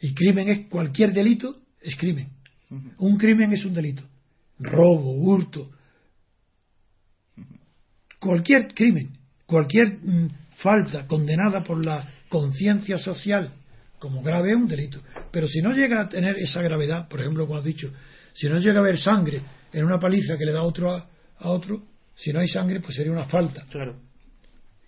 Y 0.00 0.12
crimen 0.14 0.48
es 0.48 0.66
cualquier 0.68 1.12
delito, 1.12 1.56
es 1.80 1.94
crimen. 1.96 2.28
Un 2.98 3.16
crimen 3.16 3.52
es 3.52 3.64
un 3.64 3.74
delito. 3.74 4.02
Robo, 4.58 5.12
hurto. 5.12 5.70
Cualquier 8.20 8.74
crimen, 8.74 9.10
cualquier 9.46 9.98
mm, 9.98 10.28
falta 10.58 11.06
condenada 11.06 11.64
por 11.64 11.84
la 11.84 12.08
conciencia 12.28 12.98
social 12.98 13.50
como 13.98 14.22
grave 14.22 14.50
es 14.50 14.56
un 14.56 14.68
delito. 14.68 15.00
Pero 15.30 15.48
si 15.48 15.60
no 15.60 15.72
llega 15.72 16.00
a 16.00 16.08
tener 16.08 16.36
esa 16.38 16.62
gravedad, 16.62 17.08
por 17.08 17.20
ejemplo, 17.20 17.46
como 17.46 17.58
has 17.58 17.64
dicho, 17.64 17.92
si 18.34 18.48
no 18.48 18.58
llega 18.58 18.78
a 18.78 18.82
haber 18.82 18.98
sangre 18.98 19.42
en 19.72 19.84
una 19.84 19.98
paliza 19.98 20.38
que 20.38 20.44
le 20.44 20.52
da 20.52 20.62
otro 20.62 20.92
a, 20.92 21.08
a 21.38 21.50
otro, 21.50 21.82
si 22.16 22.32
no 22.32 22.40
hay 22.40 22.48
sangre, 22.48 22.80
pues 22.80 22.94
sería 22.94 23.12
una 23.12 23.26
falta. 23.26 23.62
Claro. 23.70 24.00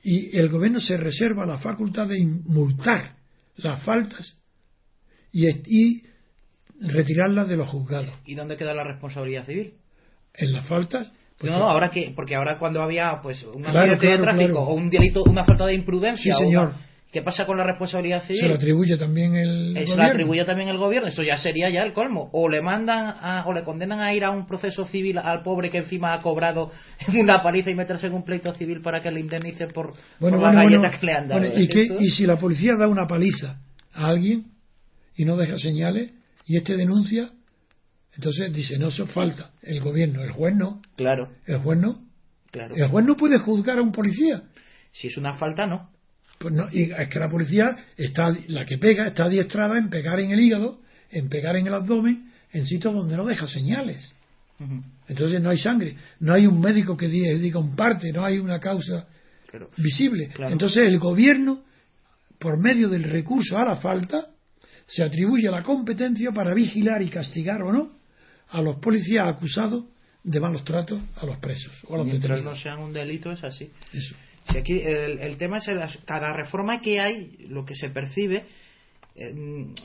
Y 0.03 0.37
el 0.37 0.49
gobierno 0.49 0.80
se 0.80 0.97
reserva 0.97 1.47
la 1.47 1.59
facultad 1.59 2.09
de 2.09 2.24
multar 2.45 3.16
las 3.57 3.83
faltas 3.83 4.37
y, 5.30 5.47
y 5.49 6.03
retirarlas 6.80 7.49
de 7.49 7.57
los 7.57 7.68
juzgados. 7.68 8.12
¿Y 8.24 8.35
dónde 8.35 8.57
queda 8.57 8.74
la 8.74 8.85
responsabilidad 8.85 9.47
civil? 9.47 9.74
En 10.35 10.53
las 10.53 10.66
faltas. 10.66 11.12
No, 11.51 11.59
no, 11.59 11.68
ahora 11.70 11.90
que, 11.90 12.12
porque 12.14 12.34
ahora 12.34 12.59
cuando 12.59 12.82
había 12.82 13.20
pues 13.22 13.43
un 13.45 13.62
Claro, 13.62 13.80
accidente 13.80 14.07
de 14.09 14.18
tráfico 14.18 14.47
claro. 14.53 14.61
o 14.66 14.74
un 14.74 14.90
delito, 14.90 15.22
una 15.24 15.45
falta 15.45 15.66
de 15.66 15.74
imprudencia, 15.74 16.34
Sí, 16.36 16.43
o 16.43 16.47
señor. 16.47 16.68
una- 16.68 16.76
¿qué 17.12 17.20
pasa 17.20 17.45
con 17.45 17.59
la 17.59 17.64
responsabilidad 17.64 18.22
civil? 18.22 18.40
Se 18.40 18.49
lo 18.49 18.55
atribuye 18.55 18.97
también 18.97 19.34
el 19.36 19.74
se 19.74 19.80
gobierno. 19.80 19.97
la 19.97 20.07
atribuye 20.09 20.45
también 20.47 20.68
el 20.70 20.78
gobierno, 20.78 21.09
esto 21.09 21.22
ya 21.22 21.36
sería 21.36 21.68
ya 21.68 21.82
el 21.82 21.93
colmo. 21.93 22.30
O 22.32 22.49
le 22.49 22.62
mandan 22.62 23.16
a- 23.20 23.45
o 23.47 23.53
le 23.53 23.62
condenan 23.64 24.01
a 24.01 24.14
ir 24.14 24.24
a 24.24 24.30
un 24.30 24.47
proceso 24.47 24.86
civil 24.86 25.18
al 25.18 25.43
pobre 25.43 25.70
que 25.70 25.76
encima 25.78 26.14
ha 26.14 26.20
cobrado 26.20 26.70
una 27.20 27.43
paliza 27.43 27.70
y 27.70 27.74
meterse 27.74 28.07
en 28.07 28.14
un 28.14 28.24
pleito 28.24 28.53
civil 28.55 28.80
para 28.80 29.03
que 29.03 29.11
le 29.11 29.20
indemnice 29.20 29.66
por, 29.66 29.93
Bueno, 30.20 30.38
por 30.38 30.47
bueno, 30.47 30.47
la 30.47 30.53
galleta 30.64 30.78
bueno. 30.80 30.99
que 31.01 31.07
le 31.07 31.12
han 31.12 31.28
dado. 31.28 31.40
Bueno, 31.40 31.55
¿y, 31.59 31.62
¿Es 31.64 31.68
qué- 31.68 31.82
esto? 31.82 31.97
y 32.01 32.11
si 32.11 32.26
la 32.26 32.36
policía 32.36 32.76
da 32.76 32.88
una 32.88 33.07
paliza 33.07 33.57
a 33.93 34.07
alguien 34.07 34.45
y 35.14 35.26
no 35.26 35.36
deja 35.36 35.59
señales 35.59 36.12
y 36.47 36.57
este 36.57 36.78
denuncia, 36.78 37.28
entonces 38.14 38.52
dice, 38.52 38.78
no, 38.78 38.88
eso 38.88 39.06
falta. 39.06 39.50
El 39.62 39.80
gobierno, 39.80 40.22
el 40.22 40.30
juez 40.30 40.54
no. 40.54 40.82
Claro, 40.96 41.30
El 41.46 41.58
juez 41.58 41.78
no. 41.78 42.02
claro. 42.50 42.74
El 42.76 42.88
juez 42.88 43.06
no 43.06 43.16
puede 43.16 43.38
juzgar 43.38 43.78
a 43.78 43.82
un 43.82 43.92
policía. 43.92 44.42
Si 44.92 45.08
es 45.08 45.16
una 45.16 45.34
falta, 45.34 45.66
no. 45.66 45.90
Pues 46.38 46.52
no, 46.52 46.68
y 46.70 46.90
es 46.92 47.08
que 47.08 47.18
la 47.18 47.30
policía 47.30 47.76
está, 47.96 48.36
la 48.48 48.66
que 48.66 48.76
pega, 48.76 49.06
está 49.06 49.24
adiestrada 49.24 49.78
en 49.78 49.88
pegar 49.88 50.20
en 50.20 50.32
el 50.32 50.40
hígado, 50.40 50.80
en 51.10 51.28
pegar 51.28 51.56
en 51.56 51.66
el 51.66 51.74
abdomen, 51.74 52.30
en 52.52 52.66
sitios 52.66 52.92
donde 52.92 53.16
no 53.16 53.24
deja 53.24 53.46
señales. 53.46 54.12
Entonces 55.08 55.40
no 55.40 55.50
hay 55.50 55.58
sangre, 55.58 55.96
no 56.20 56.34
hay 56.34 56.46
un 56.46 56.60
médico 56.60 56.96
que 56.96 57.08
diga, 57.08 57.36
diga 57.36 57.58
un 57.58 57.74
parte, 57.74 58.12
no 58.12 58.24
hay 58.24 58.38
una 58.38 58.60
causa 58.60 59.08
visible. 59.76 60.28
Claro. 60.28 60.52
Entonces 60.52 60.84
el 60.86 60.98
gobierno, 60.98 61.64
por 62.38 62.58
medio 62.58 62.88
del 62.88 63.04
recurso 63.04 63.58
a 63.58 63.64
la 63.64 63.76
falta, 63.76 64.28
se 64.86 65.02
atribuye 65.02 65.50
la 65.50 65.62
competencia 65.62 66.30
para 66.30 66.54
vigilar 66.54 67.02
y 67.02 67.10
castigar 67.10 67.62
o 67.62 67.72
no 67.72 68.01
a 68.53 68.62
los 68.62 68.76
policías 68.76 69.26
acusados 69.28 69.84
de 70.24 70.38
malos 70.40 70.64
tratos 70.64 71.00
a 71.16 71.26
los 71.26 71.38
presos 71.38 71.72
o 71.88 71.94
a 71.94 71.98
los 71.98 72.07
Mientras 72.07 72.30
no 72.30 72.36
detenidos. 72.36 72.61
sean 72.62 72.78
un 72.78 72.92
delito, 72.92 73.32
es 73.32 73.42
así. 73.42 73.70
Eso. 73.92 74.14
Si 74.50 74.59
aquí 74.59 74.72
el, 74.80 75.18
el 75.18 75.36
tema 75.36 75.59
es 75.59 75.68
el- 75.68 75.80
cada 76.05 76.32
reforma 76.32 76.80
que 76.80 77.00
hay, 77.00 77.36
lo 77.48 77.64
que 77.64 77.74
se 77.74 77.90
percibe 77.90 78.44
eh, 79.14 79.34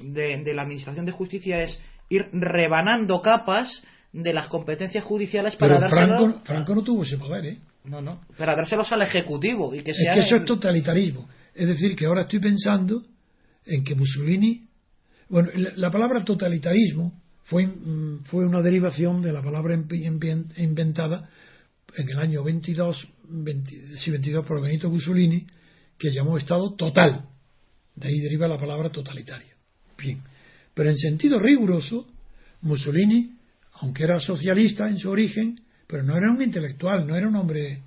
de, 0.01 0.43
de 0.43 0.53
la 0.53 0.61
Administración 0.63 1.05
de 1.05 1.11
Justicia 1.11 1.61
es 1.63 1.79
ir 2.09 2.27
rebanando 2.31 3.21
capas 3.21 3.69
de 4.13 4.33
las 4.33 4.47
competencias 4.47 5.03
judiciales 5.03 5.55
para 5.57 5.77
Pero 5.79 5.89
Franco, 5.89 6.41
Franco 6.45 6.75
no 6.75 6.83
tuvo 6.83 7.03
ese 7.03 7.17
poder, 7.17 7.45
¿eh? 7.45 7.57
no, 7.85 8.01
no, 8.01 8.21
para 8.37 8.55
dárselos 8.55 8.91
al 8.91 9.01
ejecutivo 9.01 9.73
y 9.75 9.81
que 9.83 9.91
Es 9.91 9.97
que 10.13 10.19
eso 10.19 10.35
el- 10.35 10.41
es 10.41 10.47
totalitarismo. 10.47 11.27
Es 11.53 11.67
decir, 11.67 11.95
que 11.95 12.05
ahora 12.05 12.21
estoy 12.23 12.39
pensando 12.39 13.03
en 13.65 13.83
que 13.83 13.95
Mussolini. 13.95 14.67
Bueno, 15.29 15.49
la 15.75 15.89
palabra 15.91 16.23
totalitarismo 16.23 17.11
fue, 17.47 17.65
mm, 17.65 18.25
fue 18.25 18.45
una 18.45 18.61
derivación 18.61 19.21
de 19.21 19.31
la 19.31 19.41
palabra 19.41 19.73
inventada 19.75 21.29
en 21.95 22.09
el 22.09 22.19
año 22.19 22.43
22, 22.43 23.07
20 23.29 23.97
sí, 23.97 24.11
22 24.11 24.45
por 24.45 24.61
Benito 24.61 24.89
Mussolini, 24.89 25.45
que 25.97 26.11
llamó 26.11 26.37
Estado 26.37 26.73
total. 26.75 27.25
De 27.95 28.09
ahí 28.09 28.19
deriva 28.19 28.47
la 28.47 28.57
palabra 28.57 28.91
totalitario. 28.91 29.55
Bien. 29.97 30.21
Pero 30.73 30.91
en 30.91 30.97
sentido 30.97 31.39
riguroso, 31.39 32.07
Mussolini, 32.61 33.35
aunque 33.81 34.03
era 34.03 34.19
socialista 34.19 34.89
en 34.89 34.99
su 34.99 35.09
origen, 35.09 35.59
pero 35.87 36.03
no 36.03 36.15
era 36.15 36.31
un 36.31 36.41
intelectual, 36.41 37.07
no 37.07 37.15
era 37.15 37.27
un 37.27 37.35
hombre 37.35 37.81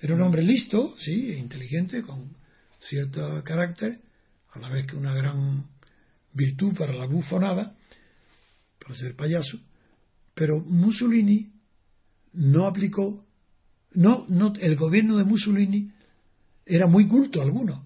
era 0.00 0.14
un 0.14 0.22
hombre 0.22 0.42
listo, 0.42 0.94
sí, 0.98 1.32
inteligente, 1.32 2.02
con 2.02 2.36
cierto 2.80 3.42
carácter, 3.44 3.98
a 4.52 4.58
la 4.58 4.68
vez 4.68 4.86
que 4.86 4.96
una 4.96 5.14
gran 5.14 5.64
virtud 6.32 6.74
para 6.76 6.92
la 6.92 7.06
bufonada, 7.06 7.75
para 8.86 8.98
ser 8.98 9.16
payaso, 9.16 9.58
pero 10.32 10.60
Mussolini 10.60 11.50
no 12.34 12.68
aplicó, 12.68 13.26
no, 13.94 14.26
no, 14.28 14.52
el 14.60 14.76
gobierno 14.76 15.16
de 15.16 15.24
Mussolini 15.24 15.90
era 16.64 16.86
muy 16.86 17.08
culto 17.08 17.42
alguno. 17.42 17.84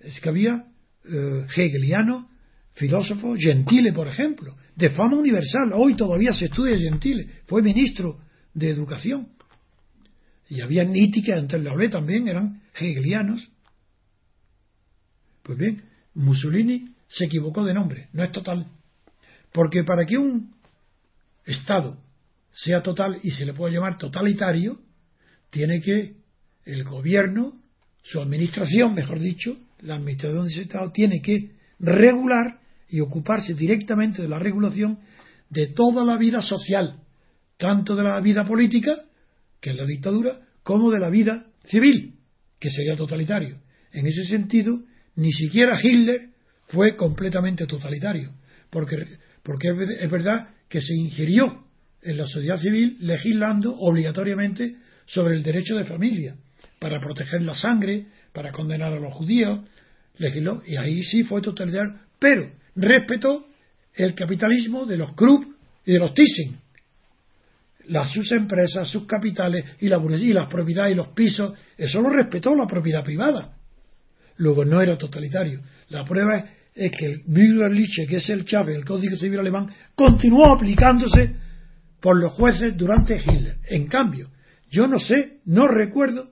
Es 0.00 0.18
que 0.20 0.28
había 0.28 0.66
eh, 1.04 1.46
hegeliano, 1.56 2.28
filósofo, 2.74 3.36
Gentile, 3.38 3.92
por 3.92 4.08
ejemplo, 4.08 4.56
de 4.74 4.90
fama 4.90 5.16
universal. 5.16 5.72
Hoy 5.72 5.94
todavía 5.94 6.32
se 6.32 6.46
estudia 6.46 6.76
Gentile, 6.76 7.28
fue 7.46 7.62
ministro 7.62 8.18
de 8.54 8.70
Educación. 8.70 9.28
Y 10.48 10.62
había 10.62 10.82
Nietzsche, 10.82 11.22
que 11.22 11.32
antes 11.32 11.62
le 11.62 11.70
hablé 11.70 11.90
también, 11.90 12.26
eran 12.26 12.60
hegelianos. 12.74 13.48
Pues 15.44 15.58
bien, 15.58 15.84
Mussolini 16.14 16.92
se 17.06 17.26
equivocó 17.26 17.64
de 17.64 17.74
nombre, 17.74 18.08
no 18.12 18.24
es 18.24 18.32
total. 18.32 18.66
Porque 19.52 19.84
para 19.84 20.04
que 20.06 20.18
un 20.18 20.54
Estado 21.44 21.98
sea 22.52 22.82
total 22.82 23.18
y 23.22 23.30
se 23.30 23.44
le 23.44 23.52
pueda 23.52 23.74
llamar 23.74 23.98
totalitario, 23.98 24.78
tiene 25.50 25.80
que 25.80 26.14
el 26.64 26.84
gobierno, 26.84 27.52
su 28.02 28.20
administración, 28.20 28.94
mejor 28.94 29.18
dicho, 29.18 29.56
la 29.80 29.96
administración 29.96 30.46
de 30.46 30.52
ese 30.52 30.62
Estado, 30.62 30.92
tiene 30.92 31.20
que 31.20 31.50
regular 31.78 32.60
y 32.88 33.00
ocuparse 33.00 33.54
directamente 33.54 34.22
de 34.22 34.28
la 34.28 34.38
regulación 34.38 34.98
de 35.50 35.68
toda 35.68 36.04
la 36.04 36.16
vida 36.16 36.40
social, 36.40 37.00
tanto 37.58 37.96
de 37.96 38.04
la 38.04 38.20
vida 38.20 38.46
política, 38.46 39.04
que 39.60 39.70
es 39.70 39.76
la 39.76 39.86
dictadura, 39.86 40.40
como 40.62 40.90
de 40.90 41.00
la 41.00 41.10
vida 41.10 41.46
civil, 41.64 42.14
que 42.58 42.70
sería 42.70 42.96
totalitario. 42.96 43.58
En 43.92 44.06
ese 44.06 44.24
sentido, 44.24 44.80
ni 45.16 45.32
siquiera 45.32 45.78
Hitler 45.82 46.30
fue 46.68 46.96
completamente 46.96 47.66
totalitario, 47.66 48.32
porque, 48.70 49.18
porque 49.42 49.68
es 49.68 49.76
ver- 49.76 49.98
es 50.00 50.10
verdad 50.10 50.48
que 50.68 50.80
se 50.80 50.94
ingirió 50.94 51.64
en 52.02 52.16
la 52.16 52.26
sociedad 52.26 52.58
civil 52.58 52.96
legislando 53.00 53.74
obligatoriamente 53.78 54.76
sobre 55.06 55.36
el 55.36 55.42
derecho 55.42 55.76
de 55.76 55.84
familia, 55.84 56.36
para 56.78 57.00
proteger 57.00 57.42
la 57.42 57.54
sangre, 57.54 58.06
para 58.32 58.52
condenar 58.52 58.92
a 58.92 59.00
los 59.00 59.12
judíos, 59.14 59.60
legisló, 60.18 60.62
y 60.66 60.76
ahí 60.76 61.02
sí 61.04 61.22
fue 61.24 61.40
totalitario, 61.42 61.94
pero 62.18 62.50
respetó 62.76 63.46
el 63.94 64.14
capitalismo 64.14 64.86
de 64.86 64.96
los 64.96 65.12
Krupp 65.14 65.44
y 65.84 65.92
de 65.92 65.98
los 65.98 66.14
Thyssen, 66.14 66.56
las, 67.88 68.12
sus 68.12 68.30
empresas, 68.32 68.88
sus 68.88 69.06
capitales 69.06 69.64
y 69.80 69.88
la 69.88 69.96
burguesía, 69.96 70.28
y 70.30 70.32
las 70.32 70.46
propiedades 70.46 70.92
y 70.92 70.96
los 70.96 71.08
pisos, 71.08 71.52
eso 71.76 72.00
lo 72.00 72.10
respetó 72.10 72.54
la 72.54 72.66
propiedad 72.66 73.02
privada. 73.02 73.56
Luego 74.36 74.64
no 74.64 74.80
era 74.80 74.96
totalitario. 74.96 75.60
La 75.88 76.04
prueba 76.04 76.36
es, 76.38 76.44
es 76.74 76.92
que 76.92 77.06
el 77.06 77.22
Müller-Liche, 77.26 78.06
que 78.06 78.16
es 78.16 78.28
el 78.30 78.44
Chávez, 78.44 78.76
el 78.76 78.84
Código 78.84 79.16
Civil 79.16 79.40
alemán, 79.40 79.68
continuó 79.94 80.46
aplicándose 80.54 81.36
por 82.00 82.16
los 82.16 82.32
jueces 82.32 82.76
durante 82.76 83.16
Hitler. 83.16 83.58
En 83.68 83.86
cambio, 83.86 84.30
yo 84.70 84.86
no 84.86 84.98
sé, 84.98 85.40
no 85.44 85.68
recuerdo, 85.68 86.30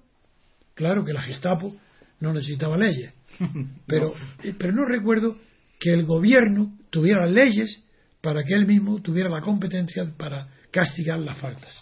claro 0.75 1.05
que 1.05 1.13
la 1.13 1.23
Gestapo 1.23 1.77
no 2.21 2.33
necesitaba 2.33 2.77
leyes, 2.77 3.13
pero, 3.87 4.15
eh, 4.43 4.55
pero 4.59 4.73
no 4.73 4.87
recuerdo 4.87 5.37
que 5.79 5.93
el 5.93 6.05
gobierno 6.05 6.77
tuviera 6.91 7.27
leyes 7.27 7.85
para 8.21 8.43
que 8.45 8.55
él 8.55 8.67
mismo 8.67 9.01
tuviera 9.01 9.31
la 9.31 9.41
competencia 9.41 10.05
para 10.17 10.49
castigar 10.71 11.19
las 11.21 11.39
faltas. 11.39 11.75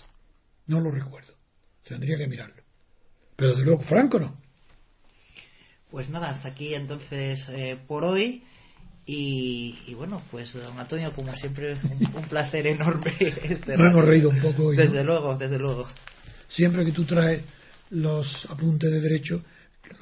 No 0.66 0.80
lo 0.80 0.90
recuerdo. 0.90 1.34
Tendría 1.84 2.16
que 2.16 2.28
mirarlo. 2.28 2.62
Pero 3.36 3.54
de 3.54 3.64
luego 3.64 3.82
Franco 3.82 4.18
no. 4.20 4.40
Pues 5.90 6.10
nada, 6.10 6.30
hasta 6.30 6.48
aquí 6.48 6.74
entonces 6.74 7.46
eh, 7.50 7.78
por 7.86 8.04
hoy. 8.04 8.42
Y, 9.06 9.78
y 9.86 9.94
bueno, 9.94 10.22
pues 10.30 10.52
don 10.52 10.78
Antonio, 10.78 11.12
como 11.14 11.34
siempre, 11.36 11.72
un, 11.82 12.16
un 12.16 12.24
placer 12.28 12.66
enorme. 12.66 13.14
Este 13.42 13.72
hemos 13.74 14.04
reído 14.04 14.28
un 14.28 14.38
poco 14.40 14.66
hoy. 14.66 14.76
¿no? 14.76 14.82
Desde 14.82 15.02
luego, 15.02 15.36
desde 15.38 15.58
luego. 15.58 15.88
Siempre 16.48 16.84
que 16.84 16.92
tú 16.92 17.04
traes 17.04 17.42
los 17.90 18.46
apuntes 18.50 18.90
de 18.92 19.00
derecho, 19.00 19.42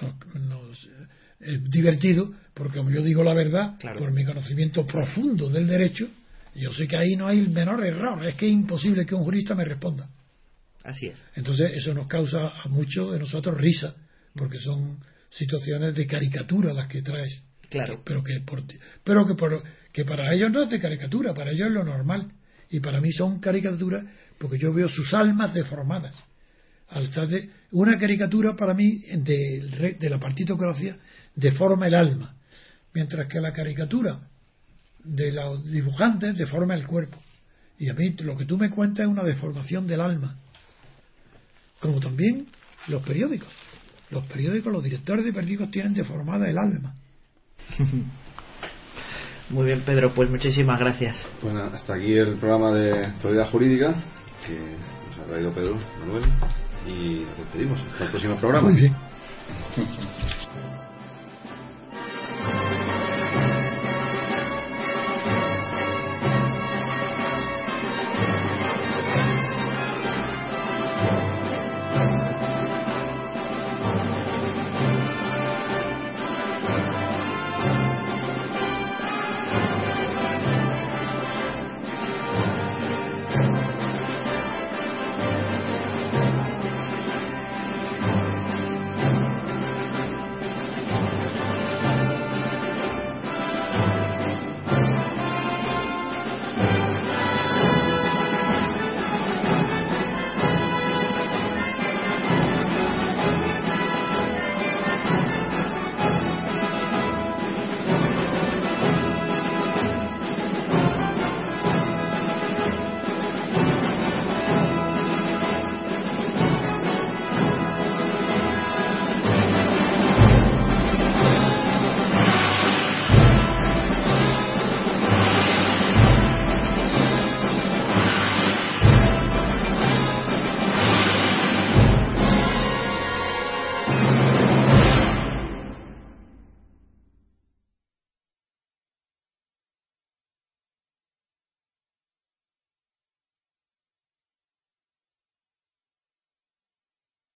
nos, 0.03 0.35
nos- 0.49 0.85
eh, 0.87 1.07
es 1.39 1.71
divertido, 1.71 2.33
porque 2.53 2.79
como 2.79 2.91
yo 2.91 3.01
digo 3.03 3.23
la 3.23 3.35
verdad, 3.35 3.77
Claro. 3.79 4.01
por 4.01 4.11
mi 4.11 4.25
conocimiento 4.25 4.85
profundo 4.85 5.49
del 5.49 5.69
derecho, 5.69 6.09
yo 6.57 6.73
sé 6.73 6.89
que 6.89 6.97
ahí 6.97 7.15
no 7.15 7.29
hay 7.29 7.39
el 7.39 7.51
menor 7.51 7.85
error. 7.87 8.27
Es 8.27 8.35
que 8.35 8.47
es 8.47 8.53
imposible 8.53 9.07
que 9.07 9.15
un 9.15 9.23
jurista 9.23 9.55
me 9.55 9.65
responda. 9.65 10.09
Así 10.83 11.07
es. 11.07 11.19
Entonces 11.37 11.71
eso 11.75 11.95
nos 11.95 12.09
causa 12.09 12.49
a 12.49 12.67
muchos 12.69 13.13
de 13.13 13.21
nosotros 13.21 13.57
risa, 13.57 13.95
porque 14.35 14.59
son 14.59 14.99
situaciones 15.39 15.95
de 15.95 16.07
caricatura 16.07 16.73
las 16.73 16.89
que 16.89 17.03
traes. 17.03 17.45
Claro. 17.71 18.01
Pero 18.05 18.23
que, 18.23 18.41
por, 18.41 18.63
pero 19.05 19.27
que, 19.27 19.35
por- 19.35 19.63
que 19.93 20.05
para 20.05 20.33
ellos 20.35 20.51
no 20.53 20.63
es 20.63 20.71
de 20.71 20.79
caricatura, 20.81 21.35
para 21.35 21.51
ellos 21.51 21.69
es 21.69 21.73
lo 21.75 21.85
normal. 21.85 22.31
Y 22.71 22.81
para 22.81 23.01
mí 23.01 23.13
son 23.13 23.41
caricaturas 23.41 24.05
porque 24.39 24.59
yo 24.59 24.73
veo 24.73 24.89
sus 24.89 25.13
almas 25.15 25.55
deformadas. 25.55 26.15
Al 26.89 27.05
estar 27.05 27.27
de, 27.27 27.51
una 27.73 27.99
caricatura 27.99 28.55
para 28.57 28.75
mí 28.75 29.03
del 29.19 29.73
re- 29.73 29.97
de 29.99 30.09
la 30.09 30.19
partitocracia 30.21 30.97
deforma 31.35 31.87
el 31.89 31.95
alma, 31.95 32.37
mientras 32.95 33.27
que 33.27 33.41
la 33.41 33.53
caricatura 33.53 34.21
de 35.03 35.33
los 35.33 35.65
dibujantes 35.71 36.37
deforma 36.37 36.75
el 36.75 36.87
cuerpo. 36.87 37.21
Y 37.79 37.89
a 37.89 37.95
mí 37.95 38.11
lo 38.21 38.37
que 38.37 38.45
tú 38.47 38.57
me 38.57 38.71
cuentas 38.71 39.05
es 39.07 39.11
una 39.13 39.23
deformación 39.25 39.87
del 39.87 40.01
alma. 40.01 40.37
Como 41.81 42.01
también 42.01 42.47
los 42.89 43.03
periódicos. 43.03 43.49
Los 44.11 44.25
periódicos, 44.27 44.73
los 44.73 44.85
directores 44.85 45.25
de 45.25 45.33
periódicos 45.33 45.71
tienen 45.71 45.95
deformada 45.95 46.49
el 46.49 46.59
alma. 46.59 46.95
Muy 49.51 49.67
bien, 49.67 49.83
Pedro, 49.83 50.13
pues 50.13 50.29
muchísimas 50.29 50.79
gracias. 50.79 51.17
Bueno, 51.41 51.63
hasta 51.65 51.95
aquí 51.95 52.15
el 52.15 52.37
programa 52.37 52.73
de 52.73 53.07
actualidad 53.07 53.49
jurídica 53.51 53.95
que 54.45 54.59
nos 55.11 55.19
ha 55.21 55.25
traído 55.25 55.55
Pedro 55.55 55.77
Manuel 56.01 56.25
y 56.87 57.25
nos 57.25 57.39
despedimos. 57.39 57.81
Hasta 57.81 58.05
el 58.05 58.11
próximo 58.11 58.37
programa. 58.37 58.69
Muy 58.69 58.81
bien. 58.81 58.97